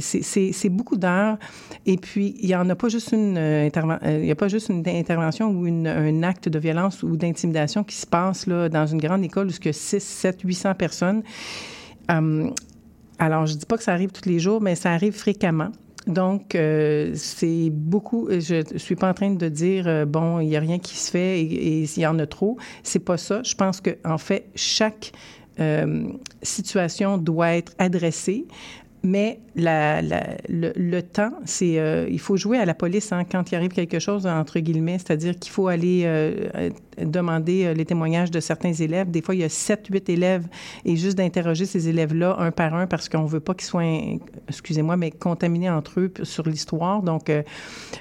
c'est- 0.00 0.68
beaucoup 0.68 0.96
d'heures. 0.96 1.38
Et 1.86 1.96
puis, 1.96 2.34
il 2.40 2.48
n'y 2.48 2.54
en 2.56 2.68
a 2.68 2.74
pas 2.74 2.88
juste 2.88 3.12
une, 3.12 3.38
euh, 3.38 3.68
euh, 3.76 4.32
a 4.32 4.34
pas 4.34 4.48
juste 4.48 4.68
une 4.68 4.86
intervention 4.88 5.50
ou 5.50 5.66
un 5.66 6.22
acte 6.22 6.48
de 6.48 6.58
violence 6.58 7.02
ou 7.02 7.16
d'intimidation 7.16 7.84
qui 7.84 7.96
se 7.96 8.06
passe 8.06 8.46
là, 8.46 8.68
dans 8.68 8.86
une 8.86 8.98
grande 8.98 9.24
école 9.24 9.46
où 9.46 9.50
il 9.50 9.66
y 9.66 9.68
a 9.68 9.72
6, 9.72 10.02
7, 10.02 10.40
800 10.42 10.74
personnes. 10.74 11.22
Hum, 12.08 12.52
alors, 13.18 13.46
je 13.46 13.54
dis 13.54 13.66
pas 13.66 13.76
que 13.76 13.82
ça 13.82 13.92
arrive 13.92 14.12
tous 14.12 14.28
les 14.28 14.38
jours, 14.38 14.60
mais 14.60 14.74
ça 14.74 14.92
arrive 14.92 15.14
fréquemment. 15.14 15.70
Donc, 16.06 16.54
euh, 16.54 17.12
c'est 17.14 17.70
beaucoup. 17.70 18.28
Je 18.30 18.62
suis 18.76 18.94
pas 18.94 19.10
en 19.10 19.14
train 19.14 19.30
de 19.30 19.48
dire 19.48 19.88
euh, 19.88 20.04
bon, 20.04 20.38
il 20.38 20.48
y 20.48 20.56
a 20.56 20.60
rien 20.60 20.78
qui 20.78 20.96
se 20.96 21.10
fait 21.10 21.40
et, 21.40 21.82
il 21.82 22.00
y 22.00 22.06
en 22.06 22.18
a 22.18 22.26
trop. 22.26 22.56
C'est 22.84 23.00
pas 23.00 23.16
ça. 23.16 23.42
Je 23.42 23.54
pense 23.54 23.80
que 23.80 23.90
en 24.04 24.18
fait, 24.18 24.46
chaque 24.54 25.12
euh, 25.58 26.04
situation 26.42 27.18
doit 27.18 27.56
être 27.56 27.72
adressée. 27.78 28.46
Mais 29.06 29.38
le, 29.54 31.00
temps, 31.00 31.30
c'est 31.44 31.78
euh, 31.78 32.08
il 32.10 32.18
faut 32.18 32.36
jouer 32.36 32.58
à 32.58 32.64
la 32.64 32.74
police 32.74 33.12
hein, 33.12 33.22
quand 33.24 33.52
il 33.52 33.54
arrive 33.54 33.70
quelque 33.70 34.00
chose 34.00 34.26
entre 34.26 34.58
guillemets, 34.58 34.98
c'est-à-dire 34.98 35.38
qu'il 35.38 35.52
faut 35.52 35.68
aller 35.68 36.02
euh, 36.04 36.48
euh, 36.56 36.70
demander 36.98 37.64
euh, 37.64 37.74
les 37.74 37.84
témoignages 37.84 38.30
de 38.30 38.40
certains 38.40 38.72
élèves. 38.72 39.10
Des 39.10 39.22
fois, 39.22 39.34
il 39.34 39.40
y 39.40 39.44
a 39.44 39.48
sept, 39.48 39.86
huit 39.88 40.08
élèves 40.08 40.46
et 40.84 40.96
juste 40.96 41.16
d'interroger 41.16 41.66
ces 41.66 41.88
élèves-là 41.88 42.36
un 42.38 42.50
par 42.50 42.74
un 42.74 42.86
parce 42.86 43.08
qu'on 43.08 43.24
veut 43.24 43.40
pas 43.40 43.54
qu'ils 43.54 43.66
soient, 43.66 43.84
excusez-moi, 44.48 44.96
mais 44.96 45.10
contaminés 45.10 45.70
entre 45.70 46.00
eux 46.00 46.12
sur 46.22 46.46
l'histoire. 46.46 47.02
Donc, 47.02 47.30
euh, 47.30 47.42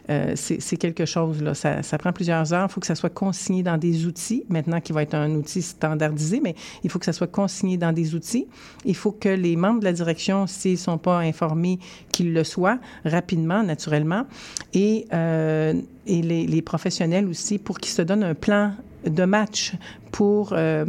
euh, 0.09 0.33
c'est 0.35 0.77
quelque 0.77 1.05
chose 1.05 1.41
là. 1.41 1.53
Ça, 1.53 1.83
ça 1.83 1.97
prend 1.97 2.13
plusieurs 2.13 2.53
heures. 2.53 2.67
Il 2.69 2.73
faut 2.73 2.81
que 2.81 2.87
ça 2.87 2.95
soit 2.95 3.09
consigné 3.09 3.63
dans 3.63 3.77
des 3.77 4.05
outils. 4.05 4.43
Maintenant, 4.49 4.79
qui 4.79 4.93
va 4.93 5.03
être 5.03 5.15
un 5.15 5.31
outil 5.31 5.61
standardisé, 5.61 6.39
mais 6.41 6.55
il 6.83 6.89
faut 6.89 6.99
que 6.99 7.05
ça 7.05 7.13
soit 7.13 7.27
consigné 7.27 7.77
dans 7.77 7.91
des 7.91 8.15
outils. 8.15 8.47
Il 8.85 8.95
faut 8.95 9.11
que 9.11 9.29
les 9.29 9.55
membres 9.55 9.79
de 9.79 9.85
la 9.85 9.93
direction, 9.93 10.47
s'ils 10.47 10.77
sont 10.77 10.97
pas 10.97 11.19
informés, 11.19 11.79
qu'ils 12.11 12.33
le 12.33 12.43
soient 12.43 12.79
rapidement, 13.03 13.63
naturellement, 13.63 14.25
et, 14.73 15.05
euh, 15.13 15.73
et 16.05 16.21
les, 16.21 16.61
professionnels 16.61 17.27
aussi 17.27 17.57
pour 17.57 17.79
qu'ils 17.79 17.93
se 17.93 18.01
donnent 18.01 18.23
un 18.23 18.35
plan 18.35 18.73
de 19.05 19.23
match 19.25 19.73
pour 20.11 20.53
euh, 20.53 20.85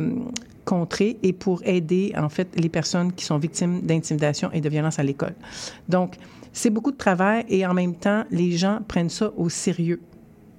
contrer 0.65 1.17
et 1.23 1.33
pour 1.33 1.63
aider, 1.65 2.13
en 2.17 2.29
fait, 2.29 2.49
les 2.57 2.69
personnes 2.69 3.13
qui 3.13 3.25
sont 3.25 3.39
victimes 3.39 3.83
d'intimidation 3.83 4.51
et 4.53 4.61
de 4.61 4.69
violence 4.69 4.99
à 4.99 5.03
l'école. 5.03 5.35
Donc, 5.89 6.17
c'est 6.53 6.71
beaucoup 6.71 6.93
de 6.93 6.97
travail 6.97 7.45
et 7.49 7.67
en 7.67 7.75
même 7.75 7.95
temps, 7.95 8.25
les 8.31 8.53
gens 8.53 8.81
prennent 8.87 9.11
ça 9.11 9.33
au 9.37 9.49
sérieux. 9.49 10.01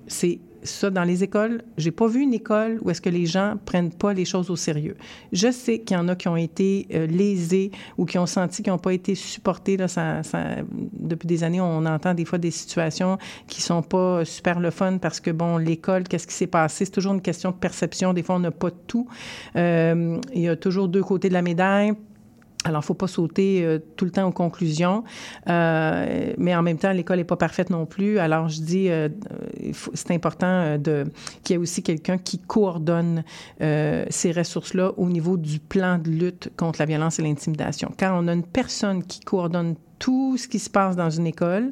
C'est 0.07 0.39
ça 0.63 0.89
dans 0.89 1.03
les 1.03 1.23
écoles. 1.23 1.61
J'ai 1.77 1.91
pas 1.91 2.07
vu 2.07 2.21
une 2.21 2.33
école 2.33 2.79
où 2.81 2.89
est-ce 2.89 2.99
que 3.01 3.09
les 3.09 3.25
gens 3.25 3.55
prennent 3.63 3.91
pas 3.91 4.11
les 4.13 4.25
choses 4.25 4.49
au 4.49 4.55
sérieux. 4.57 4.97
Je 5.31 5.49
sais 5.51 5.79
qu'il 5.79 5.95
y 5.95 5.99
en 5.99 6.07
a 6.09 6.15
qui 6.15 6.27
ont 6.27 6.35
été 6.35 6.87
euh, 6.93 7.05
lésés 7.07 7.71
ou 7.97 8.05
qui 8.05 8.17
ont 8.17 8.25
senti 8.25 8.63
qu'ils 8.63 8.73
n'ont 8.73 8.79
pas 8.79 8.93
été 8.93 9.15
supportés. 9.15 9.77
Là, 9.77 9.87
ça, 9.87 10.23
ça- 10.23 10.57
depuis 10.99 11.27
des 11.27 11.43
années, 11.43 11.61
on 11.61 11.85
entend 11.85 12.13
des 12.13 12.25
fois 12.25 12.37
des 12.39 12.51
situations 12.51 13.17
qui 13.47 13.61
sont 13.61 13.81
pas 13.81 14.25
super 14.25 14.59
le 14.59 14.71
fun 14.71 14.97
parce 14.97 15.19
que, 15.21 15.31
bon, 15.31 15.57
l'école, 15.57 16.03
qu'est-ce 16.03 16.27
qui 16.27 16.33
s'est 16.33 16.47
passé? 16.47 16.83
C'est 16.85 16.91
toujours 16.91 17.13
une 17.13 17.21
question 17.21 17.51
de 17.51 17.55
perception. 17.55 18.13
Des 18.13 18.23
fois, 18.23 18.35
on 18.35 18.39
n'a 18.39 18.51
pas 18.51 18.71
tout. 18.71 19.07
Euh, 19.55 20.17
il 20.33 20.41
y 20.41 20.49
a 20.49 20.55
toujours 20.57 20.89
deux 20.89 21.03
côtés 21.03 21.29
de 21.29 21.33
la 21.33 21.43
médaille. 21.43 21.93
Alors, 22.63 22.83
faut 22.83 22.95
pas 22.95 23.07
sauter 23.07 23.63
euh, 23.63 23.79
tout 23.95 24.03
le 24.03 24.11
temps 24.11 24.27
aux 24.27 24.31
conclusions, 24.31 25.03
Euh, 25.47 26.33
mais 26.37 26.53
en 26.55 26.61
même 26.63 26.77
temps, 26.77 26.91
l'école 26.91 27.17
n'est 27.17 27.23
pas 27.23 27.37
parfaite 27.37 27.69
non 27.69 27.85
plus. 27.85 28.19
Alors, 28.19 28.49
je 28.49 28.61
dis, 28.61 28.89
euh, 28.89 29.07
faut- 29.73 29.91
c'est 29.93 30.11
important 30.11 30.47
euh, 30.47 30.77
de, 30.77 31.05
qu'il 31.43 31.53
y 31.53 31.55
ait 31.55 31.61
aussi 31.61 31.81
quelqu'un 31.83 32.17
qui 32.17 32.39
coordonne 32.39 33.23
euh, 33.61 34.05
ces 34.09 34.31
ressources-là 34.33 34.91
au 34.97 35.07
niveau 35.07 35.37
du 35.37 35.59
plan 35.59 35.97
de 35.97 36.09
lutte 36.09 36.51
contre 36.57 36.79
la 36.79 36.85
violence 36.85 37.19
et 37.19 37.21
l'intimidation. 37.21 37.91
Quand 37.97 38.19
on 38.21 38.27
a 38.27 38.33
une 38.33 38.43
personne 38.43 39.03
qui 39.03 39.21
coordonne 39.21 39.75
tout 39.99 40.35
ce 40.37 40.47
qui 40.47 40.59
se 40.59 40.69
passe 40.69 40.95
dans 40.95 41.09
une 41.09 41.25
école, 41.27 41.71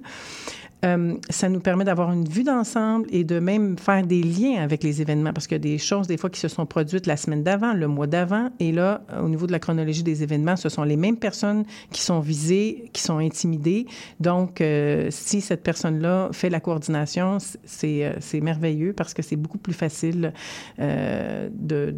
euh, 0.83 1.15
ça 1.29 1.49
nous 1.49 1.61
permet 1.61 1.83
d'avoir 1.83 2.11
une 2.11 2.27
vue 2.27 2.43
d'ensemble 2.43 3.07
et 3.09 3.23
de 3.23 3.39
même 3.39 3.77
faire 3.77 4.05
des 4.05 4.21
liens 4.21 4.61
avec 4.61 4.83
les 4.83 5.01
événements 5.01 5.33
parce 5.33 5.47
qu'il 5.47 5.55
y 5.55 5.59
a 5.59 5.59
des 5.59 5.77
choses 5.77 6.07
des 6.07 6.17
fois 6.17 6.29
qui 6.29 6.39
se 6.39 6.47
sont 6.47 6.65
produites 6.65 7.07
la 7.07 7.17
semaine 7.17 7.43
d'avant, 7.43 7.73
le 7.73 7.88
mois 7.88 8.07
d'avant 8.07 8.49
et 8.59 8.71
là, 8.71 9.01
au 9.21 9.29
niveau 9.29 9.47
de 9.47 9.51
la 9.51 9.59
chronologie 9.59 10.03
des 10.03 10.21
événements, 10.21 10.55
ce 10.55 10.69
sont 10.69 10.83
les 10.83 10.97
mêmes 10.97 11.17
personnes 11.17 11.63
qui 11.91 12.01
sont 12.01 12.19
visées, 12.19 12.89
qui 12.93 13.01
sont 13.01 13.17
intimidées. 13.17 13.85
Donc, 14.19 14.61
euh, 14.61 15.07
si 15.09 15.41
cette 15.41 15.63
personne-là 15.63 16.29
fait 16.33 16.49
la 16.49 16.59
coordination, 16.59 17.38
euh, 17.83 18.13
c'est 18.19 18.41
merveilleux 18.41 18.93
parce 18.93 19.13
que 19.13 19.21
c'est 19.21 19.38
beaucoup 19.38 19.57
plus 19.57 19.73
facile 19.73 20.33
de, 20.77 21.93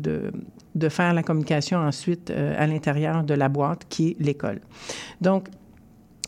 faire 0.89 1.13
la 1.13 1.23
communication 1.23 1.79
ensuite 1.79 2.29
à 2.31 2.65
l'intérieur 2.67 3.23
de 3.23 3.33
la 3.33 3.49
boîte 3.49 3.83
qui 3.89 4.09
est 4.09 4.15
l'école. 4.19 4.61
Donc, 5.19 5.49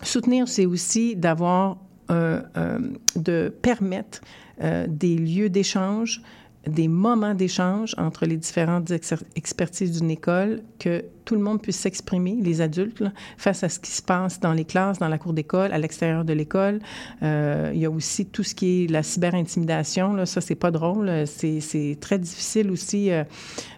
Soutenir, 0.02 0.48
c'est 0.48 0.66
aussi 0.66 1.16
d'avoir 1.16 1.78
de 2.10 3.54
permettre 3.62 4.22
euh, 4.62 4.88
des 4.90 5.16
lieux 5.16 5.50
d'échange, 5.50 6.22
des 6.68 6.90
moments 6.90 7.34
d'échange 7.34 7.96
entre 7.98 8.26
les 8.26 8.36
différentes 8.36 8.92
expertises 9.36 9.98
d'une 10.02 10.12
école, 10.12 10.64
que 10.80 11.06
tout 11.30 11.36
le 11.36 11.42
monde 11.42 11.62
puisse 11.62 11.78
s'exprimer, 11.78 12.38
les 12.42 12.60
adultes, 12.60 13.04
face 13.38 13.64
à 13.64 13.70
ce 13.70 13.80
qui 13.80 13.92
se 13.92 14.02
passe 14.02 14.40
dans 14.40 14.52
les 14.52 14.66
classes, 14.66 14.98
dans 14.98 15.08
la 15.08 15.20
cour 15.20 15.32
d'école, 15.32 15.72
à 15.72 15.78
l'extérieur 15.78 16.26
de 16.26 16.34
l'école. 16.34 16.80
Euh, 17.22 17.70
il 17.72 17.80
y 17.80 17.86
a 17.86 17.92
aussi 17.92 18.26
tout 18.26 18.42
ce 18.42 18.56
qui 18.56 18.86
est 18.86 18.88
la 18.88 19.04
cyberintimidation. 19.04 20.14
Là, 20.14 20.26
ça, 20.26 20.42
c'est 20.42 20.56
pas 20.56 20.72
drôle. 20.72 21.28
C'est, 21.28 21.98
très 22.02 22.18
difficile 22.18 22.72
aussi 22.72 23.12
euh, 23.12 23.24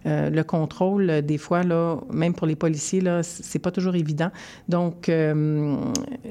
euh, 0.06 0.30
le 0.30 0.44
contrôle. 0.46 1.24
Des 1.24 1.38
fois, 1.38 1.64
là, 1.64 1.98
même 2.10 2.34
pour 2.34 2.48
les 2.48 2.56
policiers, 2.56 3.02
là, 3.02 3.22
c'est 3.22 3.60
pas 3.60 3.72
toujours 3.72 3.96
évident. 3.96 4.32
Donc, 4.70 5.12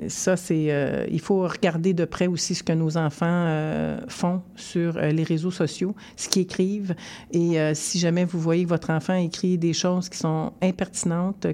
ça, 0.08 0.38
c'est. 0.38 1.06
il 1.10 1.20
faut 1.20 1.46
regarder 1.46 1.92
de 1.92 2.06
près 2.06 2.28
aussi 2.28 2.54
ce 2.54 2.62
que 2.62 2.72
nos 2.72 2.96
enfants 2.96 3.98
font 4.08 4.40
sur 4.56 4.98
les 4.98 5.22
réseaux 5.22 5.50
sociaux, 5.50 5.94
ce 6.16 6.30
qu'ils 6.30 6.42
écrivent. 6.42 6.94
Et 7.30 7.58
si 7.74 7.98
jamais 7.98 8.24
vous 8.24 8.40
voyez 8.40 8.64
votre 8.64 8.88
enfant 8.88 9.14
écrit 9.14 9.58
des 9.58 9.74
choses 9.74 10.08
qui 10.08 10.16
sont 10.16 10.52
impertinentes, 10.62 11.09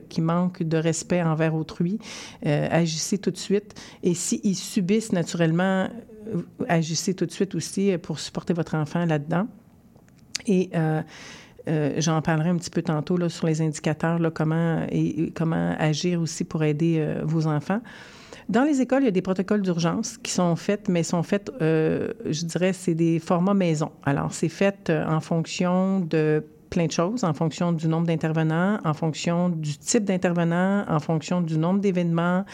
qui 0.09 0.21
manquent 0.21 0.63
de 0.63 0.77
respect 0.77 1.23
envers 1.23 1.55
autrui, 1.55 1.99
euh, 2.45 2.69
agissez 2.71 3.19
tout 3.19 3.31
de 3.31 3.37
suite. 3.37 3.75
Et 4.03 4.15
s'ils 4.15 4.57
subissent 4.57 5.13
naturellement, 5.13 5.89
euh, 6.29 6.43
agissez 6.69 7.15
tout 7.15 7.27
de 7.27 7.33
suite 7.33 7.55
aussi 7.55 7.97
pour 7.99 8.19
supporter 8.19 8.53
votre 8.53 8.75
enfant 8.75 9.05
là-dedans. 9.05 9.47
Et 10.47 10.71
euh, 10.75 11.03
j'en 11.99 12.23
parlerai 12.23 12.51
un 12.51 12.57
petit 12.57 12.71
peu 12.71 12.83
tantôt 12.83 13.17
là, 13.17 13.29
sur 13.29 13.47
les 13.47 13.61
indicateurs, 13.61 14.21
comment, 14.33 14.87
agir 15.79 16.21
aussi 16.21 16.45
pour 16.45 16.63
aider 16.63 17.17
vos 17.25 17.47
enfants. 17.47 17.81
Dans 18.49 18.63
les 18.63 18.81
écoles, 18.81 19.03
il 19.03 19.07
y 19.07 19.09
a 19.09 19.13
des 19.13 19.23
protocoles 19.23 19.63
d'urgence 19.63 20.19
qui 20.19 20.31
sont 20.31 20.55
faits, 20.55 20.89
mais 20.89 21.03
sont 21.03 21.25
faits, 21.25 21.51
je 21.61 22.45
dirais, 22.45 22.73
c'est 22.73 22.95
des 22.95 23.19
formats 23.19 23.55
maison. 23.55 23.91
Alors, 24.05 24.33
c'est 24.33 24.49
fait 24.49 24.93
en 24.93 25.19
fonction 25.19 25.99
de 25.99 26.45
plein 26.69 26.87
de 26.87 26.93
choses, 26.93 27.25
en 27.25 27.33
fonction 27.33 27.73
du 27.73 27.89
nombre 27.89 28.07
d'intervenants, 28.07 28.79
en 28.85 28.95
fonction 28.95 29.49
du 29.49 29.77
type 29.79 30.05
d'intervenant, 30.05 30.85
en 30.89 31.01
fonction 31.01 31.41
du 31.41 31.59
nombre 31.59 31.81
d'événements, 31.81 32.45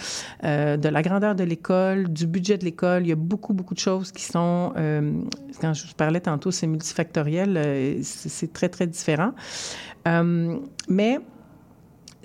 euh, 0.45 0.77
de 0.77 0.89
la 0.89 1.03
grandeur 1.03 1.35
de 1.35 1.45
l'école, 1.45 2.09
du 2.09 2.27
budget 2.27 2.59
de 2.59 2.65
l'école. 2.65 3.03
Il 3.03 3.09
y 3.09 3.13
a 3.13 3.17
beaucoup, 3.17 3.53
beaucoup 3.53 3.75
de 3.75 3.81
choses 3.81 4.13
qui 4.13 4.25
sont, 4.25 4.73
euh, 4.77 5.13
quand 5.61 5.75
je 5.75 5.87
vous 5.87 5.95
parlais 5.95 6.21
tantôt, 6.21 6.51
c'est 6.51 6.67
multifactoriel, 6.67 7.57
euh, 7.57 7.99
c'est 8.03 8.53
très, 8.53 8.69
très 8.69 8.87
différent. 8.87 9.33
Mais 10.89 11.19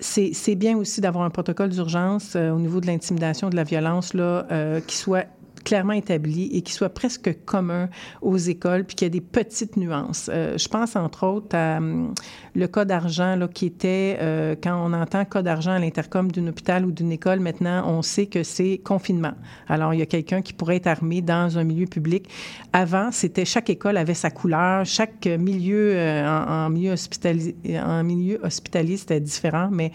c'est 0.00 0.54
bien 0.54 0.76
aussi 0.76 1.00
d'avoir 1.00 1.24
un 1.24 1.30
protocole 1.30 1.70
d'urgence 1.70 2.36
au 2.36 2.58
niveau 2.58 2.80
de 2.80 2.86
l'intimidation, 2.86 3.50
de 3.50 3.56
la 3.56 3.64
violence, 3.64 4.14
là, 4.14 4.46
qui 4.86 4.96
soit 4.96 5.26
clairement 5.62 5.92
établi 5.92 6.48
et 6.52 6.62
qui 6.62 6.72
soit 6.72 6.88
presque 6.88 7.44
commun 7.44 7.88
aux 8.22 8.36
écoles, 8.36 8.84
puis 8.84 8.96
qu'il 8.96 9.06
y 9.06 9.10
a 9.10 9.12
des 9.12 9.20
petites 9.20 9.76
nuances. 9.76 10.30
Euh, 10.32 10.56
je 10.58 10.68
pense 10.68 10.96
entre 10.96 11.26
autres 11.26 11.56
à 11.56 11.78
hum, 11.78 12.14
le 12.54 12.66
cas 12.66 12.84
d'argent 12.84 13.38
qui 13.52 13.66
était, 13.66 14.18
euh, 14.20 14.54
quand 14.62 14.80
on 14.84 14.92
entend 14.92 15.24
cas 15.24 15.42
d'argent 15.42 15.72
à 15.72 15.78
l'intercom 15.78 16.30
d'un 16.30 16.46
hôpital 16.48 16.84
ou 16.84 16.92
d'une 16.92 17.12
école, 17.12 17.40
maintenant, 17.40 17.84
on 17.86 18.02
sait 18.02 18.26
que 18.26 18.42
c'est 18.42 18.78
confinement. 18.78 19.34
Alors, 19.68 19.94
il 19.94 20.00
y 20.00 20.02
a 20.02 20.06
quelqu'un 20.06 20.42
qui 20.42 20.52
pourrait 20.52 20.76
être 20.76 20.86
armé 20.86 21.22
dans 21.22 21.58
un 21.58 21.64
milieu 21.64 21.86
public. 21.86 22.28
Avant, 22.72 23.10
c'était 23.12 23.44
chaque 23.44 23.70
école 23.70 23.96
avait 23.96 24.14
sa 24.14 24.30
couleur, 24.30 24.84
chaque 24.84 25.26
milieu 25.26 25.92
euh, 25.94 26.26
en, 26.26 26.66
en 26.66 26.70
milieu 26.70 26.92
hospitalier, 26.92 27.54
en 27.78 28.02
milieu 28.02 28.40
hospitalier, 28.42 28.96
c'était 28.96 29.20
différent, 29.20 29.68
mais 29.70 29.92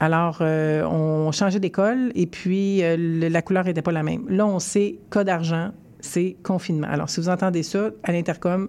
alors, 0.00 0.38
euh, 0.40 0.82
on 0.84 1.30
changeait 1.30 1.60
d'école 1.60 2.10
et 2.14 2.26
puis 2.26 2.82
euh, 2.82 2.96
la 3.28 3.42
couleur 3.42 3.64
n'était 3.64 3.82
pas 3.82 3.92
la 3.92 4.02
même. 4.02 4.26
Là, 4.30 4.46
on 4.46 4.58
sait 4.58 4.98
cas 5.10 5.24
d'argent, 5.24 5.72
c'est 6.00 6.38
confinement. 6.42 6.88
Alors, 6.90 7.10
si 7.10 7.20
vous 7.20 7.28
entendez 7.28 7.62
ça 7.62 7.90
à 8.02 8.10
l'intercom, 8.10 8.68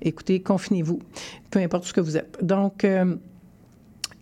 écoutez, 0.00 0.40
confinez-vous, 0.40 0.98
peu 1.50 1.58
importe 1.58 1.84
ce 1.84 1.92
que 1.92 2.00
vous 2.00 2.16
êtes. 2.16 2.42
Donc, 2.42 2.84
euh, 2.84 3.14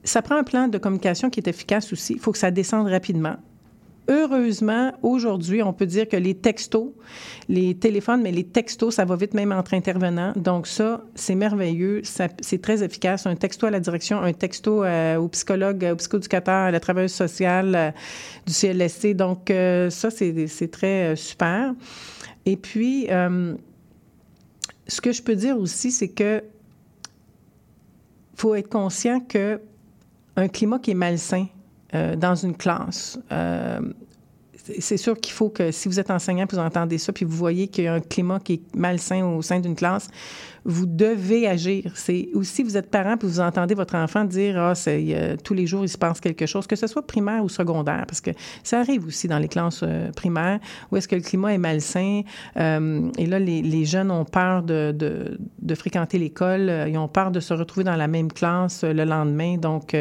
ça 0.03 0.21
prend 0.21 0.37
un 0.37 0.43
plan 0.43 0.67
de 0.67 0.79
communication 0.79 1.31
qui 1.31 1.39
est 1.39 1.47
efficace 1.47 1.93
aussi. 1.93 2.15
Il 2.15 2.19
faut 2.19 2.33
que 2.33 2.39
ça 2.39 2.51
descende 2.51 2.89
rapidement. 2.89 3.37
Heureusement, 4.11 4.93
aujourd'hui, 5.03 5.63
on 5.63 5.75
peut 5.75 5.85
dire 5.85 6.09
que 6.09 6.17
les 6.17 6.35
textos, 6.35 6.93
les 7.51 7.75
téléphones, 7.75 8.23
mais 8.23 8.33
les 8.33 8.45
textos, 8.45 8.95
ça 8.95 9.05
va 9.05 9.17
vite 9.17 9.35
même 9.35 9.53
entre 9.53 9.75
intervenants. 9.75 10.33
Donc 10.35 10.67
ça, 10.67 11.05
c'est 11.15 11.35
merveilleux. 11.35 12.01
C'est 12.05 12.63
très 12.63 12.83
efficace. 12.83 13.27
Un 13.27 13.37
texto 13.37 13.67
à 13.67 13.71
la 13.71 13.81
direction, 13.81 14.19
un 14.23 14.33
texto 14.33 14.83
euh, 14.83 15.17
au 15.17 15.29
psychologue, 15.29 15.87
au 15.93 15.97
psychoéducateur, 15.97 16.55
à 16.55 16.71
la 16.71 16.81
travailleuse 16.81 17.13
sociale 17.13 17.75
euh, 17.75 17.91
du 18.47 18.55
CLSC. 18.55 19.15
Donc 19.15 19.51
euh, 19.51 19.91
ça, 19.91 20.09
c'est 20.11 20.71
très 20.71 21.15
super. 21.15 21.75
Et 22.47 22.57
puis, 22.57 23.09
ce 24.87 25.01
que 25.03 25.13
je 25.13 25.23
peux 25.23 25.37
dire 25.37 25.59
aussi, 25.59 25.91
c'est 25.91 26.09
que 26.09 26.43
faut 28.37 28.55
être 28.55 28.71
conscient 28.71 29.21
que 29.21 29.61
un 30.37 30.49
climat 30.49 30.79
qui 30.79 30.93
est 30.93 30.95
malsain 30.95 31.47
euh, 31.95 32.17
dans 32.17 32.35
une 32.35 32.55
classe, 32.55 33.19
euh, 33.33 33.81
c'est- 34.53 34.99
sûr 34.99 35.19
qu'il 35.19 35.33
faut 35.33 35.49
que 35.49 35.71
si 35.71 35.89
vous 35.89 35.99
êtes 35.99 36.11
enseignant 36.11 36.45
vous 36.51 36.59
entendez 36.59 36.99
ça 36.99 37.15
puis 37.15 37.25
vous 37.25 37.35
voyez 37.35 37.69
qu'il 37.69 37.85
y 37.85 37.87
a 37.87 37.95
un 37.95 38.01
climat 38.01 38.41
qui 38.41 38.55
est 38.55 38.77
malsain 38.77 39.25
au 39.25 39.41
sein 39.41 39.59
d'une 39.59 39.75
classe, 39.75 40.09
vous 40.67 40.85
devez 40.85 41.49
agir. 41.49 41.91
C'est 41.95 42.29
aussi 42.35 42.63
vous 42.63 42.77
êtes 42.77 42.91
parent 42.91 43.17
puis 43.17 43.27
vous 43.27 43.41
entendez 43.41 43.75
votre 43.75 43.95
enfant 43.95 44.25
dire 44.25 44.61
ah 44.61 44.75
c'est 44.75 45.39
tous 45.43 45.55
les 45.55 45.67
jours 45.67 45.83
il 45.87 45.89
se 45.89 45.97
passe 45.97 46.21
quelque 46.21 46.45
chose 46.45 46.67
que 46.67 46.77
ce 46.77 46.87
soit 46.87 47.07
primaire 47.07 47.43
ou 47.43 47.49
secondaire 47.49 48.05
parce 48.07 48.21
que 48.21 48.33
ça 48.63 48.81
arrive 48.81 49.07
aussi 49.07 49.27
dans 49.27 49.39
les 49.39 49.49
classes 49.49 49.81
euh, 49.83 50.13
primaires 50.13 50.61
où 50.91 50.99
est-ce 50.99 51.09
que 51.09 51.17
le 51.17 51.23
climat 51.23 51.55
est 51.55 51.59
malsain 51.59 52.21
et 52.57 53.27
là 53.27 53.39
les, 53.39 53.85
jeunes 53.87 54.11
ont 54.11 54.27
peur 54.27 54.63
de, 54.63 54.93
de, 54.93 55.75
fréquenter 55.75 56.19
l'école, 56.19 56.71
ils 56.87 56.99
ont 56.99 57.09
peur 57.09 57.31
de 57.31 57.41
se 57.41 57.55
retrouver 57.55 57.85
dans 57.85 57.97
la 57.97 58.09
même 58.09 58.31
classe 58.31 58.85
le 58.85 59.05
lendemain 59.05 59.57
donc 59.57 59.95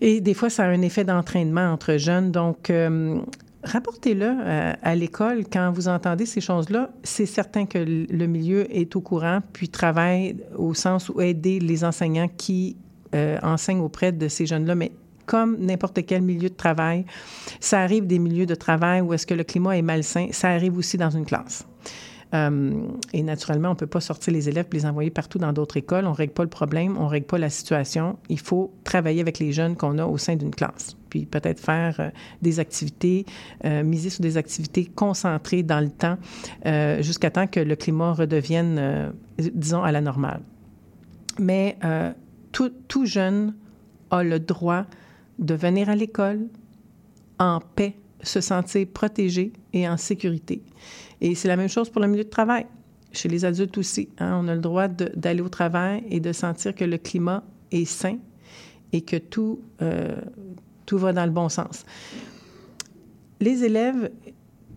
et 0.00 0.20
des 0.20 0.34
fois, 0.34 0.50
ça 0.50 0.64
a 0.64 0.68
un 0.68 0.82
effet 0.82 1.04
d'entraînement 1.04 1.72
entre 1.72 1.96
jeunes. 1.96 2.30
Donc, 2.30 2.70
euh, 2.70 3.18
rapportez-le 3.64 4.26
euh, 4.26 4.72
à 4.82 4.94
l'école 4.94 5.44
quand 5.50 5.70
vous 5.72 5.88
entendez 5.88 6.26
ces 6.26 6.40
choses-là. 6.40 6.90
C'est 7.02 7.26
certain 7.26 7.66
que 7.66 7.78
le 7.78 8.26
milieu 8.26 8.66
est 8.74 8.94
au 8.96 9.00
courant, 9.00 9.40
puis 9.52 9.68
travaille 9.68 10.36
au 10.56 10.74
sens 10.74 11.08
où 11.08 11.20
aider 11.20 11.58
les 11.58 11.84
enseignants 11.84 12.28
qui 12.28 12.76
euh, 13.14 13.38
enseignent 13.42 13.80
auprès 13.80 14.12
de 14.12 14.28
ces 14.28 14.46
jeunes-là. 14.46 14.74
Mais 14.74 14.92
comme 15.24 15.56
n'importe 15.58 16.04
quel 16.06 16.22
milieu 16.22 16.48
de 16.48 16.54
travail, 16.54 17.04
ça 17.58 17.80
arrive 17.80 18.06
des 18.06 18.18
milieux 18.18 18.46
de 18.46 18.54
travail 18.54 19.00
où 19.00 19.12
est-ce 19.12 19.26
que 19.26 19.34
le 19.34 19.44
climat 19.44 19.76
est 19.76 19.82
malsain. 19.82 20.28
Ça 20.30 20.50
arrive 20.50 20.76
aussi 20.78 20.96
dans 20.96 21.10
une 21.10 21.24
classe. 21.24 21.66
Euh, 22.34 22.88
et 23.12 23.22
naturellement, 23.22 23.68
on 23.68 23.72
ne 23.72 23.78
peut 23.78 23.86
pas 23.86 24.00
sortir 24.00 24.32
les 24.32 24.48
élèves 24.48 24.66
et 24.72 24.74
les 24.74 24.86
envoyer 24.86 25.10
partout 25.10 25.38
dans 25.38 25.52
d'autres 25.52 25.76
écoles. 25.76 26.06
On 26.06 26.10
ne 26.10 26.16
règle 26.16 26.32
pas 26.32 26.42
le 26.42 26.48
problème, 26.48 26.96
on 26.98 27.04
ne 27.04 27.08
règle 27.08 27.26
pas 27.26 27.38
la 27.38 27.50
situation. 27.50 28.18
Il 28.28 28.40
faut 28.40 28.72
travailler 28.84 29.20
avec 29.20 29.38
les 29.38 29.52
jeunes 29.52 29.76
qu'on 29.76 29.98
a 29.98 30.06
au 30.06 30.18
sein 30.18 30.36
d'une 30.36 30.54
classe. 30.54 30.96
Puis 31.08 31.24
peut-être 31.24 31.60
faire 31.60 31.96
euh, 32.00 32.10
des 32.42 32.58
activités, 32.58 33.26
euh, 33.64 33.84
miser 33.84 34.10
sur 34.10 34.22
des 34.22 34.36
activités 34.36 34.86
concentrées 34.86 35.62
dans 35.62 35.80
le 35.80 35.90
temps 35.90 36.16
jusqu'à 37.00 37.30
temps 37.30 37.46
que 37.46 37.60
le 37.60 37.76
climat 37.76 38.12
redevienne, 38.12 39.12
disons, 39.38 39.82
à 39.82 39.92
la 39.92 40.00
normale. 40.00 40.40
Mais 41.38 41.78
tout 42.52 43.06
jeune 43.06 43.54
a 44.10 44.22
le 44.22 44.40
droit 44.40 44.84
de 45.38 45.54
venir 45.54 45.88
à 45.88 45.94
l'école 45.94 46.48
en 47.38 47.60
paix, 47.60 47.94
se 48.22 48.40
sentir 48.40 48.86
protégé 48.92 49.52
et 49.72 49.88
en 49.88 49.96
sécurité. 49.96 50.62
Et 51.20 51.34
c'est 51.34 51.48
la 51.48 51.56
même 51.56 51.68
chose 51.68 51.90
pour 51.90 52.00
le 52.00 52.08
milieu 52.08 52.24
de 52.24 52.28
travail. 52.28 52.66
Chez 53.12 53.28
les 53.28 53.44
adultes 53.44 53.78
aussi, 53.78 54.08
hein, 54.18 54.38
on 54.42 54.48
a 54.48 54.54
le 54.54 54.60
droit 54.60 54.88
d'aller 54.88 55.40
au 55.40 55.48
travail 55.48 56.04
et 56.10 56.20
de 56.20 56.32
sentir 56.32 56.74
que 56.74 56.84
le 56.84 56.98
climat 56.98 57.42
est 57.72 57.86
sain 57.86 58.18
et 58.92 59.00
que 59.00 59.16
tout, 59.16 59.60
euh, 59.82 60.16
tout 60.84 60.98
va 60.98 61.12
dans 61.12 61.24
le 61.24 61.30
bon 61.30 61.48
sens. 61.48 61.84
Les 63.40 63.64
élèves, 63.64 64.10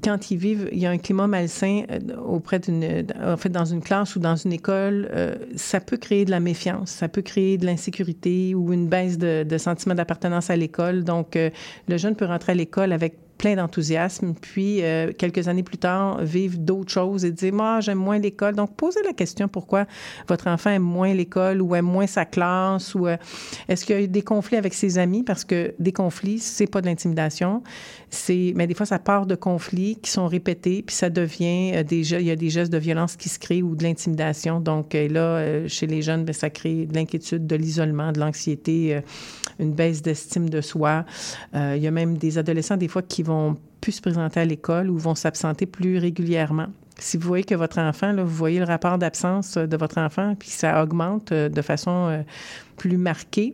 quand 0.03 0.31
ils 0.31 0.37
vivent, 0.37 0.69
il 0.71 0.79
y 0.79 0.85
a 0.85 0.89
un 0.89 0.97
climat 0.97 1.27
malsain 1.27 1.83
euh, 1.91 2.15
auprès 2.17 2.59
d'une, 2.59 3.05
en 3.21 3.37
fait, 3.37 3.49
dans 3.49 3.65
une 3.65 3.81
classe 3.81 4.15
ou 4.15 4.19
dans 4.19 4.35
une 4.35 4.53
école, 4.53 5.09
euh, 5.13 5.35
ça 5.55 5.81
peut 5.81 5.97
créer 5.97 6.23
de 6.23 6.31
la 6.31 6.39
méfiance, 6.39 6.91
ça 6.91 7.09
peut 7.09 7.21
créer 7.21 7.57
de 7.57 7.65
l'insécurité 7.65 8.55
ou 8.55 8.71
une 8.71 8.87
baisse 8.87 9.17
de, 9.17 9.57
sentiment 9.57 9.95
d'appartenance 9.95 10.49
à 10.49 10.55
l'école. 10.55 11.03
Donc, 11.03 11.35
le 11.35 11.97
jeune 11.97 12.15
peut 12.15 12.25
rentrer 12.25 12.53
à 12.53 12.55
l'école 12.55 12.93
avec 12.93 13.17
plein 13.39 13.55
d'enthousiasme, 13.55 14.33
puis 14.39 14.83
euh, 14.83 15.13
quelques 15.17 15.47
années 15.47 15.63
plus 15.63 15.77
tard, 15.77 16.21
vivre 16.21 16.57
d'autres 16.57 16.91
choses 16.91 17.23
et 17.23 17.31
dire, 17.31 17.53
moi, 17.53 17.79
j'aime 17.79 17.97
moins 17.97 18.19
l'école. 18.19 18.53
Donc, 18.53 18.75
posez 18.75 19.01
la 19.03 19.13
question 19.13 19.47
pourquoi 19.47 19.85
votre 20.27 20.47
enfant 20.47 20.69
aime 20.71 20.83
moins 20.83 21.13
l'école 21.13 21.61
ou 21.61 21.73
aime 21.73 21.85
moins 21.85 22.05
sa 22.05 22.25
classe 22.25 22.93
ou 22.93 23.07
euh, 23.07 23.15
est-ce 23.69 23.85
qu'il 23.85 23.95
y 23.95 23.99
a 23.99 24.01
eu 24.03 24.07
des 24.09 24.21
conflits 24.21 24.57
avec 24.57 24.73
ses 24.73 24.97
amis? 24.97 25.23
Parce 25.23 25.45
que 25.45 25.73
des 25.79 25.93
conflits, 25.93 26.39
c'est 26.39 26.67
pas 26.67 26.81
de 26.81 26.87
l'intimidation. 26.87 27.63
C'est, 28.09 28.51
mais 28.55 28.67
des 28.67 28.73
fois, 28.73 28.85
ça 28.85 28.99
part 28.99 29.25
de 29.25 29.35
conflits 29.35 29.97
qui 30.01 30.11
sont 30.11 30.27
répétés, 30.27 30.83
puis 30.85 30.95
ça 30.95 31.09
devient 31.09 31.71
euh, 31.75 31.83
des, 31.83 32.13
il 32.13 32.27
y 32.27 32.31
a 32.31 32.35
des 32.35 32.49
gestes 32.49 32.73
de 32.73 32.77
violence 32.77 33.15
qui 33.15 33.29
se 33.29 33.39
créent 33.39 33.63
ou 33.63 33.75
de 33.75 33.83
l'intimidation. 33.83 34.59
Donc, 34.59 34.95
euh, 34.95 35.07
là, 35.07 35.21
euh, 35.21 35.67
chez 35.69 35.87
les 35.87 36.01
jeunes, 36.01 36.25
ben, 36.25 36.33
ça 36.33 36.49
crée 36.49 36.85
de 36.85 36.93
l'inquiétude, 36.93 37.47
de 37.47 37.55
l'isolement, 37.55 38.11
de 38.11 38.19
l'anxiété, 38.19 39.01
une 39.59 39.73
baisse 39.73 40.01
d'estime 40.01 40.49
de 40.49 40.59
soi. 40.61 41.05
Euh, 41.55 41.73
il 41.75 41.83
y 41.83 41.87
a 41.87 41.91
même 41.91 42.17
des 42.17 42.37
adolescents, 42.37 42.77
des 42.77 42.87
fois, 42.87 43.01
qui 43.01 43.23
vont 43.23 43.28
plus 43.81 43.93
se 43.93 44.01
présenter 44.01 44.39
à 44.39 44.45
l'école 44.45 44.89
ou 44.89 44.97
vont 44.97 45.15
s'absenter 45.15 45.65
plus 45.65 45.97
régulièrement. 45.97 46.67
Si 46.99 47.15
vous 47.15 47.27
voyez 47.27 47.45
que 47.45 47.55
votre 47.55 47.79
enfant, 47.79 48.13
vous 48.13 48.27
voyez 48.27 48.59
le 48.59 48.65
rapport 48.65 48.97
d'absence 48.97 49.57
de 49.57 49.77
votre 49.77 49.97
enfant, 49.99 50.35
puis 50.37 50.49
ça 50.49 50.83
augmente 50.83 51.31
euh, 51.31 51.47
de 51.47 51.61
façon 51.61 52.07
euh, 52.09 52.21
plus 52.75 52.97
marquée, 52.97 53.53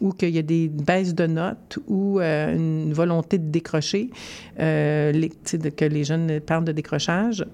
ou 0.00 0.12
qu'il 0.12 0.30
y 0.30 0.38
a 0.38 0.42
des 0.42 0.68
baisses 0.68 1.14
de 1.14 1.26
notes 1.26 1.78
ou 1.86 2.20
euh, 2.20 2.54
une 2.54 2.92
volonté 2.94 3.38
de 3.38 3.50
décrocher, 3.50 4.10
que 4.58 5.84
les 5.84 6.04
jeunes 6.04 6.40
parlent 6.40 6.64
de 6.64 6.72
décrochage, 6.72 7.44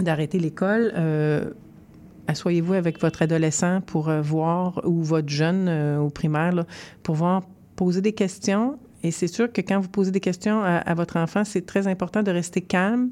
d'arrêter 0.00 0.38
l'école, 0.38 0.92
asseyez-vous 2.26 2.72
avec 2.72 3.00
votre 3.00 3.22
adolescent 3.22 3.80
pour 3.82 4.10
voir, 4.10 4.80
ou 4.84 5.02
votre 5.02 5.28
jeune 5.28 5.68
au 5.98 6.08
primaire, 6.08 6.64
pour 7.02 7.16
voir, 7.16 7.42
poser 7.76 8.00
des 8.00 8.12
questions. 8.12 8.78
Et 9.02 9.10
c'est 9.10 9.28
sûr 9.28 9.52
que 9.52 9.60
quand 9.60 9.80
vous 9.80 9.88
posez 9.88 10.10
des 10.10 10.20
questions 10.20 10.62
à, 10.62 10.94
votre 10.94 11.16
enfant, 11.16 11.44
c'est 11.44 11.66
très 11.66 11.86
important 11.86 12.22
de 12.22 12.30
rester 12.30 12.60
calme 12.60 13.10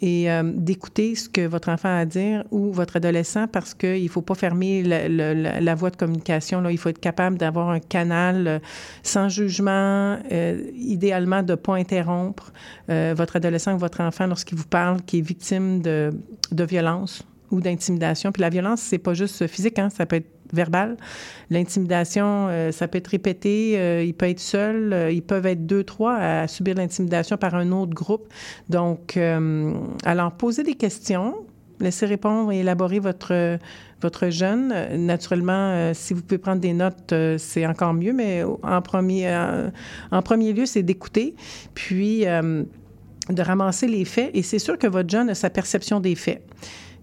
et 0.00 0.30
euh, 0.30 0.42
d'écouter 0.44 1.14
ce 1.14 1.28
que 1.28 1.46
votre 1.46 1.70
enfant 1.70 1.88
a 1.88 2.00
à 2.00 2.04
dire 2.04 2.44
ou 2.50 2.70
votre 2.72 2.96
adolescent 2.96 3.46
parce 3.48 3.74
qu'il 3.74 4.02
ne 4.02 4.08
faut 4.08 4.22
pas 4.22 4.34
fermer 4.34 4.82
la, 4.82 5.74
voie 5.74 5.90
de 5.90 5.96
communication. 5.96 6.60
Là. 6.60 6.70
Il 6.70 6.78
faut 6.78 6.90
être 6.90 7.00
capable 7.00 7.38
d'avoir 7.38 7.70
un 7.70 7.80
canal 7.80 8.46
euh, 8.46 8.58
sans 9.02 9.28
jugement, 9.28 10.18
euh, 10.32 10.70
idéalement 10.74 11.42
de 11.42 11.52
ne 11.52 11.56
pas 11.56 11.74
interrompre 11.74 12.52
votre 12.88 13.36
adolescent 13.36 13.74
ou 13.74 13.78
votre 13.78 14.00
enfant 14.00 14.26
lorsqu'il 14.26 14.56
vous 14.56 14.66
parle 14.66 15.02
qui 15.02 15.18
est 15.18 15.22
victime 15.22 15.82
de, 15.82 16.12
de 16.52 16.64
violence 16.64 17.24
ou 17.50 17.60
d'intimidation. 17.60 18.32
Puis 18.32 18.42
la 18.42 18.50
violence, 18.50 18.80
c'est 18.80 18.98
pas 18.98 19.14
juste 19.14 19.46
physique, 19.46 19.78
hein, 19.78 19.90
ça 19.90 20.06
peut 20.06 20.16
être 20.16 20.36
verbal. 20.52 20.96
L'intimidation, 21.50 22.48
euh, 22.48 22.72
ça 22.72 22.88
peut 22.88 22.98
être 22.98 23.08
répété, 23.08 23.74
euh, 23.76 24.02
il 24.02 24.14
peut 24.14 24.28
être 24.28 24.40
seul, 24.40 24.92
euh, 24.92 25.10
ils 25.10 25.22
peuvent 25.22 25.46
être 25.46 25.66
deux, 25.66 25.84
trois 25.84 26.16
à 26.16 26.48
subir 26.48 26.74
l'intimidation 26.74 27.36
par 27.36 27.54
un 27.54 27.72
autre 27.72 27.94
groupe. 27.94 28.32
Donc, 28.68 29.18
alors, 30.04 30.32
posez 30.32 30.62
des 30.62 30.74
questions, 30.74 31.36
laissez 31.80 32.06
répondre 32.06 32.52
et 32.52 32.60
élaborer 32.60 32.98
votre, 32.98 33.58
votre 34.00 34.30
jeune. 34.30 34.74
Naturellement, 35.06 35.92
si 35.94 36.14
vous 36.14 36.22
pouvez 36.22 36.38
prendre 36.38 36.60
des 36.60 36.72
notes, 36.72 37.14
c'est 37.38 37.66
encore 37.66 37.94
mieux, 37.94 38.12
mais 38.12 38.42
en 38.62 38.82
premier, 38.82 39.28
en 40.10 40.22
premier 40.22 40.52
lieu, 40.52 40.66
c'est 40.66 40.82
d'écouter, 40.82 41.34
puis 41.74 42.24
de 42.24 43.42
ramasser 43.42 43.86
les 43.86 44.04
faits. 44.04 44.30
Et 44.34 44.42
c'est 44.42 44.58
sûr 44.58 44.78
que 44.78 44.86
votre 44.86 45.10
jeune 45.10 45.30
a 45.30 45.34
sa 45.34 45.50
perception 45.50 46.00
des 46.00 46.14
faits. 46.14 46.42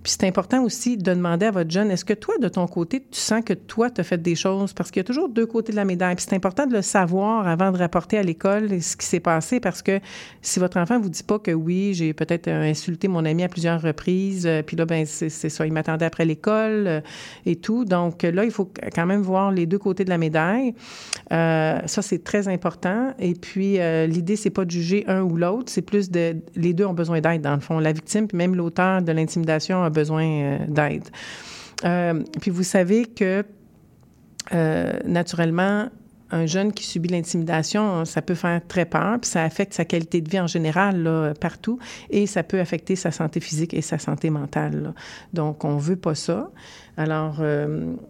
Puis 0.04 0.16
c'est 0.20 0.28
important 0.28 0.64
aussi 0.64 0.98
de 0.98 1.14
demander 1.14 1.46
à 1.46 1.52
votre 1.52 1.72
jeune, 1.72 1.90
est-ce 1.92 2.06
que 2.06 2.14
toi, 2.14 2.36
de 2.38 2.48
ton 2.48 2.68
côté, 2.68 3.00
tu 3.10 3.20
sens 3.20 3.42
que 3.44 3.54
toi, 3.54 3.90
tu 3.90 4.02
as 4.02 4.04
fait 4.04 4.22
des 4.22 4.36
choses? 4.36 4.74
Parce 4.74 4.92
qu'il 4.92 5.00
y 5.00 5.02
a 5.02 5.04
toujours 5.06 5.30
deux 5.30 5.46
côtés 5.46 5.72
de 5.72 5.78
la 5.78 5.86
médaille. 5.86 6.16
Puis 6.16 6.26
c'est 6.28 6.36
important 6.36 6.68
de 6.68 6.74
le 6.74 6.82
savoir 6.82 7.48
avant 7.48 7.72
de 7.72 7.78
rapporter 7.78 8.18
à 8.18 8.24
l'école 8.24 8.82
ce 8.82 8.96
qui 8.96 9.06
s'est 9.06 9.20
passé 9.20 9.60
parce 9.60 9.82
que 9.82 10.00
si 10.42 10.60
votre 10.60 10.78
enfant 10.78 11.00
vous 11.00 11.10
dit 11.10 11.24
pas 11.24 11.40
que 11.40 11.52
oui, 11.52 11.94
j'ai 11.94 12.14
peut-être 12.14 12.50
insulté 12.50 13.08
mon 13.08 13.26
ami 13.26 13.44
à 13.44 13.50
plusieurs 13.50 13.82
reprises, 13.82 14.46
euh, 14.46 14.62
puis 14.62 14.76
là, 14.76 14.86
ben 14.86 15.06
c'est 15.06 15.30
ça, 15.30 15.66
il 15.66 15.74
m'attendait 15.74 16.06
après 16.06 16.26
l'école 16.26 16.88
euh, 16.88 17.02
et 17.46 17.56
tout. 17.56 17.86
Donc 17.86 18.24
là, 18.24 18.44
il 18.44 18.52
faut 18.52 18.70
quand 18.94 19.06
même 19.06 19.22
voir 19.22 19.52
les 19.52 19.66
deux 19.66 19.80
côtés 19.80 20.04
de 20.04 20.10
la 20.10 20.18
médaille. 20.18 20.74
Euh, 21.32 21.80
ça, 21.86 22.02
c'est 22.02 22.24
très 22.24 22.48
important. 22.48 23.14
Et 23.20 23.34
puis, 23.34 23.80
euh, 23.80 24.06
l'idée, 24.06 24.36
c'est 24.36 24.50
pas 24.50 24.66
de 24.66 24.72
juger 24.72 25.04
un 25.08 25.22
ou 25.22 25.38
l'autre, 25.38 25.72
c'est 25.72 25.82
plus 25.82 26.12
de... 26.12 26.36
Les 26.56 26.74
deux 26.74 26.86
ont 26.86 26.94
besoin 26.94 27.22
d'aide, 27.22 27.42
dans 27.42 27.56
le 27.56 27.60
fond. 27.60 27.80
La 27.80 27.92
victime, 27.92 28.28
puis 28.28 28.38
même 28.38 28.56
l'auteur 28.56 29.02
de 29.02 29.12
l'intimidation 29.12 29.84
besoin 29.94 30.26
euh, 30.26 30.58
d'aide. 30.68 31.08
Euh, 31.86 32.22
puis 32.42 32.52
vous 32.52 32.64
savez 32.64 33.06
que, 33.06 33.46
euh, 34.54 34.94
naturellement, 35.06 35.90
un 36.32 36.46
jeune 36.48 36.74
qui 36.74 36.84
subit 36.84 37.10
l'intimidation, 37.10 38.06
ça 38.06 38.24
peut 38.24 38.34
faire 38.34 38.60
très 38.68 38.86
peur, 38.86 39.20
puis 39.22 39.30
ça 39.30 39.44
affecte 39.44 39.74
sa 39.74 39.86
qualité 39.86 40.20
de 40.20 40.30
vie 40.30 40.40
en 40.40 40.48
général 40.48 41.36
partout, 41.40 41.78
et 42.10 42.26
ça 42.26 42.42
peut 42.42 42.60
affecter 42.60 42.96
sa 42.96 43.12
santé 43.12 43.40
physique 43.40 43.72
et 43.76 43.82
sa 43.82 44.00
santé 44.00 44.32
mentale. 44.32 44.96
Donc, 45.34 45.64
on 45.64 45.78
veut 45.78 45.96
pas 45.96 46.16
ça. 46.16 46.50
Alors, 46.98 47.44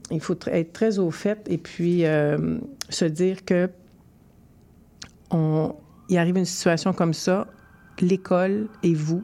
il 0.09 0.21
faut 0.21 0.37
être 0.47 0.71
très 0.71 0.99
au 0.99 1.11
fait 1.11 1.45
et 1.49 1.57
puis 1.57 2.03
se 2.89 3.03
dire 3.03 3.43
que 3.43 3.69
on, 5.29 5.75
il 6.07 6.17
arrive 6.17 6.37
une 6.37 6.45
situation 6.45 6.93
comme 6.93 7.13
ça, 7.13 7.47
l'école 7.99 8.67
et 8.83 8.93
vous, 8.93 9.23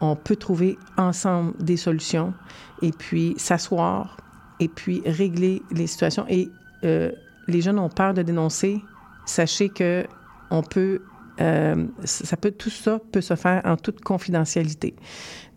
on 0.00 0.16
peut 0.16 0.36
trouver 0.36 0.78
ensemble 0.96 1.54
des 1.62 1.76
solutions 1.76 2.34
et 2.82 2.90
puis 2.90 3.34
s'asseoir 3.38 4.16
et 4.60 4.68
puis 4.68 5.02
régler 5.04 5.62
les 5.70 5.86
situations. 5.86 6.26
Et 6.28 6.48
euh, 6.84 7.10
les 7.48 7.60
jeunes 7.60 7.78
ont 7.78 7.88
peur 7.88 8.14
de 8.14 8.22
dénoncer. 8.22 8.80
Sachez 9.24 9.68
que 9.68 10.06
on 10.50 10.62
peut, 10.62 11.02
euh, 11.40 11.86
ça 12.04 12.36
peut, 12.36 12.52
tout 12.52 12.70
ça 12.70 13.00
peut 13.10 13.20
se 13.20 13.34
faire 13.34 13.62
en 13.64 13.76
toute 13.76 14.00
confidentialité. 14.00 14.94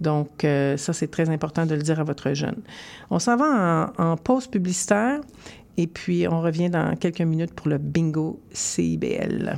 Donc, 0.02 0.44
euh, 0.44 0.78
ça, 0.78 0.94
c'est 0.94 1.10
très 1.10 1.30
important 1.30 1.66
de 1.66 1.76
le 1.76 1.82
dire 1.82 2.00
à 2.00 2.04
votre 2.04 2.34
jeune. 2.34 2.62
On 3.10 3.20
s'en 3.20 3.36
va 3.36 3.94
en, 3.98 4.04
en 4.04 4.18
pause 4.18 4.48
publicitaire 4.48 5.20
et 5.78 5.88
puis 5.88 6.28
on 6.28 6.42
revient 6.42 6.70
dans 6.70 6.96
quelques 6.96 7.22
minutes 7.22 7.54
pour 7.54 7.70
le 7.70 7.78
bingo 7.78 8.40
CIBL. 8.52 9.58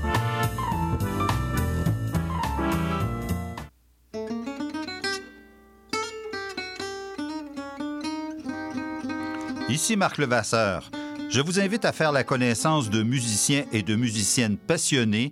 Ici 9.71 9.95
Marc 9.95 10.17
Levasseur. 10.17 10.91
Je 11.29 11.39
vous 11.39 11.59
invite 11.59 11.85
à 11.85 11.93
faire 11.93 12.11
la 12.11 12.25
connaissance 12.25 12.89
de 12.89 13.03
musiciens 13.03 13.63
et 13.71 13.83
de 13.83 13.95
musiciennes 13.95 14.57
passionnés 14.57 15.31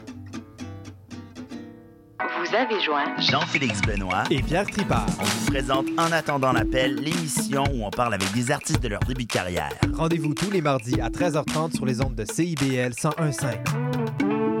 Vous 2.51 2.57
avez 2.57 2.81
joint 2.81 3.05
Jean-Félix 3.17 3.81
Benoît 3.81 4.23
et 4.29 4.41
Pierre 4.41 4.65
Tripart. 4.65 5.05
On 5.21 5.23
vous 5.23 5.51
présente 5.51 5.85
En 5.97 6.11
attendant 6.11 6.51
l'appel, 6.51 6.95
l'émission 6.95 7.63
où 7.73 7.85
on 7.85 7.89
parle 7.89 8.13
avec 8.13 8.29
des 8.33 8.51
artistes 8.51 8.83
de 8.83 8.89
leur 8.89 8.99
début 9.01 9.23
de 9.23 9.31
carrière. 9.31 9.69
Rendez-vous 9.93 10.33
tous 10.33 10.51
les 10.51 10.59
mardis 10.59 10.99
à 10.99 11.07
13h30 11.07 11.77
sur 11.77 11.85
les 11.85 12.01
ondes 12.01 12.15
de 12.15 12.25
CIBL 12.25 12.91
101.5. 12.91 14.60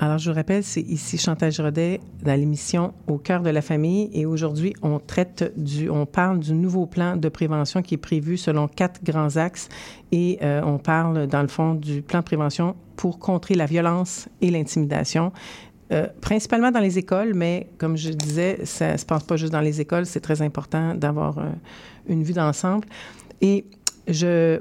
Alors, 0.00 0.18
je 0.18 0.30
vous 0.30 0.36
rappelle, 0.36 0.62
c'est 0.62 0.82
ici 0.82 1.18
Chantal 1.18 1.50
Giraudet 1.50 2.00
dans 2.22 2.38
l'émission 2.38 2.94
Au 3.08 3.18
cœur 3.18 3.42
de 3.42 3.50
la 3.50 3.60
famille. 3.60 4.08
Et 4.12 4.26
aujourd'hui, 4.26 4.72
on 4.80 5.00
traite 5.00 5.52
du, 5.56 5.90
on 5.90 6.06
parle 6.06 6.38
du 6.38 6.52
nouveau 6.52 6.86
plan 6.86 7.16
de 7.16 7.28
prévention 7.28 7.82
qui 7.82 7.94
est 7.94 7.98
prévu 7.98 8.36
selon 8.36 8.68
quatre 8.68 9.02
grands 9.02 9.36
axes. 9.36 9.68
Et 10.12 10.38
euh, 10.42 10.62
on 10.64 10.78
parle, 10.78 11.26
dans 11.26 11.42
le 11.42 11.48
fond, 11.48 11.74
du 11.74 12.02
plan 12.02 12.20
de 12.20 12.24
prévention 12.24 12.76
pour 12.94 13.18
contrer 13.18 13.54
la 13.54 13.66
violence 13.66 14.28
et 14.40 14.52
l'intimidation 14.52 15.32
euh, 15.90 16.06
principalement 16.20 16.70
dans 16.70 16.80
les 16.80 16.98
écoles, 16.98 17.32
mais 17.34 17.66
comme 17.78 17.96
je 17.96 18.10
disais, 18.10 18.60
ça 18.64 18.92
ne 18.92 18.96
se 18.98 19.06
passe 19.06 19.24
pas 19.24 19.36
juste 19.36 19.52
dans 19.52 19.62
les 19.62 19.80
écoles. 19.80 20.06
C'est 20.06 20.20
très 20.20 20.42
important 20.42 20.94
d'avoir 20.94 21.38
euh, 21.38 21.46
une 22.08 22.22
vue 22.22 22.34
d'ensemble. 22.34 22.86
Et 23.40 23.64
je 24.06 24.60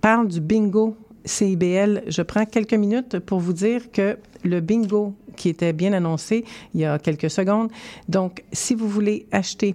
parle 0.00 0.28
du 0.28 0.40
bingo 0.40 0.96
CIBL. 1.24 2.04
Je 2.06 2.22
prends 2.22 2.46
quelques 2.46 2.74
minutes 2.74 3.18
pour 3.18 3.40
vous 3.40 3.52
dire 3.52 3.90
que 3.90 4.16
le 4.44 4.60
bingo 4.60 5.14
qui 5.36 5.48
était 5.48 5.72
bien 5.72 5.92
annoncé 5.92 6.44
il 6.74 6.80
y 6.80 6.84
a 6.84 6.98
quelques 6.98 7.30
secondes. 7.30 7.70
Donc, 8.08 8.44
si 8.52 8.74
vous 8.74 8.88
voulez 8.88 9.26
acheter 9.32 9.74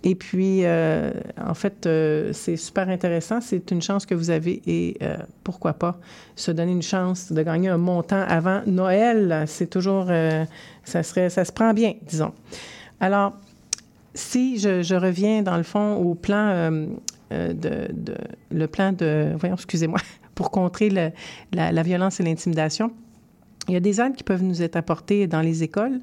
et 0.04 0.16
puis, 0.16 0.62
euh, 0.64 1.12
en 1.40 1.54
fait, 1.54 1.86
euh, 1.86 2.34
c'est 2.34 2.58
super 2.58 2.90
intéressant. 2.90 3.40
C'est 3.40 3.70
une 3.70 3.82
chance 3.82 4.08
que 4.08 4.16
vous 4.16 4.32
avez 4.32 4.62
et 4.66 4.98
euh, 5.04 5.16
pourquoi 5.44 5.74
pas 5.74 6.00
se 6.36 6.50
donner 6.50 6.72
une 6.72 6.82
chance 6.82 7.32
de 7.32 7.44
gagner 7.44 7.70
un 7.70 7.78
montant 7.78 8.24
avant 8.28 8.62
Noël. 8.66 9.44
C'est 9.46 9.70
toujours, 9.70 10.08
ça 10.84 11.04
serait, 11.04 11.30
ça 11.30 11.46
se 11.46 11.52
prend 11.52 11.74
bien, 11.74 11.94
disons. 12.08 12.34
Alors, 13.00 13.34
si 14.16 14.58
je, 14.58 14.96
reviens 14.96 15.44
dans 15.44 15.58
le 15.58 15.64
fond 15.64 15.96
au 15.96 16.16
plan 16.16 16.72
de, 17.30 17.88
le 18.50 18.68
plan 18.68 18.94
de, 18.94 19.34
voyons, 19.38 19.56
excusez-moi, 19.56 20.00
pour 20.36 20.50
contrer 20.50 20.90
la, 20.90 21.84
violence 21.84 22.20
et 22.20 22.24
l'intimidation. 22.24 22.92
Il 23.68 23.76
y 23.76 23.78
a 23.78 23.80
des 23.80 24.02
aides 24.02 24.16
qui 24.16 24.24
peuvent 24.24 24.42
nous 24.42 24.64
être 24.64 24.76
apportées 24.76 25.28
dans 25.28 25.42
les 25.42 25.62
écoles. 25.62 26.00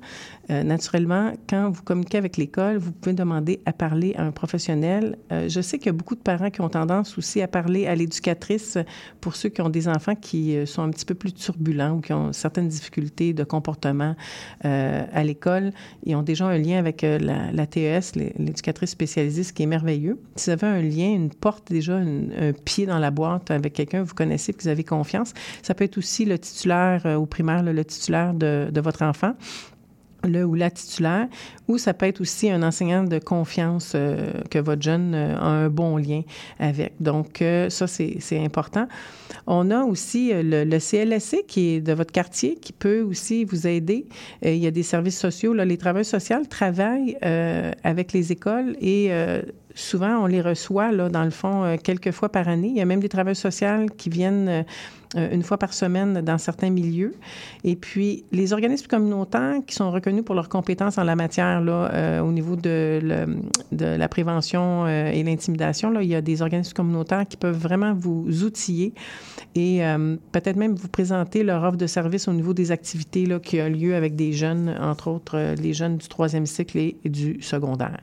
Euh, 0.51 0.63
naturellement, 0.63 1.33
quand 1.49 1.71
vous 1.71 1.83
communiquez 1.83 2.17
avec 2.17 2.37
l'école, 2.37 2.79
vous 2.79 2.93
pouvez 2.93 3.15
demander 3.15 3.61
à 3.67 3.73
parler 3.73 4.15
à 4.17 4.23
un 4.23 4.33
professionnel. 4.33 5.19
Euh, 5.31 5.49
je 5.49 5.61
sais 5.61 5.79
qu'il 5.79 5.87
y 5.87 5.91
a 5.91 5.93
beaucoup 5.93 6.15
de 6.15 6.21
parents 6.21 6.51
qui 6.51 6.63
ont 6.63 6.71
tendance 6.71 7.19
aussi 7.19 7.43
à 7.43 7.49
parler 7.49 7.87
à 7.87 7.95
l'éducatrice 7.95 8.79
pour 9.21 9.37
ceux 9.37 9.51
qui 9.51 9.61
ont 9.61 9.69
des 9.69 9.89
enfants 9.89 10.15
qui 10.15 10.57
euh, 10.57 10.65
sont 10.65 10.83
un 10.83 10.91
petit 10.91 11.05
peu 11.05 11.15
plus 11.15 11.35
turbulents 11.35 11.97
ou 11.97 12.01
qui 12.01 12.15
ont 12.15 12.33
certaines 12.33 12.69
difficultés 12.69 13.33
de 13.35 13.45
comportement 13.45 14.15
à 14.63 15.25
l'école. 15.25 15.73
Ils 16.05 16.15
ont 16.15 16.23
déjà 16.23 16.47
un 16.47 16.59
lien 16.59 16.79
avec 16.79 17.03
la, 17.03 17.67
TES, 17.67 18.13
l'éducatrice 18.15 18.91
spécialisée, 18.91 19.43
ce 19.43 19.53
qui 19.53 19.63
est 19.63 19.67
merveilleux. 19.67 20.19
Si 20.37 20.51
vous 20.51 20.53
avez 20.53 20.67
un 20.67 20.83
lien, 20.83 21.13
une 21.13 21.31
porte 21.31 21.71
déjà, 21.71 21.97
un 21.97 22.53
pied 22.53 22.87
dans 22.87 22.99
la 22.99 23.11
boîte 23.11 23.51
avec 23.51 23.73
quelqu'un 23.75 24.03
que 24.03 24.09
vous 24.09 24.15
connaissez, 24.15 24.53
que 24.53 24.63
vous 24.63 24.69
avez 24.69 24.85
confiance, 24.85 25.33
ça 25.63 25.75
peut 25.75 25.85
être 25.85 25.99
aussi 25.99 26.25
le 26.25 26.39
titulaire 26.39 27.05
au 27.19 27.27
primaire, 27.27 27.63
le 27.63 27.85
titulaire 27.85 28.35
de, 28.35 28.69
de 28.73 28.81
votre 28.81 29.03
enfant 29.03 29.35
le 30.25 30.45
ou 30.45 30.55
la 30.55 30.71
titulaire, 30.71 31.29
ou 31.69 31.79
ça 31.79 31.95
peut 31.95 32.07
être 32.07 32.21
aussi 32.21 32.51
un 32.51 32.63
enseignant 32.63 33.05
de 33.05 33.19
confiance 33.19 33.93
euh, 33.95 34.33
que 34.51 34.59
votre 34.59 34.83
jeune 34.83 35.15
euh, 35.15 35.37
a 35.39 35.47
un 35.47 35.69
bon 35.69 35.97
lien 35.97 36.23
avec. 36.59 36.93
Donc, 37.01 37.43
euh, 37.43 37.71
ça, 37.71 37.87
c'est 37.87 38.45
important. 38.45 38.89
On 39.47 39.71
a 39.71 39.83
aussi 39.85 40.33
le, 40.33 40.65
le, 40.65 40.79
CLSC 40.79 41.45
qui 41.47 41.75
est 41.75 41.81
de 41.81 41.93
votre 41.93 42.13
quartier 42.13 42.57
qui 42.57 42.73
peut 42.73 43.03
aussi 43.03 43.45
vous 43.45 43.67
aider. 43.67 44.07
il 44.43 44.57
y 44.57 44.67
a 44.67 44.71
des 44.71 44.83
services 44.83 45.19
sociaux. 45.19 45.55
Les 45.55 45.77
travailleurs 45.77 46.07
sociaux 46.07 46.45
travaillent 46.49 47.17
avec 47.85 48.13
les 48.13 48.33
écoles 48.33 48.77
et 48.81 49.11
souvent, 49.75 50.23
on 50.23 50.27
les 50.27 50.41
reçoit, 50.41 50.93
dans 50.93 51.25
le 51.25 51.31
fond, 51.31 51.77
quelques 51.83 52.11
fois 52.11 52.29
par 52.31 52.49
année. 52.49 52.69
Il 52.69 52.77
y 52.77 52.81
a 52.81 52.85
même 52.85 53.01
des 53.01 53.09
travailleurs 53.09 53.37
sociaux 53.37 53.87
qui 53.97 54.11
viennent 54.11 54.65
euh, 55.17 55.29
une 55.33 55.43
fois 55.43 55.57
par 55.57 55.73
semaine 55.73 56.21
dans 56.21 56.37
certains 56.37 56.69
milieux. 56.69 57.15
Et 57.65 57.77
puis, 57.77 58.25
les 58.31 58.53
organismes 58.53 58.89
communautaires 58.89 59.55
qui 59.67 59.75
sont 59.75 59.91
reconnus 59.91 60.23
pour 60.23 60.35
leurs 60.35 60.51
compétences 60.51 60.99
en 60.99 61.05
la 61.05 61.17
matière, 61.17 61.63
euh, 61.67 62.21
au 62.21 62.31
niveau 62.31 62.57
de, 62.57 63.01
la 63.73 64.09
prévention 64.09 64.85
euh, 64.85 65.11
et 65.11 65.23
l'intimidation, 65.23 65.99
il 65.99 66.09
y 66.09 66.15
a 66.15 66.21
des 66.21 66.43
organismes 66.43 66.75
communautaires 66.75 67.25
qui 67.27 67.39
peuvent 67.39 67.57
vraiment 67.57 67.95
vous 67.95 68.27
outiller 68.45 68.93
et 69.55 69.81
peut-être 70.33 70.57
même 70.57 70.75
vous 70.75 70.89
présenter 70.89 71.43
leur 71.43 71.63
offre 71.65 71.77
de 71.77 71.87
service 71.87 72.29
au 72.29 72.33
niveau 72.33 72.55
des 72.55 72.71
activités 72.71 73.27
là, 73.27 73.39
qui 73.39 73.61
ont 73.61 73.69
lieu 73.69 73.95
avec 73.95 74.15
des 74.15 74.33
jeunes, 74.33 74.77
entre 74.81 75.09
autres 75.09 75.55
les 75.61 75.73
jeunes 75.73 75.97
du 75.97 76.09
troisième 76.09 76.47
cycle 76.47 76.79
et 76.79 76.97
du 77.05 77.41
secondaire. 77.43 78.01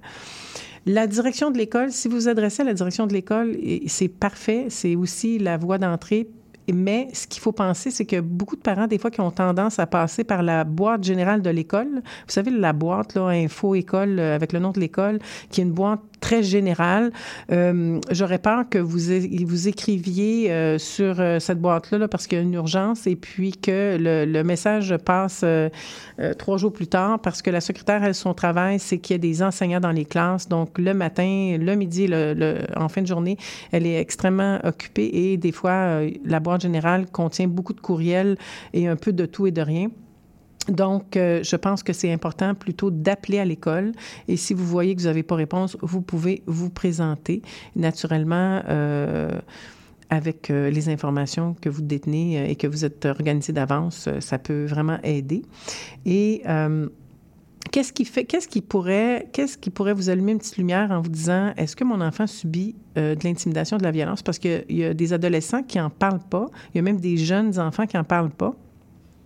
La 0.85 1.07
direction 1.07 1.49
de 1.49 1.57
l'école, 1.57 1.91
si 1.91 2.07
vous 2.07 2.15
vous 2.15 2.27
adressez 2.27 2.61
à 2.61 2.65
la 2.65 2.73
direction 2.73 3.07
de 3.07 3.13
l'école, 3.13 3.57
c'est 3.87 4.07
parfait. 4.07 4.67
C'est 4.69 4.95
aussi 4.95 5.39
la 5.39 5.57
voie 5.57 5.79
d'entrée 5.79 6.27
mais 6.73 7.09
ce 7.13 7.27
qu'il 7.27 7.41
faut 7.41 7.51
penser, 7.51 7.91
c'est 7.91 8.05
que 8.05 8.19
beaucoup 8.19 8.55
de 8.55 8.61
parents, 8.61 8.87
des 8.87 8.97
fois, 8.97 9.11
qui 9.11 9.21
ont 9.21 9.31
tendance 9.31 9.79
à 9.79 9.85
passer 9.85 10.23
par 10.23 10.41
la 10.41 10.63
boîte 10.63 11.03
générale 11.03 11.41
de 11.41 11.49
l'école. 11.49 11.87
Vous 11.87 12.33
savez, 12.33 12.51
la 12.51 12.73
boîte, 12.73 13.15
là, 13.15 13.27
info 13.27 13.75
école, 13.75 14.19
euh, 14.19 14.35
avec 14.35 14.53
le 14.53 14.59
nom 14.59 14.71
de 14.71 14.79
l'école, 14.79 15.19
qui 15.49 15.61
est 15.61 15.63
une 15.63 15.73
boîte 15.73 15.99
très 16.19 16.43
général. 16.43 17.11
Euh, 17.51 17.99
j'aurais 18.11 18.39
peur 18.39 18.67
que 18.69 18.77
vous, 18.77 18.99
vous 19.45 19.67
écriviez 19.67 20.51
euh, 20.51 20.77
sur 20.77 21.19
euh, 21.19 21.39
cette 21.39 21.59
boîte-là 21.59 22.07
parce 22.07 22.27
qu'il 22.27 22.37
y 22.37 22.41
a 22.41 22.43
une 22.43 22.53
urgence 22.53 23.07
et 23.07 23.15
puis 23.15 23.51
que 23.51 23.97
le, 23.99 24.43
message 24.43 24.95
passe 24.97 25.43
trois 26.37 26.57
jours 26.57 26.71
plus 26.71 26.87
tard 26.87 27.19
parce 27.19 27.41
que 27.41 27.49
la 27.49 27.61
secrétaire, 27.61 28.03
elle, 28.03 28.13
son 28.13 28.33
travail, 28.33 28.79
c'est 28.79 28.99
qu'il 28.99 29.15
y 29.15 29.15
a 29.15 29.19
des 29.19 29.41
enseignants 29.41 29.79
dans 29.79 29.91
les 29.91 30.05
classes. 30.05 30.47
Donc, 30.47 30.77
le 30.77 30.93
matin, 30.93 31.57
le 31.59 31.75
midi, 31.75 32.05
le, 32.07 32.59
en 32.75 32.89
fin 32.89 33.01
de 33.01 33.07
journée, 33.07 33.37
elle 33.71 33.87
est 33.87 33.99
extrêmement 33.99 34.59
occupée 34.63 35.09
et 35.13 35.37
des 35.37 35.51
fois, 35.51 36.01
la 36.23 36.39
boîte 36.39 36.61
générale 36.61 37.07
contient 37.11 37.47
beaucoup 37.47 37.73
de 37.73 37.81
courriels 37.81 38.37
et 38.73 38.87
un 38.87 38.95
peu 38.95 39.13
de 39.13 39.25
tout 39.25 39.47
et 39.47 39.51
de 39.51 39.61
rien. 39.61 39.89
Donc, 40.69 41.15
euh, 41.15 41.43
je 41.43 41.55
pense 41.55 41.83
que 41.83 41.93
c'est 41.93 42.11
important 42.11 42.55
plutôt 42.55 42.91
d'appeler 42.91 43.39
à 43.39 43.45
l'école 43.45 43.91
et 44.27 44.37
si 44.37 44.53
vous 44.53 44.65
voyez 44.65 44.95
que 44.95 45.01
vous 45.01 45.07
n'avez 45.07 45.23
pas 45.23 45.35
réponse, 45.35 45.77
vous 45.81 46.01
pouvez 46.01 46.43
vous 46.45 46.69
présenter 46.69 47.41
naturellement. 47.75 48.61
Euh, 48.69 49.39
avec 50.11 50.51
euh, 50.51 50.69
les 50.69 50.87
informations 50.89 51.55
que 51.59 51.67
vous 51.67 51.81
détenez 51.81 52.51
et 52.51 52.55
que 52.55 52.67
vous 52.67 52.85
êtes 52.85 53.05
organisé 53.05 53.53
d'avance, 53.53 54.07
ça 54.19 54.37
peut 54.37 54.65
vraiment 54.65 54.99
aider. 55.03 55.41
Et 56.05 56.43
qu'est-ce 57.71 57.91
qui 57.91 58.05
fait, 58.05 58.23
qu'est-ce 58.23 58.47
qui 58.47 58.61
pourrait, 58.61 59.27
qu'est-ce 59.33 59.57
qui 59.57 59.71
pourrait 59.71 59.95
vous 59.95 60.11
allumer 60.11 60.33
une 60.33 60.37
petite 60.37 60.57
lumière 60.57 60.91
en 60.91 61.01
vous 61.01 61.09
disant, 61.09 61.53
est-ce 61.57 61.75
que 61.75 61.83
mon 61.83 62.01
enfant 62.01 62.27
subit 62.27 62.75
de 62.95 63.17
l'intimidation, 63.23 63.77
de 63.77 63.83
la 63.83 63.89
violence? 63.89 64.21
Parce 64.21 64.37
qu'il 64.37 64.63
y 64.69 64.83
a 64.83 64.93
des 64.93 65.11
adolescents 65.11 65.63
qui 65.63 65.79
en 65.79 65.89
parlent 65.89 66.23
pas, 66.29 66.51
il 66.73 66.77
y 66.77 66.79
a 66.79 66.83
même 66.83 66.99
des 66.99 67.17
jeunes 67.17 67.57
enfants 67.57 67.87
qui 67.87 67.97
en 67.97 68.03
parlent 68.03 68.29
pas 68.29 68.55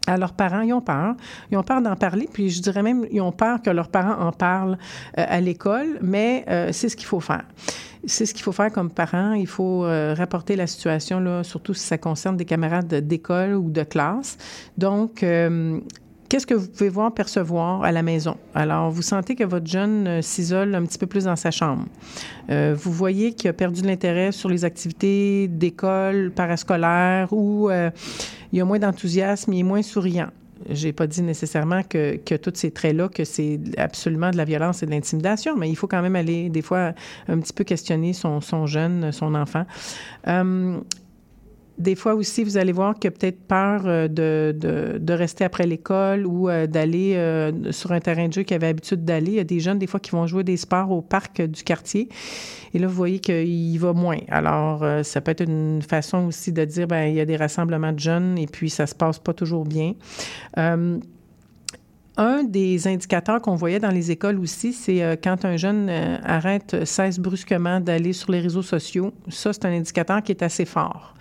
à 0.10 0.18
leurs 0.18 0.34
parents, 0.34 0.62
ils 0.62 0.74
ont 0.74 0.82
peur. 0.82 1.16
Ils 1.52 1.58
ont 1.58 1.64
peur 1.64 1.82
d'en 1.82 1.96
parler, 1.96 2.28
puis 2.32 2.50
je 2.50 2.62
dirais 2.62 2.82
même, 2.82 3.06
ils 3.12 3.22
ont 3.22 3.32
peur 3.32 3.62
que 3.62 3.70
leurs 3.70 3.90
parents 3.90 4.20
en 4.28 4.32
parlent 4.32 4.78
euh, 5.18 5.26
à 5.28 5.40
l'école, 5.40 6.00
mais 6.02 6.46
euh, 6.50 6.70
c'est 6.72 6.90
ce 6.90 6.96
qu'il 6.96 7.06
faut 7.06 7.20
faire. 7.20 7.46
C'est 8.06 8.26
ce 8.26 8.34
qu'il 8.34 8.44
faut 8.44 8.52
faire 8.52 8.72
comme 8.72 8.90
parent. 8.90 9.34
Il 9.34 9.48
faut 9.48 9.86
euh, 9.86 10.16
rapporter 10.18 10.56
la 10.56 10.68
situation, 10.68 11.20
là, 11.20 11.44
surtout 11.44 11.74
si 11.74 11.86
ça 11.86 11.98
concerne 11.98 12.38
des 12.38 12.46
camarades 12.46 12.94
d'école 12.94 13.54
ou 13.54 13.70
de 13.70 13.84
classe. 13.84 14.38
Donc, 14.78 15.24
Qu'est-ce 16.30 16.46
que 16.46 16.54
vous 16.54 16.68
pouvez 16.68 16.90
voir, 16.90 17.12
percevoir 17.12 17.82
à 17.82 17.92
la 17.92 18.04
maison? 18.04 18.38
Alors, 18.54 18.92
vous 18.92 19.02
sentez 19.02 19.34
que 19.34 19.44
votre 19.44 19.66
jeune 19.66 20.22
s'isole 20.22 20.76
un 20.76 20.86
petit 20.86 21.00
peu 21.00 21.08
plus 21.08 21.24
dans 21.24 21.36
sa 21.36 21.50
chambre. 21.50 21.86
Vous 22.48 22.92
voyez 22.92 23.34
qu'il 23.34 23.50
a 23.50 23.54
perdu 23.54 23.82
de 23.82 23.88
l'intérêt 23.88 24.32
sur 24.32 24.48
les 24.48 24.64
activités 24.64 25.48
d'école, 25.48 26.32
parascolaire 26.36 27.34
ou 27.34 27.72
il 28.52 28.60
y 28.60 28.62
a 28.62 28.66
moins 28.66 28.80
d'enthousiasme, 28.80 29.54
il 29.54 29.60
est 29.60 29.64
moins 29.64 29.82
souriant. 29.82 30.30
J'ai 30.70 30.92
pas 30.92 31.08
dit 31.08 31.22
nécessairement 31.22 31.84
que, 31.84 32.18
que 32.18 32.36
tous 32.36 32.52
ces 32.56 32.72
traits-là, 32.72 33.08
que 33.08 33.24
c'est 33.24 33.60
absolument 33.78 34.30
de 34.32 34.38
la 34.38 34.44
violence 34.44 34.84
et 34.84 34.86
de 34.86 34.92
l'intimidation, 34.92 35.56
mais 35.56 35.70
il 35.70 35.76
faut 35.76 35.88
quand 35.88 36.02
même 36.02 36.18
aller, 36.18 36.50
des 36.50 36.62
fois, 36.62 36.94
un 37.30 37.40
petit 37.40 37.54
peu 37.54 37.64
questionner 37.64 38.12
son, 38.12 38.42
son 38.42 38.66
jeune, 38.66 39.12
son 39.14 39.36
enfant. 39.36 39.66
Des 41.80 41.96
fois 41.96 42.14
aussi, 42.14 42.44
vous 42.44 42.58
allez 42.58 42.74
voir 42.74 42.96
qu'il 42.96 43.08
a 43.08 43.12
peut-être 43.12 43.40
peur 43.48 43.84
euh, 43.86 44.10
de, 44.10 44.54
de, 44.58 44.98
de, 45.00 45.14
rester 45.14 45.46
après 45.46 45.66
l'école 45.66 46.28
ou 46.28 46.50
euh, 46.50 46.68
d'aller 46.68 47.14
euh, 47.16 47.72
sur 47.72 47.94
un 47.94 48.02
terrain 48.02 48.28
de 48.28 48.34
jeu 48.34 48.44
qu'il 48.44 48.56
avait 48.56 48.68
l'habitude 48.68 49.06
d'aller. 49.06 49.32
Il 49.32 49.38
y 49.38 49.40
a 49.40 49.46
des 49.46 49.62
jeunes, 49.62 49.80
des 49.80 49.88
fois, 49.88 50.02
qui 50.02 50.12
vont 50.12 50.28
jouer 50.28 50.44
des 50.44 50.58
sports 50.58 50.92
au 50.92 51.02
parc 51.02 51.42
du 51.42 51.64
quartier. 51.64 52.10
Et 52.74 52.80
là, 52.80 52.88
vous 52.88 52.94
voyez 52.94 53.20
qu'il 53.20 53.80
va 53.80 53.94
moins. 53.94 54.20
Alors, 54.28 54.86
ça 55.04 55.22
peut 55.22 55.32
être 55.32 55.44
une 55.44 55.82
façon 55.82 56.28
aussi 56.28 56.52
de 56.52 56.66
dire, 56.66 56.86
ben 56.86 57.06
il 57.06 57.16
y 57.16 57.22
a 57.22 57.26
des 57.26 57.38
rassemblements 57.38 57.94
de 57.94 58.00
jeunes 58.00 58.38
et 58.38 58.46
puis 58.46 58.70
ça 58.70 58.86
se 58.86 58.94
passe 58.94 59.18
pas 59.18 59.34
toujours 59.34 59.66
bien 59.66 59.94
un 62.20 62.44
des 62.44 62.88
indicateurs 62.88 63.42
qu'on 63.42 63.56
voyait 63.56 63.80
dans 63.80 63.92
les 63.92 64.12
écoles 64.12 64.40
aussi, 64.40 64.74
c'est 64.74 65.02
euh, 65.02 65.16
quand 65.22 65.46
un 65.46 65.56
jeune 65.56 65.88
euh, 65.90 66.18
arrête, 66.24 66.84
cesse 66.84 67.18
brusquement 67.18 67.80
d'aller 67.80 68.12
sur 68.12 68.32
les 68.32 68.42
réseaux 68.42 68.62
sociaux. 68.62 69.14
Ça, 69.30 69.54
c'est 69.54 69.64
un 69.66 69.72
indicateur 69.72 70.22
qui 70.22 70.34
est 70.34 70.44
assez 70.44 70.66
fort. 70.66 71.16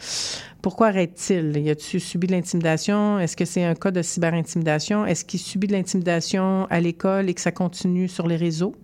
Pourquoi 0.61 0.89
arrête-t-il? 0.89 1.57
Y 1.57 1.71
a-t-il 1.71 2.01
subi 2.01 2.27
de 2.27 2.33
l'intimidation? 2.33 3.21
Est-ce 3.21 3.37
que 3.37 3.45
c'est 3.45 3.65
un 3.65 3.75
cas 3.75 3.93
de 3.93 4.03
cyberintimidation? 4.03 5.07
Est-ce 5.07 5.25
qu'il 5.25 5.39
subit 5.39 5.69
de 5.69 5.73
l'intimidation 5.73 6.67
à 6.69 6.81
l'école 6.81 7.31
et 7.31 7.35
que 7.35 7.41
ça 7.41 7.53
continue 7.53 8.09
sur 8.09 8.27
les 8.27 8.37
réseaux? 8.37 8.75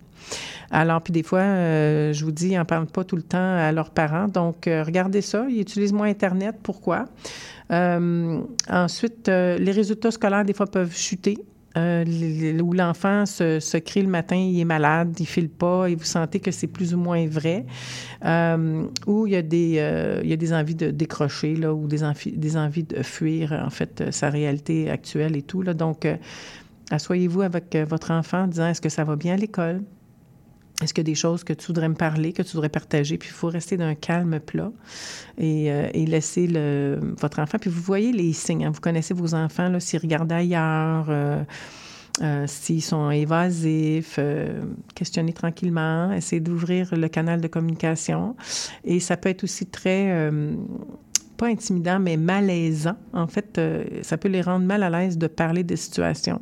Alors, 0.71 1.01
puis 1.01 1.11
des 1.11 1.21
fois, 1.21 1.39
euh, 1.39 2.13
je 2.13 2.23
vous 2.23 2.31
dis, 2.31 2.49
ils 2.49 2.57
n'en 2.57 2.65
parlent 2.65 2.87
pas 2.87 3.03
tout 3.03 3.17
le 3.17 3.23
temps 3.23 3.57
à 3.57 3.73
leurs 3.73 3.89
parents. 3.89 4.29
Donc, 4.29 4.67
euh, 4.67 4.83
regardez 4.83 5.21
ça. 5.21 5.45
Ils 5.49 5.59
utilisent 5.59 5.93
moins 5.93 6.07
Internet. 6.07 6.55
Pourquoi? 6.63 7.05
Euh, 7.71 8.39
ensuite, 8.69 9.27
euh, 9.27 9.57
les 9.57 9.71
résultats 9.71 10.11
scolaires, 10.11 10.45
des 10.45 10.53
fois, 10.53 10.65
peuvent 10.65 10.95
chuter. 10.95 11.37
Euh, 11.77 12.59
où 12.61 12.71
l'enfant 12.71 13.25
se, 13.25 13.77
crie 13.79 14.01
le 14.01 14.07
matin, 14.07 14.37
il 14.37 14.59
est 14.59 14.65
malade, 14.65 15.15
il 15.19 15.25
file 15.25 15.49
pas, 15.49 15.87
et 15.89 15.95
vous 15.95 16.05
sentez 16.05 16.39
que 16.39 16.49
c'est 16.51 16.67
plus 16.67 16.93
ou 16.93 16.97
moins 16.97 17.27
vrai, 17.27 17.65
euh, 18.23 18.85
ou 19.07 19.27
il 19.27 19.33
y 19.33 19.35
a 19.35 19.41
des, 19.41 19.75
euh, 19.79 20.21
il 20.23 20.29
y 20.29 20.33
a 20.33 20.37
des 20.37 20.53
envies 20.53 20.75
de 20.75 20.91
décrocher, 20.91 21.55
là, 21.55 21.73
ou 21.73 21.87
des, 21.87 22.03
envi- 22.03 22.37
des 22.37 22.55
envies 22.55 22.83
de 22.83 23.03
fuir, 23.03 23.51
en 23.51 23.69
fait, 23.69 24.05
sa 24.11 24.29
réalité 24.29 24.89
actuelle 24.89 25.35
et 25.35 25.41
tout. 25.41 25.63
Donc, 25.63 26.07
asseyez-vous 26.91 27.41
avec 27.41 27.75
votre 27.87 28.11
enfant 28.11 28.43
en 28.43 28.47
disant, 28.47 28.67
est-ce 28.67 28.81
que 28.81 28.89
ça 28.89 29.03
va 29.03 29.15
bien 29.17 29.33
à 29.33 29.37
l'école? 29.37 29.83
Est-ce 30.81 30.93
qu'il 30.93 31.03
y 31.03 31.07
a 31.07 31.11
des 31.11 31.15
choses 31.15 31.43
que 31.43 31.53
tu 31.53 31.67
voudrais 31.67 31.87
me 31.87 31.95
parler, 31.95 32.33
que 32.33 32.41
tu 32.41 32.51
voudrais 32.51 32.69
partager? 32.69 33.17
Puis 33.17 33.29
il 33.29 33.33
faut 33.33 33.47
rester 33.47 33.77
d'un 33.77 33.95
calme 33.95 34.39
plat 34.39 34.71
et, 35.37 35.71
euh, 35.71 35.89
laisser 35.93 36.47
votre 37.17 37.39
enfant. 37.39 37.57
Puis 37.59 37.69
vous 37.69 37.81
voyez 37.81 38.11
les 38.11 38.33
signes. 38.33 38.65
hein. 38.65 38.71
Vous 38.71 38.81
connaissez 38.81 39.13
vos 39.13 39.33
enfants, 39.35 39.79
s'ils 39.79 39.99
regardent 39.99 40.33
ailleurs, 40.33 41.05
euh, 41.09 41.43
euh, 42.21 42.45
s'ils 42.47 42.81
sont 42.81 43.09
évasifs, 43.09 44.19
questionnez 44.95 45.33
tranquillement, 45.33 46.11
essayez 46.11 46.41
d'ouvrir 46.41 46.93
le 46.95 47.07
canal 47.07 47.39
de 47.39 47.47
communication. 47.47 48.35
Et 48.83 48.99
ça 48.99 49.15
peut 49.15 49.29
être 49.29 49.43
aussi 49.45 49.65
très... 49.67 50.29
pas 51.35 51.47
intimidant, 51.47 51.99
mais 51.99 52.17
malaisant. 52.17 52.95
En 53.13 53.27
fait, 53.27 53.57
euh, 53.57 53.85
ça 54.01 54.17
peut 54.17 54.29
les 54.29 54.41
rendre 54.41 54.65
mal 54.65 54.83
à 54.83 54.89
l'aise 54.89 55.17
de 55.17 55.27
parler 55.27 55.63
des 55.63 55.75
situations. 55.75 56.41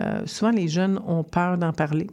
Euh, 0.00 0.22
souvent, 0.26 0.50
les 0.50 0.68
jeunes 0.68 1.00
ont 1.06 1.22
peur 1.22 1.58
d'en 1.58 1.72
parler. 1.72 2.08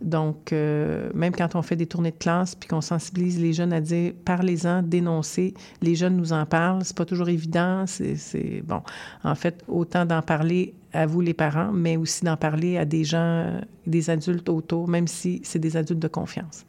Donc, 0.00 0.52
euh, 0.52 1.08
même 1.14 1.32
quand 1.34 1.54
on 1.54 1.62
fait 1.62 1.76
des 1.76 1.86
tournées 1.86 2.10
de 2.10 2.18
classe 2.18 2.54
puis 2.54 2.68
qu'on 2.68 2.80
sensibilise 2.80 3.40
les 3.40 3.52
jeunes 3.52 3.72
à 3.72 3.80
dire 3.80 4.12
parlez-en, 4.24 4.82
dénoncez, 4.82 5.54
les 5.80 5.94
jeunes 5.94 6.16
nous 6.16 6.32
en 6.32 6.44
parlent. 6.44 6.84
C'est 6.84 6.96
pas 6.96 7.06
toujours 7.06 7.28
évident. 7.28 7.84
C'est- 7.86 8.62
bon. 8.62 8.82
En 9.22 9.34
fait, 9.34 9.64
autant 9.68 10.04
d'en 10.04 10.20
parler 10.20 10.74
à 10.92 11.06
vous, 11.06 11.20
les 11.20 11.34
parents, 11.34 11.72
mais 11.72 11.96
aussi 11.96 12.24
d'en 12.24 12.36
parler 12.36 12.76
à 12.76 12.84
des 12.84 13.04
gens, 13.04 13.60
des 13.86 14.10
adultes 14.10 14.48
autour, 14.48 14.88
même 14.88 15.06
si 15.06 15.40
c'est 15.44 15.58
des 15.58 15.76
adultes 15.76 16.00
de 16.00 16.08
confiance. 16.08 16.66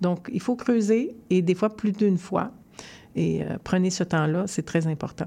Donc, 0.00 0.28
il 0.32 0.40
faut 0.40 0.56
creuser 0.56 1.14
et 1.30 1.42
des 1.42 1.54
fois 1.54 1.76
plus 1.76 1.92
d'une 1.92 2.18
fois. 2.18 2.50
Et 3.16 3.42
euh, 3.42 3.56
prenez 3.62 3.90
ce 3.90 4.04
temps-là, 4.04 4.44
c'est 4.46 4.64
très 4.64 4.86
important. 4.86 5.26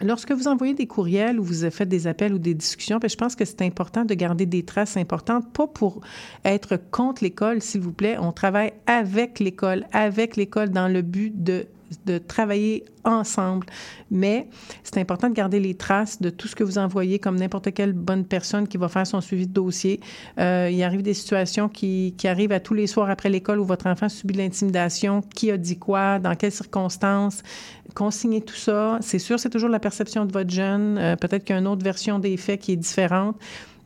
Lorsque 0.00 0.30
vous 0.30 0.46
envoyez 0.46 0.74
des 0.74 0.86
courriels 0.86 1.40
ou 1.40 1.42
vous 1.42 1.68
faites 1.70 1.88
des 1.88 2.06
appels 2.06 2.32
ou 2.32 2.38
des 2.38 2.54
discussions, 2.54 2.98
bien, 2.98 3.08
je 3.08 3.16
pense 3.16 3.34
que 3.34 3.44
c'est 3.44 3.62
important 3.62 4.04
de 4.04 4.14
garder 4.14 4.46
des 4.46 4.62
traces 4.62 4.96
importantes, 4.96 5.52
pas 5.52 5.66
pour 5.66 6.00
être 6.44 6.76
contre 6.76 7.24
l'école, 7.24 7.60
s'il 7.60 7.80
vous 7.80 7.92
plaît. 7.92 8.16
On 8.18 8.30
travaille 8.30 8.72
avec 8.86 9.40
l'école, 9.40 9.86
avec 9.92 10.36
l'école 10.36 10.70
dans 10.70 10.86
le 10.86 11.02
but 11.02 11.42
de 11.42 11.66
de 12.06 12.18
travailler 12.18 12.84
ensemble. 13.04 13.66
Mais 14.10 14.48
c'est 14.82 14.98
important 14.98 15.28
de 15.28 15.34
garder 15.34 15.60
les 15.60 15.74
traces 15.74 16.20
de 16.20 16.30
tout 16.30 16.48
ce 16.48 16.56
que 16.56 16.64
vous 16.64 16.78
envoyez, 16.78 17.18
comme 17.18 17.36
n'importe 17.36 17.72
quelle 17.72 17.92
bonne 17.92 18.24
personne 18.24 18.68
qui 18.68 18.76
va 18.76 18.88
faire 18.88 19.06
son 19.06 19.20
suivi 19.20 19.46
de 19.46 19.52
dossier. 19.52 20.00
Euh, 20.38 20.68
il 20.70 20.82
arrive 20.82 21.02
des 21.02 21.14
situations 21.14 21.68
qui, 21.68 22.14
qui 22.16 22.28
arrivent 22.28 22.52
à 22.52 22.60
tous 22.60 22.74
les 22.74 22.86
soirs 22.86 23.10
après 23.10 23.28
l'école 23.30 23.60
où 23.60 23.64
votre 23.64 23.86
enfant 23.86 24.08
subit 24.08 24.34
de 24.34 24.38
l'intimidation. 24.38 25.22
Qui 25.34 25.50
a 25.50 25.56
dit 25.56 25.78
quoi? 25.78 26.18
Dans 26.18 26.34
quelles 26.34 26.52
circonstances? 26.52 27.42
Consignez 27.94 28.40
tout 28.40 28.54
ça. 28.54 28.98
C'est 29.00 29.18
sûr, 29.18 29.40
c'est 29.40 29.50
toujours 29.50 29.70
la 29.70 29.80
perception 29.80 30.24
de 30.24 30.32
votre 30.32 30.50
jeune. 30.50 30.98
Euh, 30.98 31.16
Peut-être 31.16 31.44
qu'il 31.44 31.54
y 31.54 31.58
a 31.58 31.60
une 31.60 31.66
autre 31.66 31.84
version 31.84 32.18
des 32.18 32.36
faits 32.36 32.60
qui 32.60 32.72
est 32.72 32.76
différente. 32.76 33.36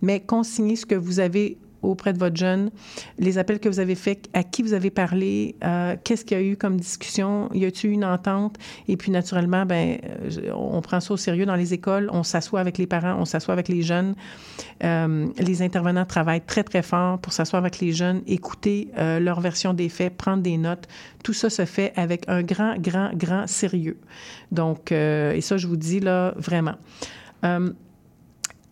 Mais 0.02 0.18
consignez 0.20 0.76
ce 0.76 0.84
que 0.84 0.96
vous 0.96 1.20
avez 1.20 1.58
auprès 1.82 2.12
de 2.12 2.18
votre 2.18 2.36
jeune, 2.36 2.70
les 3.18 3.38
appels 3.38 3.60
que 3.60 3.68
vous 3.68 3.80
avez 3.80 3.94
faits, 3.94 4.28
à 4.32 4.42
qui 4.42 4.62
vous 4.62 4.72
avez 4.72 4.90
parlé, 4.90 5.56
euh, 5.64 5.96
qu'est-ce 6.02 6.24
qu'il 6.24 6.38
y 6.38 6.40
a 6.40 6.44
eu 6.44 6.56
comme 6.56 6.78
discussion, 6.78 7.48
y 7.52 7.64
a-t-il 7.64 7.90
eu 7.90 7.92
une 7.94 8.04
entente? 8.04 8.56
Et 8.88 8.96
puis, 8.96 9.10
naturellement, 9.10 9.66
ben, 9.66 9.98
on 10.54 10.80
prend 10.80 11.00
ça 11.00 11.14
au 11.14 11.16
sérieux 11.16 11.46
dans 11.46 11.56
les 11.56 11.74
écoles, 11.74 12.08
on 12.12 12.22
s'assoit 12.22 12.60
avec 12.60 12.78
les 12.78 12.86
parents, 12.86 13.16
on 13.18 13.24
s'assoit 13.24 13.52
avec 13.52 13.68
les 13.68 13.82
jeunes. 13.82 14.14
Euh, 14.84 15.26
les 15.38 15.62
intervenants 15.62 16.04
travaillent 16.04 16.40
très, 16.40 16.64
très 16.64 16.82
fort 16.82 17.18
pour 17.18 17.32
s'asseoir 17.32 17.62
avec 17.62 17.80
les 17.80 17.92
jeunes, 17.92 18.22
écouter 18.26 18.88
euh, 18.98 19.18
leur 19.18 19.40
version 19.40 19.74
des 19.74 19.88
faits, 19.88 20.16
prendre 20.16 20.42
des 20.42 20.56
notes. 20.56 20.86
Tout 21.22 21.32
ça 21.32 21.50
se 21.50 21.64
fait 21.64 21.92
avec 21.96 22.24
un 22.28 22.42
grand, 22.42 22.76
grand, 22.78 23.10
grand 23.14 23.46
sérieux. 23.46 23.98
Donc, 24.50 24.92
et 24.92 25.40
ça, 25.40 25.56
je 25.56 25.66
vous 25.66 25.76
dis 25.76 26.00
là, 26.00 26.34
vraiment. 26.36 26.74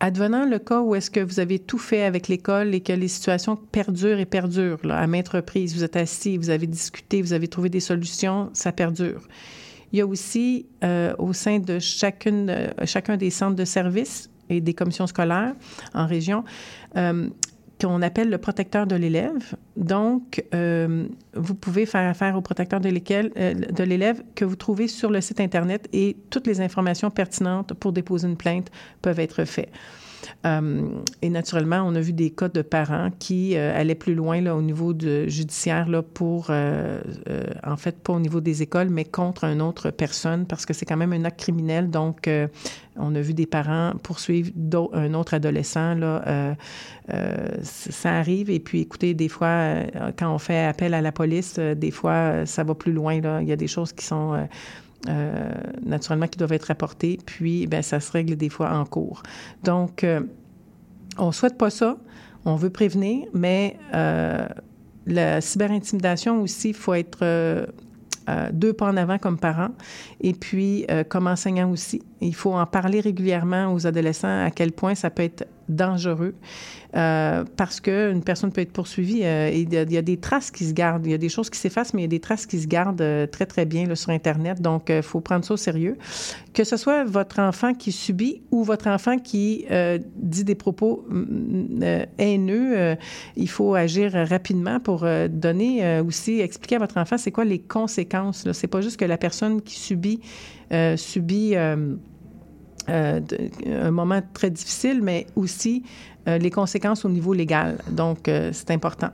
Advenant 0.02 0.46
le 0.46 0.58
cas 0.58 0.80
où 0.80 0.94
est-ce 0.94 1.10
que 1.10 1.20
vous 1.20 1.40
avez 1.40 1.58
tout 1.58 1.78
fait 1.78 2.04
avec 2.04 2.28
l'école 2.28 2.74
et 2.74 2.80
que 2.80 2.94
les 2.94 3.08
situations 3.08 3.56
perdurent 3.56 4.18
et 4.18 4.24
perdurent, 4.24 4.78
à 4.88 5.06
maintes 5.06 5.28
reprises, 5.28 5.74
vous 5.74 5.84
êtes 5.84 5.96
assis, 5.96 6.38
vous 6.38 6.48
avez 6.48 6.66
discuté, 6.66 7.20
vous 7.20 7.34
avez 7.34 7.48
trouvé 7.48 7.68
des 7.68 7.80
solutions, 7.80 8.48
ça 8.54 8.72
perdure. 8.72 9.28
Il 9.92 9.98
y 9.98 10.02
a 10.02 10.06
aussi 10.06 10.66
euh, 10.84 11.12
au 11.18 11.34
sein 11.34 11.58
de 11.58 11.78
chacune, 11.78 12.72
chacun 12.86 13.18
des 13.18 13.28
centres 13.28 13.56
de 13.56 13.64
services 13.66 14.30
et 14.48 14.62
des 14.62 14.72
commissions 14.72 15.06
scolaires 15.06 15.54
en 15.92 16.06
région, 16.06 16.44
euh, 16.96 17.28
qu'on 17.80 18.02
appelle 18.02 18.28
le 18.28 18.38
protecteur 18.38 18.86
de 18.86 18.96
l'élève. 18.96 19.54
Donc, 19.76 20.44
euh, 20.54 21.06
vous 21.34 21.54
pouvez 21.54 21.86
faire 21.86 22.08
affaire 22.08 22.36
au 22.36 22.40
protecteur 22.40 22.80
euh, 22.84 23.54
de 23.54 23.84
l'élève 23.84 24.22
que 24.34 24.44
vous 24.44 24.56
trouvez 24.56 24.88
sur 24.88 25.10
le 25.10 25.20
site 25.20 25.40
Internet 25.40 25.88
et 25.92 26.16
toutes 26.30 26.46
les 26.46 26.60
informations 26.60 27.10
pertinentes 27.10 27.74
pour 27.74 27.92
déposer 27.92 28.28
une 28.28 28.36
plainte 28.36 28.70
peuvent 29.02 29.20
être 29.20 29.44
faites. 29.44 29.70
Euh, 30.46 30.88
et 31.22 31.30
naturellement, 31.30 31.82
on 31.86 31.94
a 31.94 32.00
vu 32.00 32.12
des 32.12 32.30
cas 32.30 32.48
de 32.48 32.62
parents 32.62 33.10
qui 33.18 33.56
euh, 33.56 33.78
allaient 33.78 33.94
plus 33.94 34.14
loin 34.14 34.40
là, 34.40 34.56
au 34.56 34.62
niveau 34.62 34.92
de, 34.92 35.26
judiciaire 35.28 35.88
là, 35.88 36.02
pour, 36.02 36.46
euh, 36.50 37.00
en 37.64 37.76
fait, 37.76 37.98
pas 37.98 38.12
au 38.12 38.20
niveau 38.20 38.40
des 38.40 38.62
écoles, 38.62 38.88
mais 38.90 39.04
contre 39.04 39.44
une 39.44 39.62
autre 39.62 39.90
personne 39.90 40.46
parce 40.46 40.66
que 40.66 40.72
c'est 40.72 40.86
quand 40.86 40.96
même 40.96 41.12
un 41.12 41.24
acte 41.24 41.40
criminel. 41.40 41.90
Donc, 41.90 42.28
on 42.96 43.14
a 43.14 43.20
vu 43.20 43.34
des 43.34 43.46
parents 43.46 43.92
poursuivre 44.02 44.50
un 44.92 45.14
autre 45.14 45.34
adolescent. 45.34 45.94
Là, 45.94 46.56
ça 47.62 48.12
arrive. 48.12 48.50
Et 48.50 48.60
puis, 48.60 48.80
écoutez, 48.80 49.14
des 49.14 49.28
fois, 49.28 49.74
quand 50.18 50.32
on 50.34 50.38
fait 50.38 50.64
appel 50.64 50.94
à 50.94 51.00
la 51.00 51.12
police, 51.12 51.58
des 51.58 51.90
fois, 51.90 52.46
ça 52.46 52.64
va 52.64 52.74
plus 52.74 52.92
loin. 52.92 53.20
Là. 53.20 53.42
Il 53.42 53.48
y 53.48 53.52
a 53.52 53.56
des 53.56 53.68
choses 53.68 53.92
qui 53.92 54.04
sont... 54.04 54.48
euh, 55.08 55.50
naturellement 55.82 56.26
qui 56.26 56.38
doivent 56.38 56.52
être 56.52 56.66
rapportées, 56.66 57.18
puis 57.24 57.66
ben, 57.66 57.82
ça 57.82 58.00
se 58.00 58.12
règle 58.12 58.36
des 58.36 58.50
fois 58.50 58.70
en 58.70 58.84
cours. 58.84 59.22
Donc, 59.64 60.04
euh, 60.04 60.20
on 61.16 61.28
ne 61.28 61.32
souhaite 61.32 61.56
pas 61.56 61.70
ça, 61.70 61.96
on 62.44 62.54
veut 62.56 62.70
prévenir, 62.70 63.26
mais 63.32 63.78
euh, 63.94 64.46
la 65.06 65.40
cyberintimidation 65.40 66.42
aussi, 66.42 66.70
il 66.70 66.74
faut 66.74 66.94
être 66.94 67.20
euh, 67.22 67.66
deux 68.52 68.74
pas 68.74 68.88
en 68.88 68.96
avant 68.96 69.18
comme 69.18 69.38
parent 69.38 69.70
et 70.20 70.34
puis 70.34 70.86
comme 71.08 71.26
enseignant 71.26 71.70
aussi. 71.70 72.02
Il 72.20 72.34
faut 72.34 72.52
en 72.52 72.66
parler 72.66 73.00
régulièrement 73.00 73.72
aux 73.72 73.86
adolescents 73.86 74.44
à 74.44 74.50
quel 74.50 74.72
point 74.72 74.94
ça 74.94 75.10
peut 75.10 75.22
être 75.22 75.46
dangereux 75.70 76.34
euh, 76.96 77.44
parce 77.56 77.80
qu'une 77.80 78.22
personne 78.24 78.50
peut 78.50 78.60
être 78.60 78.72
poursuivie 78.72 79.20
euh, 79.22 79.48
et 79.48 79.60
il 79.60 79.72
y, 79.72 79.96
a, 79.96 80.02
des 80.02 80.16
traces 80.16 80.50
qui 80.50 80.64
se 80.64 80.72
gardent. 80.72 81.06
Il 81.06 81.12
y 81.12 81.14
a 81.14 81.18
des 81.18 81.28
choses 81.28 81.48
qui 81.48 81.58
s'effacent, 81.58 81.94
mais 81.94 82.00
il 82.00 82.04
y 82.04 82.06
a 82.06 82.08
des 82.08 82.20
traces 82.20 82.46
qui 82.46 82.60
se 82.60 82.66
gardent 82.66 83.00
euh, 83.00 83.26
très, 83.26 83.46
très 83.46 83.64
bien 83.64 83.94
sur 83.94 84.10
Internet. 84.10 84.60
Donc, 84.60 84.88
il 84.88 85.02
faut 85.02 85.20
prendre 85.20 85.44
ça 85.44 85.54
au 85.54 85.56
sérieux. 85.56 85.96
Que 86.52 86.64
ce 86.64 86.76
soit 86.76 87.04
votre 87.04 87.38
enfant 87.38 87.74
qui 87.74 87.92
subit 87.92 88.42
ou 88.50 88.64
votre 88.64 88.88
enfant 88.88 89.18
qui 89.18 89.66
dit 90.16 90.44
des 90.44 90.54
propos 90.56 91.06
mm, 91.08 91.82
euh, 91.82 92.06
haineux, 92.18 92.96
il 93.36 93.48
faut 93.48 93.74
agir 93.74 94.12
rapidement 94.12 94.80
pour 94.80 95.06
donner 95.28 96.00
aussi, 96.00 96.40
expliquer 96.40 96.76
à 96.76 96.78
votre 96.80 96.96
enfant 96.96 97.16
c'est 97.16 97.30
quoi 97.30 97.44
les 97.44 97.60
conséquences. 97.60 98.50
Ce 98.50 98.66
n'est 98.66 98.68
pas 98.68 98.80
juste 98.80 98.98
que 98.98 99.04
la 99.04 99.18
personne 99.18 99.62
qui 99.62 99.78
subit 99.78 100.20
subit 100.96 101.54
euh, 102.88 103.20
un 103.66 103.90
moment 103.90 104.20
très 104.32 104.50
difficile, 104.50 105.00
mais 105.02 105.26
aussi 105.36 105.82
euh, 106.28 106.38
les 106.38 106.50
conséquences 106.50 107.04
au 107.04 107.08
niveau 107.08 107.32
légal. 107.32 107.78
Donc, 107.90 108.28
euh, 108.28 108.50
c'est 108.52 108.70
important. 108.70 109.10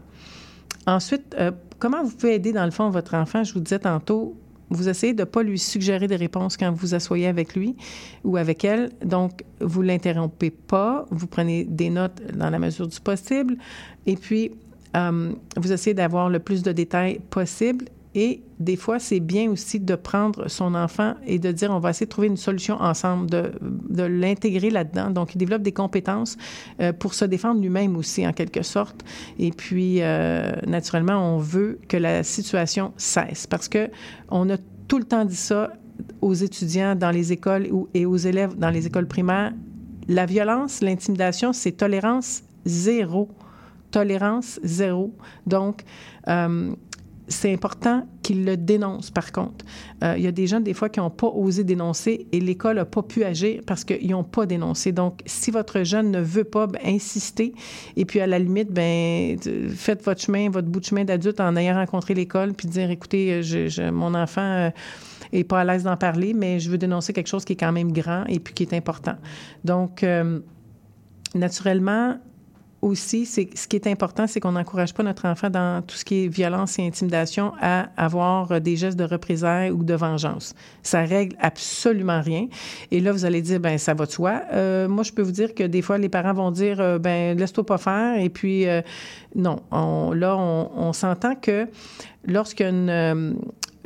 Ensuite, 0.87 1.35
comment 1.81 2.05
vous 2.05 2.15
pouvez 2.15 2.35
aider, 2.35 2.53
dans 2.53 2.65
le 2.65 2.71
fond, 2.71 2.91
votre 2.91 3.15
enfant? 3.15 3.43
Je 3.43 3.53
vous 3.53 3.61
disais 3.61 3.81
tantôt, 3.81 4.37
vous 4.71 4.89
essayez 4.89 5.15
de 5.15 5.23
ne 5.23 5.25
pas 5.25 5.43
lui 5.43 5.59
suggérer 5.59 6.07
des 6.07 6.15
réponses 6.15 6.57
quand 6.57 6.71
vous 6.71 6.77
vous 6.77 6.95
asseyez 6.95 7.27
avec 7.27 7.57
lui 7.57 7.75
ou 8.23 8.37
avec 8.37 8.65
elle. 8.65 8.91
Donc, 9.05 9.43
vous 9.61 9.83
ne 9.83 9.89
l'interrompez 9.89 10.51
pas, 10.51 11.05
vous 11.11 11.27
prenez 11.27 11.65
des 11.65 11.91
notes 11.91 12.23
dans 12.35 12.51
la 12.51 12.61
mesure 12.61 12.87
du 12.87 13.01
possible 13.01 13.57
et 14.07 14.15
puis 14.17 14.53
vous 14.95 15.73
essayez 15.73 15.93
d'avoir 15.93 16.31
le 16.31 16.39
plus 16.39 16.63
de 16.63 16.73
détails 16.73 17.21
possible. 17.31 17.87
Et 18.19 18.43
des 18.59 18.77
fois, 18.77 18.99
c'est 18.99 19.21
bien 19.21 19.51
aussi 19.51 19.79
de 19.79 19.95
prendre 19.95 20.49
son 20.49 20.75
enfant 20.75 21.17
et 21.27 21.39
de 21.39 21.53
dire 21.53 21.71
on 21.71 21.81
va 21.81 21.91
essayer 21.91 22.07
de 22.07 22.11
trouver 22.11 22.29
une 22.29 22.39
solution 22.39 22.81
ensemble, 22.81 23.29
de, 23.29 24.03
l'intégrer 24.05 24.71
là-dedans. 24.71 25.11
Donc, 25.11 25.35
il 25.35 25.39
développe 25.39 25.61
des 25.61 25.73
compétences 25.73 26.39
euh, 26.81 26.95
pour 26.95 27.13
se 27.13 27.27
défendre 27.27 27.61
lui-même 27.61 27.95
aussi, 27.95 28.27
en 28.27 28.33
quelque 28.33 28.63
sorte. 28.63 29.05
Et 29.39 29.51
puis, 29.51 29.99
euh, 30.01 30.51
naturellement, 30.67 31.37
on 31.37 31.37
veut 31.37 31.79
que 31.89 31.99
la 31.99 32.23
situation 32.23 32.95
cesse 32.97 33.47
parce 33.47 33.69
que 33.69 33.91
on 34.31 34.49
a 34.49 34.57
tout 34.89 34.97
le 34.99 35.05
temps 35.05 35.27
dit 35.27 35.37
ça 35.37 35.71
aux 36.23 36.33
étudiants 36.33 36.95
dans 36.95 37.11
les 37.11 37.33
écoles 37.33 37.69
et 37.93 38.07
aux 38.07 38.17
élèves 38.17 38.57
dans 38.57 38.71
les 38.71 38.87
écoles 38.87 39.09
primaires. 39.09 39.53
La 40.09 40.25
violence, 40.25 40.81
l'intimidation, 40.81 41.53
c'est 41.53 41.73
tolérance 41.73 42.45
zéro. 42.65 43.29
tolérance 43.91 44.59
zéro. 44.63 45.15
Donc, 45.47 45.83
euh, 46.29 46.75
c'est 47.29 47.53
important 47.53 48.07
qu'ils 48.23 48.45
le 48.45 48.57
dénoncent, 48.57 49.11
par 49.11 49.33
contre. 49.33 49.65
Euh, 50.05 50.15
il 50.17 50.25
y 50.25 50.27
a 50.27 50.33
des 50.33 50.47
gens, 50.47 50.61
des 50.61 50.75
fois, 50.75 50.89
qui 50.89 51.01
n'ont 51.01 51.11
pas 51.11 51.27
osé 51.27 51.65
dénoncer 51.65 52.27
et 52.33 52.41
l'école 52.41 52.77
n'a 52.77 52.85
pas 52.85 53.03
pu 53.03 53.25
agir 53.25 53.63
parce 53.67 53.85
qu'ils 53.85 54.11
n'ont 54.11 54.25
pas 54.25 54.47
dénoncé. 54.47 54.93
Donc, 54.93 55.21
si 55.27 55.51
votre 55.51 55.83
jeune 55.83 56.11
ne 56.11 56.21
veut 56.21 56.45
pas, 56.45 56.67
ben, 56.67 56.81
insistez. 56.85 57.53
Et 57.97 58.05
puis, 58.05 58.21
à 58.21 58.27
la 58.27 58.39
limite, 58.39 58.71
ben, 58.73 59.37
faites 59.75 60.05
votre 60.05 60.21
chemin, 60.21 60.51
votre 60.51 60.69
bout 60.69 60.81
de 60.81 60.85
chemin 60.85 61.05
d'adulte 61.05 61.41
en 61.41 61.57
ayant 61.57 61.75
rencontré 61.75 62.15
l'école, 62.15 62.53
puis 62.53 62.69
dire, 62.69 62.91
écoutez, 62.91 63.43
je, 63.43 63.91
mon 63.91 64.15
enfant 64.15 64.71
n'est 65.33 65.45
pas 65.45 65.61
à 65.61 65.65
l'aise 65.65 65.83
d'en 65.83 65.97
parler, 65.97 66.33
mais 66.33 66.61
je 66.61 66.71
veux 66.71 66.79
dénoncer 66.79 67.13
quelque 67.13 67.29
chose 67.29 67.45
qui 67.45 67.55
est 67.55 67.57
quand 67.57 67.73
même 67.73 67.93
grand 67.93 68.25
et 68.27 68.39
puis 68.39 68.55
qui 68.55 68.63
est 68.63 68.75
important. 68.75 69.17
Donc, 69.65 70.05
naturellement, 71.35 72.19
aussi, 72.83 73.27
c'est 73.27 73.49
ce 73.55 73.67
qui 73.67 73.77
est 73.77 73.87
important, 73.87 74.27
c'est 74.27 74.41
qu'on 74.41 74.53
n'encourage 74.53 74.95
pas 74.95 75.03
notre 75.03 75.27
enfant 75.27 75.51
dans 75.51 75.83
tout 75.83 75.97
ce 75.97 76.05
qui 76.05 76.25
est 76.25 76.29
violence 76.29 76.79
et 76.79 76.87
intimidation 76.87 77.53
à 77.61 77.89
avoir 77.97 78.61
des 78.61 78.77
gestes 78.77 78.99
de 78.99 79.05
représailles 79.05 79.71
ou 79.71 79.83
de 79.83 79.95
vengeance. 79.95 80.55
Ça 80.83 81.03
règle 81.03 81.37
absolument 81.41 82.21
rien. 82.21 82.49
Et 82.91 83.01
là, 83.01 83.13
vous 83.13 83.25
allez 83.25 83.43
dire, 83.43 83.61
ben 83.61 83.79
ça 83.79 83.95
va 83.95 84.07
de 84.07 84.11
soi. 84.11 84.43
Euh, 84.53 84.89
moi, 84.89 85.05
je 85.05 85.13
peux 85.13 85.23
vous 85.23 85.33
dire 85.33 85.55
que 85.55 85.65
des 85.65 85.83
fois, 85.83 85.99
les 85.99 86.09
parents 86.09 86.35
vont 86.35 86.51
dire, 86.51 86.81
euh, 86.81 86.99
ben 86.99 87.37
laisse-toi 87.37 87.65
pas 87.65 87.79
faire. 87.79 88.19
Et 88.19 88.29
puis, 88.29 88.69
euh, 88.69 88.83
non, 89.35 89.63
là, 89.73 90.37
on, 90.37 90.71
on 90.77 90.93
s'entend 90.93 91.35
que 91.35 91.67
lorsqu'une 92.27 93.37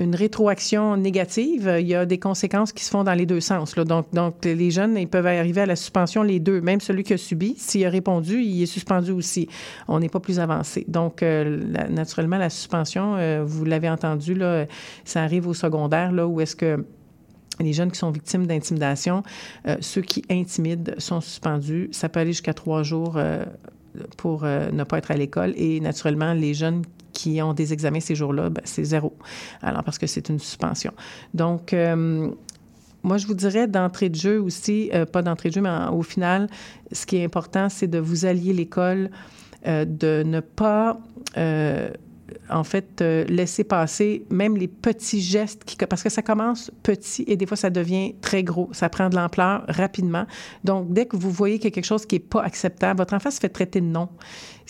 une 0.01 0.15
rétroaction 0.15 0.97
négative, 0.97 1.77
il 1.79 1.87
y 1.87 1.95
a 1.95 2.07
des 2.07 2.19
conséquences 2.19 2.73
qui 2.73 2.83
se 2.85 2.91
font 2.91 3.05
dans 3.05 3.15
les 3.15 3.27
deux 3.27 3.41
sens. 3.41 3.75
Donc, 3.75 4.45
les 4.45 4.71
jeunes, 4.71 4.97
ils 4.97 5.07
peuvent 5.09 5.27
arriver 5.27 5.61
à 5.61 5.67
la 5.67 5.77
suspension 5.77 6.23
les 6.23 6.41
deux. 6.41 6.61
Même 6.61 6.81
celui 6.81 7.05
qui 7.05 7.13
a 7.13 7.19
subi, 7.19 7.55
s'il 7.59 7.85
a 7.85 7.91
répondu, 7.91 8.43
il 8.43 8.63
est 8.63 8.67
suspendu 8.67 9.11
aussi. 9.11 9.49
On 9.89 10.01
n'est 10.01 10.09
pas 10.09 10.21
plus 10.21 10.41
avancé. 10.41 10.85
Donc, 10.89 11.23
euh, 11.23 11.61
naturellement, 11.91 12.39
la 12.39 12.51
suspension, 12.51 13.17
euh, 13.17 13.45
vous 13.47 13.65
l'avez 13.65 13.91
entendu, 13.91 14.41
ça 15.05 15.23
arrive 15.23 15.47
au 15.47 15.55
secondaire, 15.55 16.13
là, 16.13 16.27
où 16.27 16.41
est-ce 16.41 16.57
que 16.57 16.85
les 17.61 17.75
jeunes 17.75 17.91
qui 17.91 17.99
sont 17.99 18.11
victimes 18.11 18.47
d'intimidation, 18.47 19.23
euh, 19.69 19.77
ceux 19.81 20.01
qui 20.01 20.25
intimident 20.31 20.95
sont 20.97 21.21
suspendus. 21.21 21.91
Ça 21.93 22.09
peut 22.09 22.21
aller 22.21 22.33
jusqu'à 22.33 22.55
trois 22.55 22.83
jours 22.83 23.19
pour 24.17 24.45
ne 24.45 24.85
pas 24.85 24.99
être 24.99 25.11
à 25.11 25.17
l'école. 25.17 25.53
Et 25.57 25.81
naturellement, 25.81 26.33
les 26.33 26.55
jeunes 26.55 26.83
qui 27.21 27.43
ont 27.43 27.53
des 27.53 27.73
examens 27.73 28.01
ces 28.01 28.15
jours-là, 28.15 28.49
ben, 28.49 28.63
c'est 28.65 28.85
zéro. 28.85 29.13
Alors, 29.61 29.85
parce 29.85 29.99
que 29.99 30.07
c'est 30.07 30.29
une 30.31 30.39
suspension. 30.39 30.93
Donc, 31.35 31.75
euh, 31.75 32.31
moi, 33.03 33.19
je 33.19 33.27
vous 33.27 33.35
dirais 33.35 33.67
d'entrée 33.67 34.09
de 34.09 34.15
jeu 34.15 34.41
aussi, 34.41 34.91
euh, 34.95 35.05
pas 35.05 35.21
d'entrée 35.21 35.51
de 35.51 35.55
jeu, 35.55 35.61
mais 35.61 35.89
au 35.93 36.03
final, 36.03 36.49
ce 36.93 37.05
qui 37.05 37.17
est 37.17 37.25
important, 37.25 37.69
c'est 37.69 37.89
de 37.89 37.99
vous 37.99 38.25
allier 38.25 38.55
l'école, 38.55 39.11
euh, 39.67 39.85
de 39.85 40.23
ne 40.25 40.41
pas 40.41 40.99
en 42.49 42.65
fait, 42.65 43.01
laisser 43.01 43.65
passer 43.65 44.25
même 44.31 44.57
les 44.57 44.69
petits 44.69 45.21
gestes, 45.21 45.65
qui, 45.65 45.77
parce 45.77 46.03
que 46.03 46.11
ça 46.11 46.23
commence 46.23 46.71
petit 46.83 47.25
et 47.27 47.37
des 47.37 47.47
fois, 47.47 47.57
ça 47.57 47.71
devient 47.71 48.15
très 48.21 48.43
gros. 48.43 48.69
Ça 48.73 48.89
prend 48.89 49.09
de 49.09 49.17
l'ampleur 49.17 49.65
rapidement. 49.69 50.27
Donc, 50.65 50.93
dès 50.93 51.07
que 51.07 51.17
vous 51.17 51.31
voyez 51.31 51.59
quelque 51.59 51.85
chose 51.85 52.07
qui 52.07 52.17
n'est 52.17 52.21
pas 52.21 52.43
acceptable, 52.43 52.99
votre 52.99 53.15
enfant 53.15 53.31
se 53.31 53.41
fait 53.41 53.49
traiter 53.49 53.81
de 53.81 53.87
non 53.87 54.09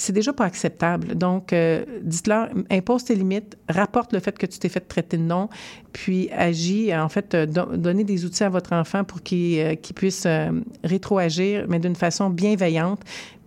c'est 0.01 0.15
déjà 0.15 0.33
pas 0.33 0.47
acceptable. 0.47 1.15
Donc, 1.15 1.53
euh, 1.53 1.85
dites-leur, 2.03 2.49
impose 2.71 3.05
tes 3.05 3.15
limites, 3.15 3.59
rapporte 3.69 4.15
le 4.15 4.21
fait 4.21 4.37
que 4.37 4.47
tu 4.47 4.59
t'es 4.59 4.71
fait 4.71 4.81
traiter 4.81 5.19
de 5.19 5.23
non, 5.23 5.51
puis 5.93 6.31
agis, 6.31 6.95
en 6.97 7.11
fait, 7.11 7.35
euh, 7.35 7.45
donnez 7.45 8.05
des 8.05 8.25
outils 8.25 8.43
à 8.43 8.49
votre 8.49 8.73
enfant 8.73 9.05
pour 9.05 9.23
qu'il 9.23 9.59
euh, 9.61 9.75
puisse 9.95 10.27
rétroagir, 10.83 11.67
mais 11.69 11.79
d'une 11.79 11.97
façon 11.97 12.31
bienveillante, 12.31 13.01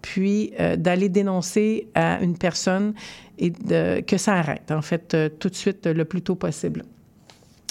puis 0.03 0.53
d'aller 0.77 1.09
dénoncer 1.09 1.87
à 1.95 2.21
une 2.21 2.37
personne 2.37 2.93
et 3.39 3.51
que 3.51 4.17
ça 4.17 4.35
arrête, 4.35 4.69
en 4.69 4.83
fait, 4.83 5.17
tout 5.39 5.49
de 5.49 5.55
suite, 5.55 5.87
le 5.87 6.05
plus 6.05 6.21
tôt 6.21 6.35
possible. 6.35 6.83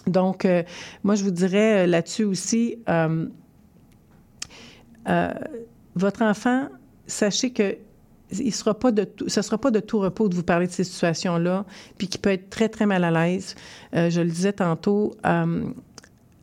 Donc, 0.09 0.49
moi, 1.05 1.15
je 1.15 1.23
vous 1.23 1.31
dirais 1.31 1.87
là-dessus 1.87 2.25
aussi, 2.25 2.79
votre 5.95 6.23
enfant, 6.23 6.69
sachez 7.07 7.51
que 7.51 7.77
il 8.41 8.53
sera 8.53 8.75
pas 8.75 8.93
de 8.93 9.07
ce 9.27 9.43
sera 9.43 9.59
pas 9.59 9.71
de 9.71 9.81
tout 9.81 9.99
repos 9.99 10.29
de 10.29 10.35
vous 10.35 10.43
parler 10.43 10.67
de 10.67 10.73
ces 10.73 10.85
situations-là, 10.85 11.65
puis 11.99 12.09
qui 12.09 12.19
peut 12.19 12.31
être 12.31 12.51
très, 12.51 12.69
très 12.69 12.87
mal 12.87 13.05
à 13.05 13.11
l'aise. 13.11 13.55
Euh, 13.95 14.11
je 14.11 14.21
le 14.21 14.31
disais 14.31 14.55
tantôt, 14.55 15.15
euh, 15.27 15.65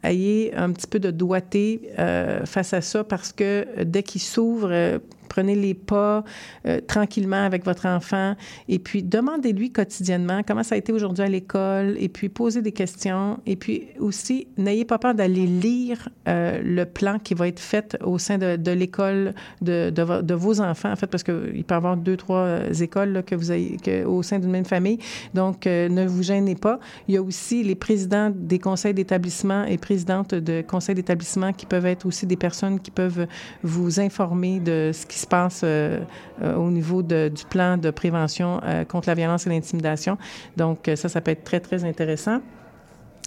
ayez 0.03 0.53
un 0.55 0.71
petit 0.71 0.87
peu 0.87 0.99
de 0.99 1.11
doigté 1.11 1.89
euh, 1.97 2.45
face 2.45 2.73
à 2.73 2.81
ça 2.81 3.03
parce 3.03 3.31
que 3.31 3.83
dès 3.83 4.03
qu'il 4.03 4.21
s'ouvre, 4.21 4.99
prenez 5.29 5.55
les 5.55 5.73
pas 5.73 6.23
euh, 6.65 6.81
tranquillement 6.85 7.45
avec 7.45 7.63
votre 7.63 7.85
enfant 7.85 8.35
et 8.67 8.79
puis 8.79 9.03
demandez-lui 9.03 9.71
quotidiennement 9.71 10.41
comment 10.45 10.63
ça 10.63 10.75
a 10.75 10.77
été 10.77 10.91
aujourd'hui 10.91 11.23
à 11.23 11.27
l'école 11.27 11.95
et 11.99 12.09
puis 12.09 12.27
posez 12.27 12.61
des 12.61 12.71
questions. 12.71 13.39
Et 13.45 13.55
puis 13.55 13.87
aussi, 13.99 14.47
n'ayez 14.57 14.85
pas 14.85 14.97
peur 14.97 15.13
d'aller 15.13 15.45
lire 15.45 16.09
euh, 16.27 16.59
le 16.63 16.85
plan 16.85 17.19
qui 17.19 17.33
va 17.33 17.47
être 17.47 17.59
fait 17.59 17.97
au 18.03 18.17
sein 18.17 18.37
de, 18.37 18.71
l'école 18.71 19.33
de, 19.61 19.89
de, 19.89 20.33
vos 20.33 20.59
enfants, 20.61 20.91
en 20.91 20.95
fait, 20.95 21.07
parce 21.07 21.23
qu'il 21.23 21.63
peut 21.63 21.73
y 21.73 21.77
avoir 21.77 21.95
deux, 21.95 22.17
trois 22.17 22.39
euh, 22.39 22.73
écoles 22.73 23.23
que 23.25 23.35
vous 23.35 23.51
avez 23.51 23.77
que, 23.77 24.03
au 24.03 24.23
sein 24.23 24.39
d'une 24.39 24.51
même 24.51 24.65
famille. 24.65 24.97
Donc, 25.33 25.65
ne 25.65 26.05
vous 26.07 26.23
gênez 26.23 26.55
pas. 26.55 26.79
Il 27.07 27.13
y 27.13 27.17
a 27.17 27.21
aussi 27.21 27.63
les 27.63 27.75
présidents 27.75 28.31
des 28.33 28.59
conseils 28.59 28.93
d'établissement 28.93 29.63
et 29.65 29.77
présidentes 29.77 30.33
de 30.33 30.61
conseils 30.61 30.95
d'établissement 30.95 31.53
qui 31.53 31.65
peuvent 31.65 31.85
être 31.85 32.05
aussi 32.05 32.25
des 32.25 32.35
personnes 32.35 32.79
qui 32.79 32.91
peuvent 32.91 33.27
vous 33.63 33.99
informer 33.99 34.59
de 34.59 34.91
ce 34.93 35.05
qui 35.05 35.18
se 35.19 35.27
passe 35.27 35.61
euh, 35.63 35.99
euh, 36.41 36.55
au 36.55 36.69
niveau 36.69 37.01
du 37.03 37.45
plan 37.49 37.77
de 37.77 37.91
prévention 37.91 38.61
euh, 38.63 38.85
contre 38.85 39.09
la 39.09 39.15
violence 39.15 39.45
et 39.45 39.49
l'intimidation. 39.49 40.17
Donc, 40.57 40.89
ça, 40.95 41.09
ça 41.09 41.21
peut 41.21 41.31
être 41.31 41.43
très, 41.43 41.59
très 41.59 41.83
intéressant. 41.83 42.41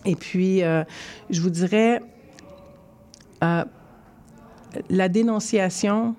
Et 0.05 0.16
puis, 0.16 0.62
je 1.30 1.40
vous 1.40 1.51
dirais, 1.51 2.03
la 3.40 5.09
dénonciation 5.09 6.16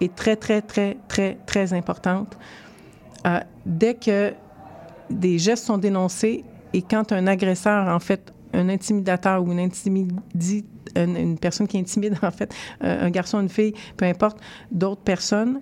est 0.00 0.14
très, 0.14 0.36
très, 0.36 0.62
très, 0.62 0.96
très, 1.08 1.38
très 1.44 1.72
importante. 1.72 2.38
dès 3.66 3.94
que 3.94 4.32
des 5.10 5.38
gestes 5.38 5.64
sont 5.64 5.78
dénoncés 5.78 6.44
et 6.72 6.82
quand 6.82 7.10
un 7.10 7.26
agresseur, 7.26 7.88
en 7.88 7.98
fait, 7.98 8.32
un 8.52 8.68
intimidateur 8.68 9.42
ou 9.42 9.50
une 9.50 9.58
intimidie 9.58 10.64
une, 10.96 11.38
personne 11.38 11.66
qui 11.66 11.78
intimide, 11.78 12.16
en 12.22 12.30
fait, 12.30 12.54
un 12.80 13.10
garçon, 13.10 13.40
une 13.40 13.48
fille, 13.48 13.74
peu 13.96 14.04
importe, 14.04 14.38
d'autres 14.70 15.02
personnes, 15.02 15.60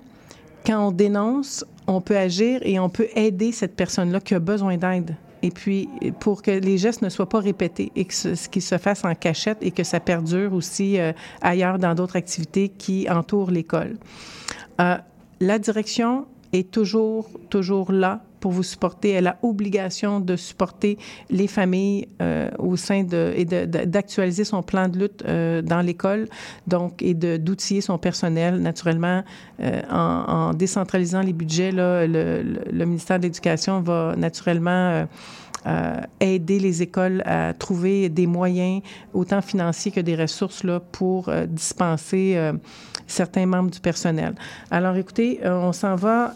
quand 0.65 0.89
on 0.89 0.91
dénonce, 0.93 1.65
on 1.87 2.01
peut 2.01 2.17
agir 2.17 2.61
et 2.63 2.79
on 2.79 2.89
peut 2.89 3.09
aider 3.15 3.53
cette 3.53 3.75
personne-là 3.75 4.21
qui 4.21 4.35
a 4.35 4.39
besoin 4.39 4.77
d'aide. 4.77 5.17
Et 5.43 5.51
puis, 5.51 5.89
pour 6.21 6.41
que 6.41 6.53
les 6.53 6.79
gestes 6.79 7.03
ne 7.03 7.09
soient 7.09 7.29
pas 7.29 7.41
répétés 7.41 7.91
et 7.97 8.05
que 8.05 8.15
ce, 8.15 8.49
qui 8.49 8.61
se 8.61 8.79
fasse 8.79 9.05
en 9.05 9.15
cachette 9.15 9.59
et 9.61 9.73
que 9.73 9.83
ça 9.83 9.99
perdure 9.99 10.55
aussi 10.55 11.01
euh, 11.01 11.13
ailleurs 11.41 11.79
dans 11.79 11.95
d'autres 11.95 12.15
activités 12.15 12.69
qui 12.69 13.11
entourent 13.11 13.51
l'école. 13.51 13.97
Euh, 14.81 14.97
la 15.41 15.59
direction 15.59 16.27
est 16.53 16.71
toujours, 16.71 17.29
toujours 17.51 17.91
là 17.91 18.23
pour 18.43 18.51
vous 18.51 18.65
supporter. 18.65 19.11
Elle 19.11 19.29
a 19.29 19.39
obligation 19.43 20.19
de 20.21 20.35
supporter 20.35 20.99
les 21.31 21.47
familles 21.47 22.09
euh, 22.21 22.51
au 22.59 22.77
sein 22.77 23.05
de 23.05 23.33
et 23.37 23.45
d'actualiser 23.45 24.45
son 24.45 24.63
plan 24.63 24.89
de 24.89 24.99
lutte 24.99 25.23
euh, 25.25 25.63
dans 25.63 25.81
l'école, 25.81 26.29
donc 26.67 27.01
et 27.03 27.15
d'outiller 27.15 27.81
son 27.81 27.99
personnel 27.99 28.61
naturellement 28.61 29.23
euh, 29.61 29.81
en, 29.89 30.49
en, 30.49 30.55
décentralisant 30.55 31.21
les 31.21 31.33
budgets. 31.33 31.71
Là, 31.71 32.05
le, 32.07 32.43
le, 32.71 32.85
ministère 32.85 33.19
de 33.19 33.23
l'Éducation 33.25 33.81
va 33.81 34.15
naturellement 34.17 35.07
euh, 35.67 36.01
aider 36.19 36.59
les 36.59 36.83
écoles 36.83 37.23
à 37.25 37.55
trouver 37.55 38.09
des 38.09 38.27
moyens, 38.27 38.83
autant 39.15 39.41
financiers 39.41 39.93
que 39.93 40.01
des 40.01 40.17
ressources, 40.17 40.65
là, 40.65 40.81
pour 40.81 41.31
dispenser 41.47 42.37
certains 43.07 43.47
membres 43.47 43.71
du 43.71 43.79
personnel. 43.79 44.35
Alors, 44.73 44.97
écoutez, 44.97 45.39
on 45.45 45.73
s'en 45.73 45.95
va 45.95 46.35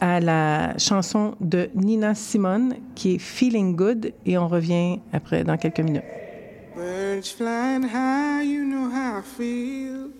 à 0.00 0.20
la 0.20 0.76
chanson 0.78 1.34
de 1.40 1.70
Nina 1.74 2.14
Simone 2.14 2.76
qui 2.94 3.14
est 3.14 3.18
Feeling 3.18 3.76
Good 3.76 4.12
et 4.24 4.38
on 4.38 4.48
revient 4.48 5.00
après 5.12 5.44
dans 5.44 5.56
quelques 5.56 5.80
minutes. 5.80 6.04
Birds 6.74 7.30
flying 7.30 7.84
high, 7.84 8.42
you 8.42 8.64
know 8.64 8.90
how 8.90 9.18
I 9.18 9.22
feel. 9.22 10.10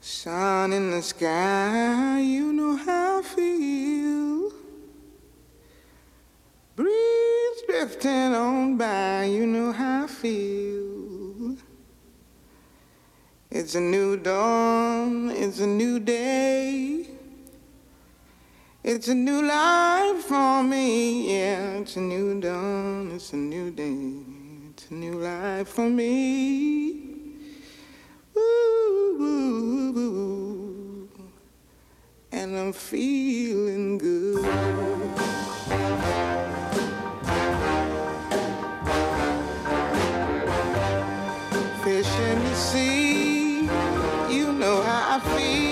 Sun 0.00 0.72
in 0.72 0.90
the 0.90 1.02
sky, 1.02 2.20
you 2.20 2.52
know 2.52 2.76
how 2.76 3.20
I 3.20 3.22
feel. 3.22 4.52
Breeze 6.76 7.62
drifting 7.68 8.34
on 8.34 8.76
by, 8.76 9.24
you 9.24 9.46
know 9.46 9.72
how 9.72 10.04
I 10.04 10.06
feel. 10.06 11.56
It's 13.50 13.74
a 13.74 13.80
new 13.80 14.16
dawn, 14.16 15.30
it's 15.30 15.60
a 15.60 15.66
new 15.66 16.00
day. 16.00 17.11
It's 18.84 19.06
a 19.06 19.14
new 19.14 19.42
life 19.46 20.24
for 20.24 20.60
me, 20.64 21.32
yeah. 21.32 21.78
It's 21.78 21.94
a 21.94 22.00
new 22.00 22.40
dawn, 22.40 23.12
it's 23.14 23.32
a 23.32 23.36
new 23.36 23.70
day. 23.70 24.16
It's 24.70 24.90
a 24.90 24.94
new 24.94 25.20
life 25.20 25.68
for 25.68 25.88
me. 25.88 27.38
Ooh. 28.36 29.12
And 32.32 32.58
I'm 32.58 32.72
feeling 32.72 33.98
good. 33.98 34.44
Fish 41.84 42.18
in 42.18 42.38
the 42.42 42.54
sea, 42.56 43.60
you 44.28 44.52
know 44.52 44.82
how 44.82 45.18
I 45.18 45.20
feel. 45.20 45.71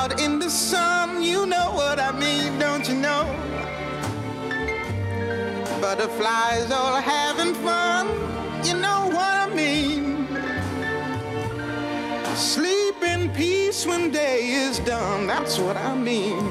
Butterflies 6.11 6.71
all 6.71 6.99
having 7.01 7.53
fun, 7.55 8.07
you 8.65 8.73
know 8.73 9.07
what 9.07 9.33
I 9.33 9.49
mean. 9.55 10.27
Sleep 12.35 13.01
in 13.01 13.29
peace 13.29 13.85
when 13.85 14.11
day 14.11 14.49
is 14.49 14.79
done, 14.79 15.25
that's 15.25 15.57
what 15.57 15.77
I 15.77 15.95
mean. 15.95 16.45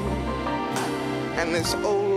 And 1.37 1.53
this 1.53 1.75
old 1.75 2.10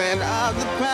and 0.00 0.20
of 0.20 0.28
ah, 0.28 0.52
the 0.52 0.64
past. 0.78 0.87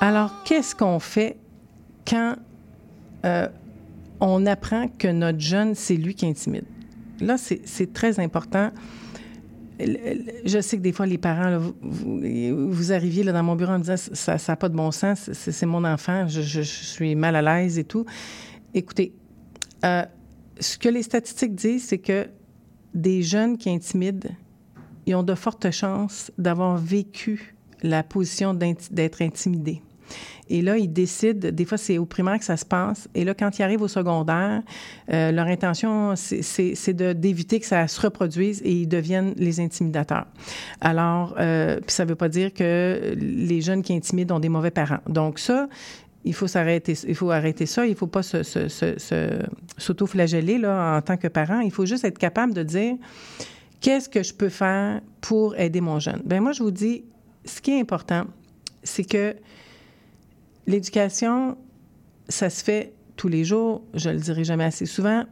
Alors, 0.00 0.42
qu'est-ce 0.44 0.74
qu'on 0.74 0.98
fait 0.98 1.38
quand 2.06 2.36
euh, 3.24 3.48
on 4.20 4.44
apprend 4.46 4.88
que 4.88 5.08
notre 5.08 5.40
jeune, 5.40 5.74
c'est 5.74 5.96
lui 5.96 6.14
qui 6.14 6.26
intimide? 6.26 6.66
Là, 7.20 7.36
c'est 7.38 7.92
très 7.92 8.20
important. 8.20 8.70
Je 9.78 10.58
sais 10.60 10.76
que 10.76 10.82
des 10.82 10.92
fois, 10.92 11.06
les 11.06 11.18
parents, 11.18 11.58
vous, 11.80 12.92
arriviez 12.92 13.22
là, 13.22 13.32
dans 13.32 13.42
mon 13.42 13.56
bureau 13.56 13.72
en 13.72 13.78
me 13.78 13.84
disant 13.84 13.96
ça 13.96 14.36
n'a 14.48 14.56
pas 14.56 14.68
de 14.68 14.76
bon 14.76 14.90
sens, 14.90 15.30
c'est 15.32 15.66
mon 15.66 15.84
enfant, 15.84 16.26
je, 16.28 16.60
suis 16.62 17.14
mal 17.14 17.36
à 17.36 17.42
l'aise 17.42 17.78
et 17.78 17.84
tout. 17.84 18.04
Écoutez, 18.74 19.14
euh, 19.84 20.04
ce 20.60 20.76
que 20.78 20.88
les 20.88 21.02
statistiques 21.02 21.54
disent, 21.54 21.84
c'est 21.84 21.98
que 21.98 22.28
des 22.94 23.22
jeunes 23.22 23.56
qui 23.58 23.70
intimident, 23.70 24.28
ils 25.06 25.14
ont 25.14 25.22
de 25.22 25.34
fortes 25.34 25.70
chances 25.70 26.30
d'avoir 26.36 26.76
vécu 26.76 27.54
la 27.82 28.02
position 28.02 28.54
d'être 28.54 29.22
intimidés. 29.22 29.82
Et 30.48 30.62
là, 30.62 30.76
ils 30.78 30.92
décident, 30.92 31.50
des 31.50 31.64
fois, 31.64 31.76
c'est 31.76 31.98
au 31.98 32.04
primaire 32.06 32.38
que 32.38 32.44
ça 32.44 32.56
se 32.56 32.64
passe. 32.64 33.08
Et 33.14 33.24
là, 33.24 33.34
quand 33.34 33.58
ils 33.58 33.62
arrivent 33.62 33.82
au 33.82 33.88
secondaire, 33.88 34.62
euh, 35.12 35.32
leur 35.32 35.46
intention, 35.46 36.14
c'est- 36.16 36.92
d'éviter 37.14 37.58
que 37.58 37.66
ça 37.66 37.88
se 37.88 38.00
reproduise 38.00 38.62
et 38.64 38.72
ils 38.72 38.86
deviennent 38.86 39.34
les 39.36 39.58
intimidateurs. 39.60 40.26
Alors, 40.80 41.34
euh, 41.38 41.80
puis 41.80 41.92
ça 41.92 42.04
ne 42.04 42.10
veut 42.10 42.14
pas 42.14 42.28
dire 42.28 42.54
que 42.54 43.14
les 43.16 43.60
jeunes 43.60 43.82
qui 43.82 43.92
intimident 43.92 44.36
ont 44.36 44.40
des 44.40 44.48
mauvais 44.48 44.70
parents. 44.70 45.00
Donc, 45.08 45.38
ça, 45.40 45.68
il 46.24 46.34
faut 46.34 46.46
il 46.46 47.14
faut 47.14 47.30
arrêter 47.30 47.66
ça. 47.66 47.86
Il 47.86 47.90
ne 47.90 47.94
faut 47.94 48.06
pas 48.06 48.22
s'auto-flageller 49.78 50.58
là, 50.58 50.96
en 50.96 51.02
tant 51.02 51.16
que 51.16 51.28
parent. 51.28 51.60
Il 51.60 51.70
faut 51.70 51.86
juste 51.86 52.04
être 52.04 52.18
capable 52.18 52.54
de 52.54 52.62
dire 52.62 52.94
qu'est-ce 53.80 54.08
que 54.08 54.22
je 54.22 54.34
peux 54.34 54.48
faire 54.48 55.00
pour 55.20 55.56
aider 55.58 55.80
mon 55.80 55.98
jeune? 55.98 56.22
Ben 56.24 56.40
moi, 56.40 56.52
je 56.52 56.62
vous 56.62 56.70
dis, 56.70 57.04
ce 57.44 57.60
qui 57.60 57.72
est 57.72 57.80
important, 57.80 58.24
c'est 58.82 59.04
que 59.04 59.34
l'éducation, 60.66 61.56
ça 62.28 62.50
se 62.50 62.62
fait 62.62 62.92
tous 63.16 63.28
les 63.28 63.44
jours. 63.44 63.82
Je 63.94 64.10
le 64.10 64.18
dirai 64.18 64.44
jamais 64.44 64.64
assez 64.64 64.86
souvent. 64.86 65.24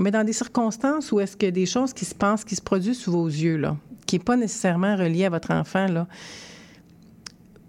Mais 0.00 0.10
dans 0.10 0.24
des 0.24 0.32
circonstances 0.32 1.10
où 1.12 1.20
est-ce 1.20 1.36
que 1.36 1.46
des 1.46 1.66
choses 1.66 1.92
qui 1.92 2.04
se 2.04 2.14
passent, 2.14 2.44
qui 2.44 2.54
se 2.54 2.62
produisent 2.62 3.00
sous 3.00 3.12
vos 3.12 3.26
yeux, 3.26 3.56
là, 3.56 3.76
qui 4.06 4.16
n'est 4.16 4.24
pas 4.24 4.36
nécessairement 4.36 4.96
relié 4.96 5.24
à 5.24 5.30
votre 5.30 5.52
enfant, 5.52 5.86
là, 5.86 6.06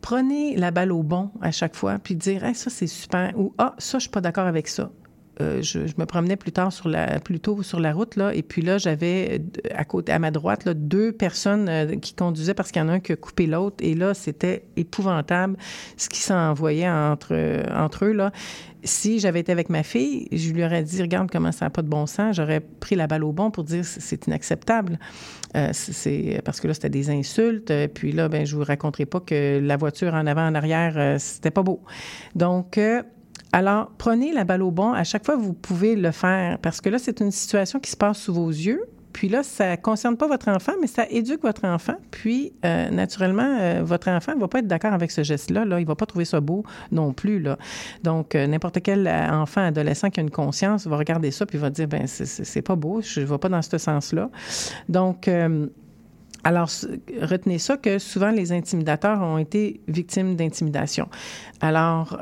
prenez 0.01 0.55
la 0.55 0.71
balle 0.71 0.91
au 0.91 1.03
bon 1.03 1.31
à 1.41 1.51
chaque 1.51 1.75
fois, 1.75 1.97
puis 1.99 2.15
dire 2.15 2.43
ça 2.53 2.69
c'est 2.69 2.87
super 2.87 3.33
ou 3.37 3.53
ah 3.57 3.75
ça 3.77 3.97
je 3.97 4.03
suis 4.03 4.09
pas 4.09 4.21
d'accord 4.21 4.47
avec 4.47 4.67
ça. 4.67 4.91
Euh, 5.41 5.61
je, 5.61 5.87
je 5.87 5.93
me 5.97 6.05
promenais 6.05 6.35
plus 6.35 6.51
tard 6.51 6.73
sur 6.73 6.89
la 6.89 7.19
plus 7.21 7.39
tôt 7.39 7.63
sur 7.63 7.79
la 7.79 7.93
route 7.93 8.17
là 8.17 8.35
et 8.35 8.41
puis 8.43 8.61
là 8.61 8.77
j'avais 8.77 9.39
euh, 9.39 9.69
à 9.73 9.85
côté 9.85 10.11
à 10.11 10.19
ma 10.19 10.31
droite 10.31 10.65
là, 10.65 10.73
deux 10.73 11.13
personnes 11.13 11.69
euh, 11.69 11.95
qui 11.95 12.13
conduisaient 12.13 12.53
parce 12.53 12.73
qu'il 12.73 12.81
y 12.81 12.83
en 12.83 12.89
a 12.89 12.93
un 12.93 12.99
qui 12.99 13.13
a 13.13 13.15
coupé 13.15 13.45
l'autre 13.45 13.77
et 13.79 13.95
là 13.95 14.13
c'était 14.13 14.65
épouvantable 14.75 15.55
ce 15.95 16.09
qui 16.09 16.19
s'envoyait 16.19 16.89
entre 16.89 17.63
entre 17.73 18.05
eux 18.05 18.11
là. 18.11 18.31
Si 18.83 19.19
j'avais 19.19 19.41
été 19.41 19.51
avec 19.51 19.69
ma 19.69 19.83
fille, 19.83 20.27
je 20.31 20.51
lui 20.51 20.63
aurais 20.63 20.83
dit 20.83 21.01
regarde 21.01 21.29
comment 21.29 21.51
ça 21.51 21.65
n'a 21.65 21.69
pas 21.69 21.81
de 21.81 21.89
bon 21.89 22.05
sens, 22.05 22.35
j'aurais 22.37 22.61
pris 22.61 22.95
la 22.95 23.07
balle 23.07 23.25
au 23.25 23.33
bon 23.33 23.51
pour 23.51 23.63
dire 23.65 23.83
c'est- 23.85 24.25
inacceptable. 24.27 24.99
C'est- 25.73 26.41
parce 26.45 26.59
que 26.61 26.67
là 26.67 26.73
c'était 26.73 26.89
des 26.89 27.09
insultes 27.09 27.71
puis 27.93 28.11
là 28.11 28.27
ben 28.29 28.45
je 28.45 28.55
vous 28.55 28.63
raconterai 28.63 29.05
pas 29.05 29.19
que 29.21 29.59
la 29.61 29.77
voiture 29.77 30.13
en 30.13 30.25
avant 30.27 30.47
en 30.47 30.55
arrière 30.55 31.19
c'était 31.19 31.51
pas 31.51 31.63
beau. 31.63 31.81
Donc 32.35 32.77
alors, 33.51 33.91
prenez 33.97 34.31
la 34.31 34.43
balle 34.43 34.61
au 34.61 34.71
bon. 34.71 34.93
À 34.93 35.03
chaque 35.03 35.25
fois, 35.25 35.35
vous 35.35 35.53
pouvez 35.53 35.95
le 35.95 36.11
faire 36.11 36.59
parce 36.59 36.81
que 36.81 36.89
là, 36.89 36.99
c'est 36.99 37.19
une 37.19 37.31
situation 37.31 37.79
qui 37.79 37.89
se 37.89 37.97
passe 37.97 38.19
sous 38.19 38.33
vos 38.33 38.49
yeux. 38.49 38.81
Puis 39.11 39.27
là, 39.27 39.41
ça 39.41 39.71
ne 39.71 39.75
concerne 39.75 40.17
pas 40.17 40.27
votre 40.27 40.49
enfant, 40.49 40.73
mais 40.79 40.85
ça 40.85 41.05
éduque 41.09 41.41
votre 41.41 41.65
enfant. 41.65 41.95
Puis, 42.11 42.53
euh, 42.63 42.91
naturellement, 42.91 43.57
euh, 43.59 43.81
votre 43.83 44.07
enfant 44.09 44.35
ne 44.35 44.39
va 44.39 44.47
pas 44.47 44.59
être 44.59 44.67
d'accord 44.67 44.93
avec 44.93 45.09
ce 45.09 45.23
geste-là. 45.23 45.65
Là. 45.65 45.79
Il 45.79 45.83
ne 45.83 45.87
va 45.87 45.95
pas 45.95 46.05
trouver 46.05 46.25
ça 46.25 46.39
beau 46.41 46.63
non 46.91 47.11
plus. 47.11 47.39
Là. 47.39 47.57
Donc, 48.03 48.35
euh, 48.35 48.45
n'importe 48.45 48.81
quel 48.83 49.07
enfant, 49.07 49.61
adolescent 49.65 50.11
qui 50.11 50.19
a 50.19 50.23
une 50.23 50.29
conscience 50.29 50.85
va 50.85 50.95
regarder 50.95 51.31
ça 51.31 51.47
puis 51.47 51.57
va 51.57 51.71
dire, 51.71 51.87
ben 51.87 52.05
c'est- 52.05 52.61
pas 52.61 52.75
beau, 52.75 53.01
je 53.01 53.21
ne 53.21 53.25
vais 53.25 53.37
pas 53.39 53.49
dans 53.49 53.61
ce 53.63 53.77
sens-là. 53.79 54.29
Donc, 54.89 55.27
alors, 56.43 56.69
retenez 57.21 57.57
ça 57.57 57.77
que 57.77 57.97
souvent 57.99 58.29
les 58.29 58.51
intimidateurs 58.51 59.21
ont 59.21 59.37
été 59.39 59.81
victimes 59.87 60.35
d'intimidation. 60.35 61.07
Alors, 61.61 62.19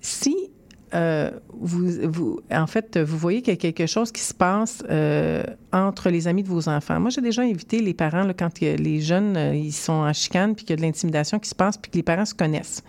si 0.00 0.50
euh, 0.92 1.30
vous, 1.52 1.88
vous, 2.08 2.40
en 2.50 2.66
fait, 2.66 2.98
vous 2.98 3.16
voyez 3.16 3.42
qu'il 3.42 3.54
y 3.54 3.56
a 3.56 3.60
quelque 3.60 3.86
chose 3.86 4.10
qui 4.10 4.22
se 4.22 4.34
passe 4.34 4.82
euh, 4.90 5.44
entre 5.72 6.10
les 6.10 6.26
amis 6.26 6.42
de 6.42 6.48
vos 6.48 6.68
enfants. 6.68 6.98
Moi, 6.98 7.10
j'ai 7.10 7.20
déjà 7.20 7.42
invité 7.42 7.80
les 7.80 7.94
parents, 7.94 8.24
là, 8.24 8.34
quand 8.34 8.60
les 8.60 9.00
jeunes, 9.00 9.36
euh, 9.36 9.54
ils 9.54 9.72
sont 9.72 9.92
en 9.92 10.12
chicane, 10.12 10.54
puis 10.54 10.64
qu'il 10.64 10.72
y 10.72 10.74
a 10.74 10.76
de 10.76 10.82
l'intimidation 10.82 11.38
qui 11.38 11.48
se 11.48 11.54
passe, 11.54 11.76
puis 11.76 11.90
que 11.90 11.96
les 11.96 12.02
parents 12.02 12.24
se 12.24 12.34
connaissent. 12.34 12.82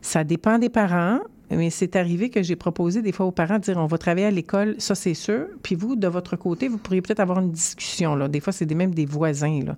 Ça 0.00 0.22
dépend 0.24 0.58
des 0.58 0.68
parents. 0.68 1.18
Mais 1.56 1.70
c'est 1.70 1.96
arrivé 1.96 2.30
que 2.30 2.42
j'ai 2.42 2.56
proposé 2.56 3.02
des 3.02 3.12
fois 3.12 3.26
aux 3.26 3.32
parents 3.32 3.58
de 3.58 3.64
dire 3.64 3.76
on 3.78 3.86
va 3.86 3.98
travailler 3.98 4.26
à 4.26 4.30
l'école, 4.30 4.74
ça 4.78 4.94
c'est 4.94 5.14
sûr. 5.14 5.46
Puis 5.62 5.74
vous, 5.74 5.96
de 5.96 6.08
votre 6.08 6.36
côté, 6.36 6.68
vous 6.68 6.78
pourriez 6.78 7.02
peut-être 7.02 7.20
avoir 7.20 7.38
une 7.40 7.52
discussion. 7.52 8.14
Là. 8.14 8.28
Des 8.28 8.40
fois, 8.40 8.52
c'est 8.52 8.72
même 8.72 8.94
des 8.94 9.06
voisins. 9.06 9.60
Là. 9.64 9.76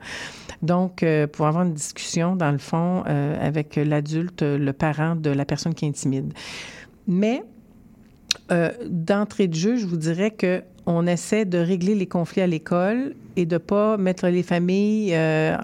Donc, 0.63 1.03
euh, 1.03 1.27
pour 1.27 1.47
avoir 1.47 1.65
une 1.65 1.75
discussion, 1.75 2.37
dans 2.37 2.53
le 2.53 2.59
fond, 2.59 3.03
euh, 3.07 3.37
avec 3.47 3.77
l'adulte, 3.77 4.43
le 4.43 4.73
parent 4.73 5.17
de 5.17 5.31
la 5.31 5.45
personne 5.45 5.75
qui 5.75 5.87
intimide. 5.87 6.33
Mais 7.07 7.43
euh, 8.53 8.71
d'entrée 8.87 9.49
de 9.49 9.55
jeu, 9.55 9.77
je 9.77 9.87
vous 9.87 9.97
dirais 9.97 10.31
que 10.31 10.63
on 10.87 11.07
essaie 11.07 11.45
de 11.45 11.59
régler 11.59 11.95
les 11.95 12.07
conflits 12.07 12.43
à 12.43 12.47
l'école 12.47 13.15
et 13.37 13.47
de 13.47 13.59
pas 13.59 13.97
mettre 13.97 14.29
les 14.29 14.43
familles 14.43 15.15
euh, 15.15 15.57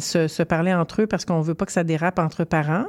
se, 0.00 0.28
se, 0.28 0.42
parler 0.42 0.74
entre 0.74 1.02
eux 1.02 1.06
parce 1.06 1.24
qu'on 1.24 1.40
veut 1.40 1.54
pas 1.54 1.66
que 1.66 1.72
ça 1.72 1.84
dérape 1.84 2.18
entre 2.18 2.44
parents. 2.44 2.86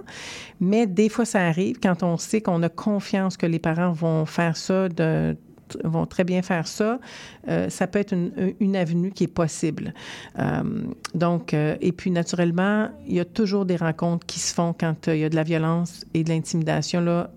Mais 0.59 0.87
des 0.87 1.09
fois, 1.09 1.25
ça 1.25 1.41
arrive 1.41 1.79
quand 1.81 2.03
on 2.03 2.17
sait 2.17 2.41
qu'on 2.41 2.61
a 2.63 2.69
confiance 2.69 3.37
que 3.37 3.45
les 3.45 3.59
parents 3.59 3.91
vont 3.91 4.25
faire 4.25 4.57
ça 4.57 4.89
de 4.89 5.35
vont 5.83 6.05
très 6.05 6.23
bien 6.23 6.41
faire 6.41 6.67
ça, 6.67 6.99
euh, 7.47 7.69
ça 7.69 7.87
peut 7.87 7.99
être 7.99 8.13
une, 8.13 8.75
avenue 8.75 9.11
qui 9.11 9.25
est 9.25 9.27
possible. 9.27 9.93
Euh, 10.39 10.83
donc, 11.13 11.53
euh, 11.53 11.75
et 11.81 11.91
puis 11.91 12.11
naturellement, 12.11 12.89
il 13.05 13.15
y 13.15 13.19
a 13.19 13.25
toujours 13.25 13.65
des 13.65 13.75
rencontres 13.75 14.25
qui 14.25 14.39
se 14.39 14.53
font 14.53 14.73
quand 14.77 15.07
il 15.07 15.17
y 15.17 15.23
a 15.23 15.29
de 15.29 15.35
la 15.35 15.43
violence 15.43 16.05
et 16.13 16.23
de 16.23 16.29
l'intimidation 16.29 17.01
là 17.01 17.29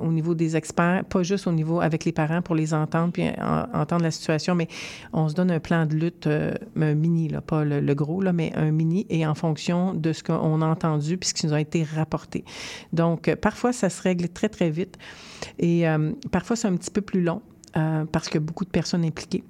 au 0.00 0.08
niveau 0.08 0.34
des 0.34 0.56
experts, 0.56 1.04
pas 1.04 1.22
juste 1.22 1.46
au 1.46 1.52
niveau 1.52 1.80
avec 1.80 2.04
les 2.04 2.12
parents 2.12 2.42
pour 2.42 2.54
les 2.54 2.74
entendre 2.74 3.12
puis 3.12 3.28
en, 3.40 3.66
entendre 3.78 4.02
la 4.02 4.10
situation, 4.10 4.54
mais 4.54 4.68
on 5.12 5.28
se 5.28 5.34
donne 5.34 5.50
un 5.50 5.60
plan 5.60 5.86
de 5.86 5.94
lutte, 5.94 6.26
un 6.26 6.94
mini 6.94 7.30
pas 7.46 7.64
le, 7.64 7.80
le, 7.80 7.94
gros 7.94 8.20
là, 8.20 8.32
mais 8.32 8.52
un 8.56 8.70
mini 8.70 9.06
et 9.08 9.26
en 9.26 9.34
fonction 9.34 9.94
de 9.94 10.12
ce 10.12 10.22
qu'on 10.22 10.62
a 10.62 10.66
entendu 10.66 11.18
puis 11.18 11.28
ce 11.28 11.34
qui 11.34 11.46
nous 11.46 11.52
a 11.52 11.60
été 11.60 11.84
rapporté. 11.84 12.44
Donc, 12.92 13.34
parfois 13.36 13.72
ça 13.72 13.90
se 13.90 14.02
règle 14.02 14.28
très 14.28 14.48
très 14.48 14.70
vite 14.70 14.98
et 15.58 15.84
parfois 16.30 16.56
c'est 16.56 16.68
un 16.68 16.76
petit 16.76 16.90
peu 16.90 17.02
plus 17.02 17.22
long. 17.22 17.42
Euh, 17.76 18.04
parce 18.10 18.26
qu'il 18.26 18.34
y 18.34 18.44
a 18.44 18.46
beaucoup 18.46 18.64
de 18.64 18.70
personnes 18.70 19.04
impliquées. 19.04 19.44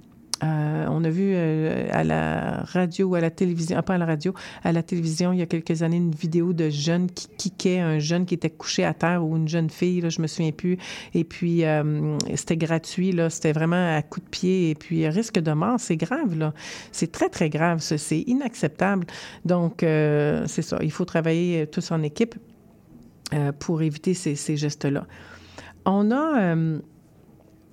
Euh, 0.45 0.87
on 0.91 1.05
a 1.05 1.09
vu 1.09 1.33
euh, 1.35 1.89
à 1.93 2.03
la 2.03 2.65
radio 2.65 3.07
ou 3.11 3.15
à 3.15 3.21
la 3.21 3.31
télévision, 3.31 3.77
ah, 3.79 3.83
pas 3.83 3.95
à 3.95 3.99
la 3.99 4.07
radio, 4.07 4.35
à 4.65 4.73
la 4.73 4.83
télévision, 4.83 5.33
il 5.33 5.39
y 5.39 5.43
a 5.43 5.47
quelques 5.47 5.83
années, 5.83 5.99
une 5.99 6.15
vidéo 6.15 6.53
de 6.53 6.69
jeunes 6.69 7.09
qui 7.09 7.29
kickaient 7.29 7.79
un 7.79 8.01
jeune 8.01 8.27
qui 8.27 8.35
était 8.35 8.51
couché 8.51 8.85
à 8.85 8.93
terre 8.93 9.25
ou 9.25 9.37
une 9.37 9.47
jeune 9.47 9.71
fille, 9.71 10.01
là, 10.01 10.09
je 10.09 10.21
me 10.21 10.27
souviens 10.27 10.51
plus. 10.51 10.79
Et 11.15 11.23
puis, 11.23 11.63
c'était 12.35 12.57
gratuit, 12.57 13.13
là, 13.13 13.31
c'était 13.31 13.53
vraiment 13.53 13.97
à 13.97 14.03
coup 14.03 14.19
de 14.19 14.29
pied. 14.29 14.71
Et 14.71 14.75
puis, 14.75 15.09
risque 15.09 15.39
de 15.39 15.53
mort, 15.53 15.79
c'est 15.79 15.97
grave, 15.97 16.37
là. 16.37 16.53
C'est 16.91 17.13
très, 17.13 17.29
très 17.29 17.49
grave. 17.49 17.79
C'est 17.81 18.21
inacceptable. 18.23 19.07
Donc, 19.45 19.77
c'est 19.81 20.63
ça. 20.63 20.79
Il 20.83 20.91
faut 20.91 21.05
travailler 21.05 21.69
tous 21.69 21.93
en 21.93 22.03
équipe 22.03 22.35
pour 23.61 23.83
éviter 23.83 24.15
ces, 24.15 24.35
ces 24.35 24.57
gestes-là. 24.57 25.07
On 25.85 26.11
a 26.11 26.57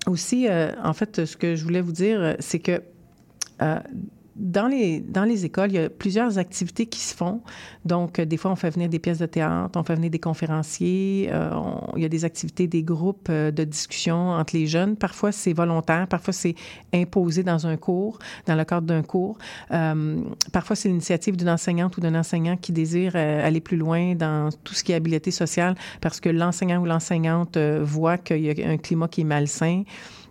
aussi, 0.06 0.48
euh, 0.48 0.72
en 0.82 0.92
fait, 0.92 1.24
ce 1.24 1.36
que 1.36 1.54
je 1.56 1.64
voulais 1.64 1.80
vous 1.80 1.92
dire, 1.92 2.36
c'est 2.38 2.58
que 2.58 2.82
euh, 3.62 3.78
dans 4.40 4.68
les, 4.68 5.00
dans 5.00 5.24
les 5.24 5.44
écoles, 5.44 5.70
il 5.70 5.74
y 5.74 5.78
a 5.78 5.90
plusieurs 5.90 6.38
activités 6.38 6.86
qui 6.86 7.00
se 7.00 7.14
font. 7.14 7.42
Donc, 7.84 8.18
euh, 8.18 8.24
des 8.24 8.38
fois, 8.38 8.50
on 8.50 8.56
fait 8.56 8.70
venir 8.70 8.88
des 8.88 8.98
pièces 8.98 9.18
de 9.18 9.26
théâtre, 9.26 9.78
on 9.78 9.84
fait 9.84 9.94
venir 9.94 10.10
des 10.10 10.18
conférenciers, 10.18 11.28
euh, 11.30 11.50
il 11.96 12.02
y 12.02 12.06
a 12.06 12.08
des 12.08 12.24
activités, 12.24 12.66
des 12.66 12.82
groupes 12.82 13.28
euh, 13.28 13.50
de 13.50 13.64
discussion 13.64 14.30
entre 14.30 14.56
les 14.56 14.66
jeunes. 14.66 14.96
Parfois, 14.96 15.30
c'est 15.30 15.52
volontaire, 15.52 16.08
parfois, 16.08 16.32
c'est 16.32 16.54
imposé 16.94 17.42
dans 17.42 17.66
un 17.66 17.76
cours, 17.76 18.18
dans 18.46 18.54
le 18.54 18.64
cadre 18.64 18.86
d'un 18.86 19.02
cours. 19.02 19.36
Parfois, 20.52 20.76
c'est 20.76 20.88
l'initiative 20.88 21.36
d'une 21.36 21.50
enseignante 21.50 21.96
ou 21.98 22.00
d'un 22.00 22.14
enseignant 22.14 22.56
qui 22.56 22.72
désire 22.72 23.16
aller 23.16 23.60
plus 23.60 23.76
loin 23.76 24.14
dans 24.14 24.48
tout 24.64 24.74
ce 24.74 24.82
qui 24.82 24.92
est 24.92 24.94
habileté 24.94 25.30
sociale 25.30 25.74
parce 26.00 26.20
que 26.20 26.28
l'enseignant 26.28 26.80
ou 26.80 26.86
l'enseignante 26.86 27.58
voit 27.58 28.18
qu'il 28.18 28.40
y 28.40 28.62
a 28.62 28.68
un 28.68 28.78
climat 28.78 29.08
qui 29.08 29.20
est 29.20 29.24
malsain. 29.24 29.84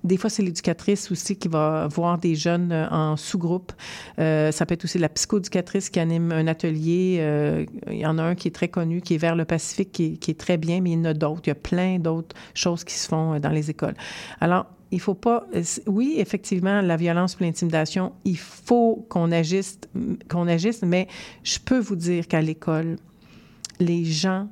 Des 0.04 0.18
fois, 0.18 0.30
c'est 0.30 0.44
l'éducatrice 0.44 1.12
aussi 1.12 1.36
qui 1.36 1.48
va 1.48 1.88
voir 1.88 2.18
des 2.18 2.36
jeunes 2.36 2.72
en 2.92 3.18
sous-groupe. 3.18 3.74
Euh, 4.20 4.52
ça 4.52 4.66
peut 4.66 4.74
être 4.74 4.86
aussi 4.86 4.98
la 4.98 5.10
psychoéducatrice 5.10 5.90
qui 5.90 6.00
anime 6.00 6.32
un 6.32 6.48
atelier. 6.48 7.18
Euh, 7.20 7.66
il 7.90 8.00
y 8.00 8.06
en 8.06 8.18
a 8.18 8.24
un 8.24 8.36
qui 8.36 8.48
est 8.48 8.52
très 8.52 8.70
connu, 8.70 9.02
qui 9.02 9.16
est 9.16 9.18
vers 9.18 9.36
le 9.36 9.46
Pacifique, 9.46 9.92
qui 9.92 10.06
est, 10.06 10.18
qui 10.18 10.32
est 10.32 10.40
très 10.40 10.58
bien, 10.58 10.82
mais 10.82 10.92
il 10.92 11.00
y 11.00 11.02
en 11.02 11.06
a 11.06 11.14
d'autres. 11.14 11.42
Il 11.46 11.50
y 11.50 11.52
a 11.52 11.56
plein 11.56 12.00
d'autres 12.00 12.36
choses 12.54 12.84
qui 12.84 12.94
se 12.94 13.08
font 13.08 13.34
euh, 13.34 13.40
dans 13.40 13.50
les 13.50 13.70
écoles. 13.70 13.96
Alors, 14.40 14.68
il 14.92 15.00
faut 15.00 15.16
pas. 15.16 15.46
Oui, 15.86 16.16
effectivement, 16.18 16.82
la 16.82 16.96
violence 16.96 17.38
et 17.40 17.44
l'intimidation, 17.44 18.14
il 18.26 18.38
faut 18.38 19.06
qu'on 19.10 19.32
agisse, 19.32 19.80
qu'on 20.30 20.48
agisse, 20.48 20.82
mais 20.82 21.08
je 21.44 21.60
peux 21.60 21.80
vous 21.80 21.96
dire 21.96 22.28
qu'à 22.28 22.42
l'école, 22.42 22.96
les 23.80 24.04
gens 24.04 24.48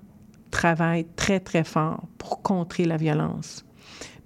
travaillent 0.51 1.07
très, 1.15 1.39
très 1.39 1.63
fort 1.63 2.03
pour 2.17 2.41
contrer 2.41 2.85
la 2.85 2.97
violence 2.97 3.66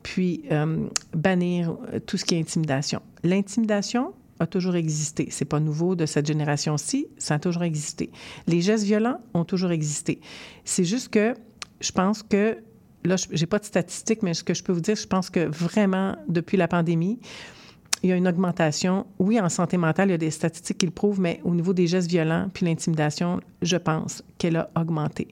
puis 0.04 0.44
euh, 0.52 0.88
bannir 1.14 1.76
tout 2.06 2.18
ce 2.18 2.26
qui 2.26 2.36
est 2.36 2.40
intimidation. 2.40 3.02
L'intimidation 3.24 4.14
a 4.40 4.48
toujours 4.48 4.76
existé. 4.76 5.28
C'est 5.30 5.46
pas 5.46 5.60
nouveau 5.60 5.96
de 5.96 6.06
cette 6.06 6.26
génération-ci, 6.26 7.08
ça 7.18 7.36
a 7.36 7.40
toujours 7.40 7.64
existé. 7.64 8.12
Les 8.48 8.62
gestes 8.62 8.86
violents 8.86 9.20
ont 9.34 9.46
toujours 9.46 9.72
existé. 9.72 10.20
C'est 10.66 10.84
juste 10.84 11.10
que 11.10 11.36
je 11.80 11.92
pense 11.92 12.24
que 12.24 12.58
là, 13.04 13.16
j'ai 13.32 13.46
pas 13.46 13.60
de 13.60 13.66
statistiques, 13.66 14.24
mais 14.24 14.34
ce 14.34 14.44
que 14.44 14.54
je 14.54 14.64
peux 14.64 14.74
vous 14.74 14.82
dire, 14.82 14.96
je 14.96 15.08
pense 15.08 15.30
que 15.30 15.42
vraiment 15.48 16.16
depuis 16.28 16.58
la 16.58 16.68
pandémie, 16.68 17.20
il 18.04 18.10
y 18.10 18.14
a 18.14 18.16
une 18.16 18.28
augmentation. 18.28 19.06
Oui, 19.20 19.40
en 19.40 19.50
santé 19.50 19.78
mentale, 19.78 20.10
il 20.10 20.12
y 20.12 20.16
a 20.16 20.18
des 20.18 20.32
statistiques 20.32 20.80
qui 20.80 20.86
le 20.88 20.92
prouvent, 20.92 21.20
mais 21.20 21.40
au 21.44 21.54
niveau 21.54 21.74
des 21.74 21.88
gestes 21.88 22.10
violents 22.10 22.50
puis 22.52 22.66
l'intimidation, 22.66 23.42
je 23.62 23.78
pense 23.78 24.24
qu'elle 24.38 24.58
a 24.58 24.72
augmenté. 24.76 25.28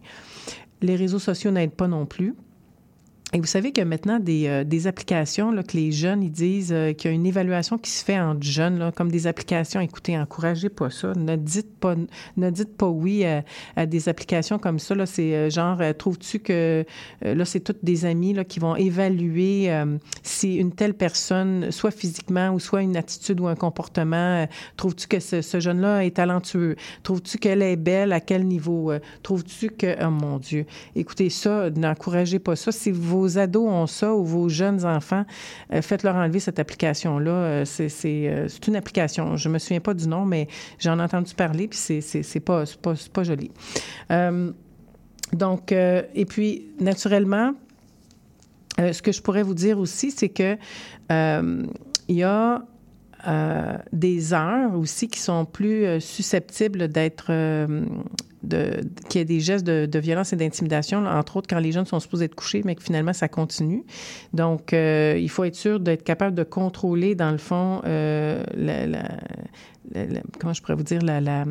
Les 0.81 0.95
réseaux 0.95 1.19
sociaux 1.19 1.51
n'aident 1.51 1.71
pas 1.71 1.87
non 1.87 2.05
plus. 2.05 2.35
Et 3.31 3.39
vous 3.39 3.45
savez 3.45 3.71
a 3.77 3.85
maintenant 3.85 4.19
des, 4.19 4.47
euh, 4.47 4.63
des 4.63 4.87
applications 4.87 5.51
là, 5.51 5.61
que 5.61 5.77
les 5.77 5.91
jeunes 5.91 6.23
ils 6.23 6.31
disent 6.31 6.73
euh, 6.73 6.93
qu'il 6.93 7.11
y 7.11 7.13
a 7.13 7.15
une 7.15 7.27
évaluation 7.27 7.77
qui 7.77 7.91
se 7.91 8.03
fait 8.03 8.19
entre 8.19 8.41
jeunes, 8.41 8.79
là, 8.79 8.91
comme 8.91 9.11
des 9.11 9.27
applications. 9.27 9.79
Écoutez, 9.81 10.17
encouragez 10.17 10.69
pas 10.69 10.89
ça. 10.89 11.13
Ne 11.13 11.35
dites 11.35 11.77
pas, 11.79 11.95
ne 12.37 12.49
dites 12.49 12.75
pas 12.75 12.87
oui 12.87 13.25
à, 13.25 13.43
à 13.75 13.85
des 13.85 14.09
applications 14.09 14.57
comme 14.57 14.79
ça. 14.79 14.95
Là, 14.95 15.05
c'est 15.05 15.35
euh, 15.35 15.49
genre, 15.51 15.79
trouves-tu 15.97 16.39
que 16.39 16.83
là, 17.21 17.45
c'est 17.45 17.59
toutes 17.59 17.85
des 17.85 18.05
amis 18.05 18.33
là, 18.33 18.43
qui 18.43 18.59
vont 18.59 18.75
évaluer 18.75 19.69
si 20.23 20.55
une 20.55 20.71
telle 20.71 20.93
personne, 20.93 21.71
soit 21.71 21.91
physiquement 21.91 22.49
ou 22.49 22.59
soit 22.59 22.81
une 22.81 22.97
attitude 22.97 23.39
ou 23.39 23.47
un 23.47 23.55
comportement, 23.55 24.47
trouves-tu 24.77 25.07
que 25.07 25.19
ce, 25.19 25.59
jeune-là 25.59 26.05
est 26.05 26.15
talentueux? 26.15 26.75
Trouves-tu 27.03 27.37
qu'elle 27.37 27.61
est 27.61 27.75
belle? 27.75 28.11
À 28.11 28.19
quel 28.19 28.47
niveau? 28.47 28.91
trouves-tu 29.23 29.69
que, 29.69 30.03
oh 30.03 30.09
mon 30.09 30.37
Dieu, 30.37 30.65
écoutez 30.95 31.29
ça, 31.29 31.69
n'encouragez 31.69 32.39
pas 32.39 32.55
ça. 32.55 32.71
Vos 33.19 33.37
ados 33.37 33.67
ont 33.67 33.87
ça 33.87 34.13
ou 34.13 34.23
vos 34.23 34.49
jeunes 34.49 34.85
enfants, 34.85 35.25
euh, 35.73 35.81
faites-leur 35.81 36.15
enlever 36.15 36.39
cette 36.39 36.59
application-là. 36.59 37.31
Euh, 37.31 37.65
c'est, 37.65 37.89
c'est, 37.89 38.29
euh, 38.29 38.47
c'est 38.47 38.67
une 38.67 38.75
application. 38.75 39.35
Je 39.35 39.49
me 39.49 39.59
souviens 39.59 39.81
pas 39.81 39.93
du 39.93 40.07
nom, 40.07 40.25
mais 40.25 40.47
j'en 40.79 40.99
ai 40.99 41.03
entendu 41.03 41.33
parler, 41.35 41.67
puis 41.67 41.77
c'est, 41.77 42.01
c'est, 42.01 42.39
pas, 42.39 42.63
pas, 42.81 42.93
pas 43.13 43.23
joli. 43.23 43.51
Donc, 45.33 45.71
et 45.71 46.25
puis, 46.27 46.65
naturellement, 46.79 47.53
ce 48.77 49.01
que 49.01 49.11
je 49.11 49.21
pourrais 49.21 49.43
vous 49.43 49.53
dire 49.53 49.77
aussi, 49.77 50.09
c'est 50.09 50.29
que 50.29 50.57
il 51.09 52.15
y 52.15 52.23
a 52.23 52.63
euh, 53.27 53.77
des 53.91 54.33
heures 54.33 54.75
aussi 54.75 55.09
qui 55.09 55.19
sont 55.19 55.43
plus 55.43 55.85
euh, 55.85 55.99
susceptibles 55.99 56.87
d'être 56.87 57.27
euh, 57.29 57.83
qu'il 59.09 59.19
y 59.19 59.21
ait 59.21 59.25
des 59.25 59.41
gestes 59.41 59.65
de, 59.65 59.99
violence 59.99 60.31
et 60.31 60.37
d'intimidation, 60.37 61.05
entre 61.05 61.35
autres 61.35 61.47
quand 61.49 61.59
les 61.59 61.73
jeunes 61.73 61.85
sont 61.85 61.99
supposés 61.99 62.25
être 62.25 62.35
couchés, 62.35 62.61
mais 62.63 62.75
que 62.75 62.83
finalement 62.83 63.11
ça 63.11 63.27
continue. 63.27 63.83
Donc, 64.31 64.71
il 64.71 65.29
faut 65.29 65.43
être 65.43 65.57
sûr 65.57 65.81
d'être 65.81 66.05
capable 66.05 66.37
de 66.37 66.43
contrôler, 66.43 67.15
dans 67.15 67.31
le 67.31 67.37
fond, 67.37 67.81
la, 67.83 68.87
la, 68.87 69.09
comment 70.39 70.53
je 70.53 70.61
pourrais 70.61 70.75
vous 70.75 70.83
dire, 70.83 71.01
la, 71.01 71.43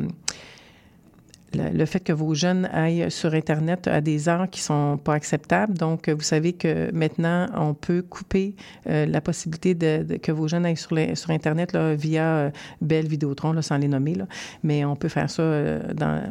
le, 1.53 1.85
fait 1.85 1.99
que 1.99 2.13
vos 2.13 2.33
jeunes 2.33 2.69
aillent 2.71 3.09
sur 3.09 3.33
Internet 3.33 3.87
à 3.87 4.01
des 4.01 4.29
heures 4.29 4.49
qui 4.49 4.61
sont 4.61 4.99
pas 5.03 5.13
acceptables. 5.13 5.77
Donc, 5.77 6.09
vous 6.09 6.21
savez 6.21 6.53
que 6.53 6.91
maintenant, 6.91 7.47
on 7.55 7.73
peut 7.73 8.01
couper 8.01 8.55
euh, 8.87 9.05
la 9.05 9.21
possibilité 9.21 9.73
de, 9.73 10.17
que 10.17 10.31
vos 10.31 10.47
jeunes 10.47 10.65
aillent 10.65 10.77
sur, 10.77 11.29
Internet 11.29 11.75
via 11.75 12.23
euh, 12.23 12.49
Belle 12.81 13.07
Vidéotron, 13.07 13.59
sans 13.61 13.77
les 13.77 13.87
nommer. 13.87 14.15
Mais 14.63 14.85
on 14.85 14.95
peut 14.95 15.09
faire 15.09 15.29
ça 15.29 15.41
euh, 15.41 15.81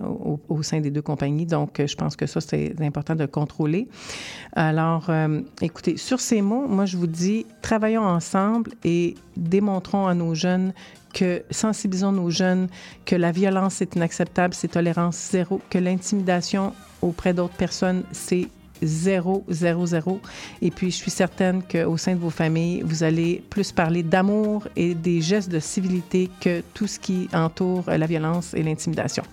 au, 0.04 0.40
au, 0.48 0.62
sein 0.62 0.80
des 0.80 0.90
deux 0.90 1.02
compagnies. 1.02 1.46
Donc, 1.46 1.82
je 1.84 1.94
pense 1.94 2.16
que 2.16 2.26
ça, 2.26 2.40
c'est 2.40 2.74
important 2.80 3.14
de 3.14 3.26
contrôler. 3.26 3.88
Alors, 4.54 5.10
écoutez, 5.62 5.96
sur 5.96 6.20
ces 6.20 6.42
mots, 6.42 6.66
moi, 6.66 6.86
je 6.86 6.96
vous 6.96 7.06
dis, 7.06 7.46
travaillons 7.62 8.02
ensemble 8.02 8.72
et 8.84 9.14
démontrons 9.36 10.06
à 10.06 10.14
nos 10.14 10.34
jeunes 10.34 10.72
que 11.12 11.42
sensibilisons 11.50 12.12
nos 12.12 12.30
jeunes 12.30 12.68
que 13.04 13.16
la 13.16 13.32
violence 13.32 13.80
est 13.82 13.96
inacceptable, 13.96 14.54
c'est 14.54 14.68
tolérance 14.68 15.16
zéro, 15.30 15.60
que 15.70 15.78
l'intimidation 15.78 16.72
auprès 17.02 17.32
d'autres 17.32 17.56
personnes, 17.56 18.02
c'est 18.12 18.48
000. 18.82 20.20
Et 20.62 20.70
puis, 20.70 20.90
je 20.90 20.96
suis 20.96 21.10
certaine 21.10 21.62
qu'au 21.62 21.96
sein 21.96 22.14
de 22.14 22.20
vos 22.20 22.30
familles, 22.30 22.82
vous 22.84 23.02
allez 23.02 23.42
plus 23.50 23.72
parler 23.72 24.02
d'amour 24.02 24.68
et 24.76 24.94
des 24.94 25.20
gestes 25.20 25.50
de 25.50 25.60
civilité 25.60 26.30
que 26.40 26.62
tout 26.74 26.86
ce 26.86 26.98
qui 26.98 27.28
entoure 27.32 27.84
la 27.88 28.06
violence 28.06 28.54
et 28.54 28.62
l'intimidation. 28.62 29.24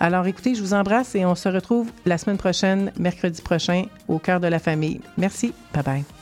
Alors, 0.00 0.26
écoutez, 0.26 0.54
je 0.54 0.62
vous 0.62 0.74
embrasse 0.74 1.14
et 1.14 1.24
on 1.24 1.34
se 1.34 1.48
retrouve 1.48 1.90
la 2.06 2.18
semaine 2.18 2.38
prochaine, 2.38 2.92
mercredi 2.98 3.42
prochain, 3.42 3.84
au 4.08 4.18
cœur 4.18 4.40
de 4.40 4.48
la 4.48 4.58
famille. 4.58 5.00
Merci. 5.16 5.52
Bye 5.72 5.82
bye. 5.82 6.21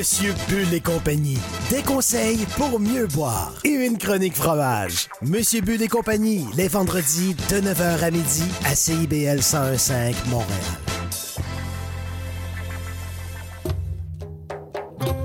Monsieur 0.00 0.32
Bull 0.48 0.72
et 0.72 0.80
compagnie. 0.80 1.36
Des 1.68 1.82
conseils 1.82 2.46
pour 2.56 2.80
mieux 2.80 3.06
boire. 3.06 3.52
Et 3.64 3.68
une 3.68 3.98
chronique 3.98 4.34
fromage. 4.34 5.08
Monsieur 5.20 5.60
Bull 5.60 5.82
et 5.82 5.88
compagnie, 5.88 6.46
les 6.56 6.68
vendredis 6.68 7.34
de 7.34 7.56
9h 7.56 8.02
à 8.02 8.10
midi 8.10 8.44
à 8.64 8.74
CIBL 8.74 9.40
1015 9.40 9.92
Montréal. 10.30 10.48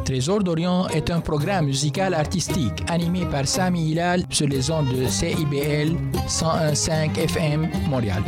Trésor 0.04 0.44
d'Orient 0.44 0.90
est 0.90 1.10
un 1.10 1.22
programme 1.22 1.68
musical 1.68 2.14
artistique 2.14 2.84
animé 2.90 3.26
par 3.26 3.48
Sami 3.48 3.92
Hilal 3.92 4.24
sur 4.30 4.50
les 4.50 4.70
ondes 4.72 4.94
de 4.94 5.08
CIBL 5.08 5.96
101.5 6.28 7.18
FM 7.18 7.70
Montréal. 7.88 8.24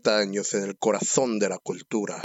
40 0.00 0.18
años 0.18 0.54
en 0.54 0.64
el 0.64 0.78
corazón 0.78 1.38
de 1.38 1.48
la 1.48 1.58
cultura. 1.58 2.20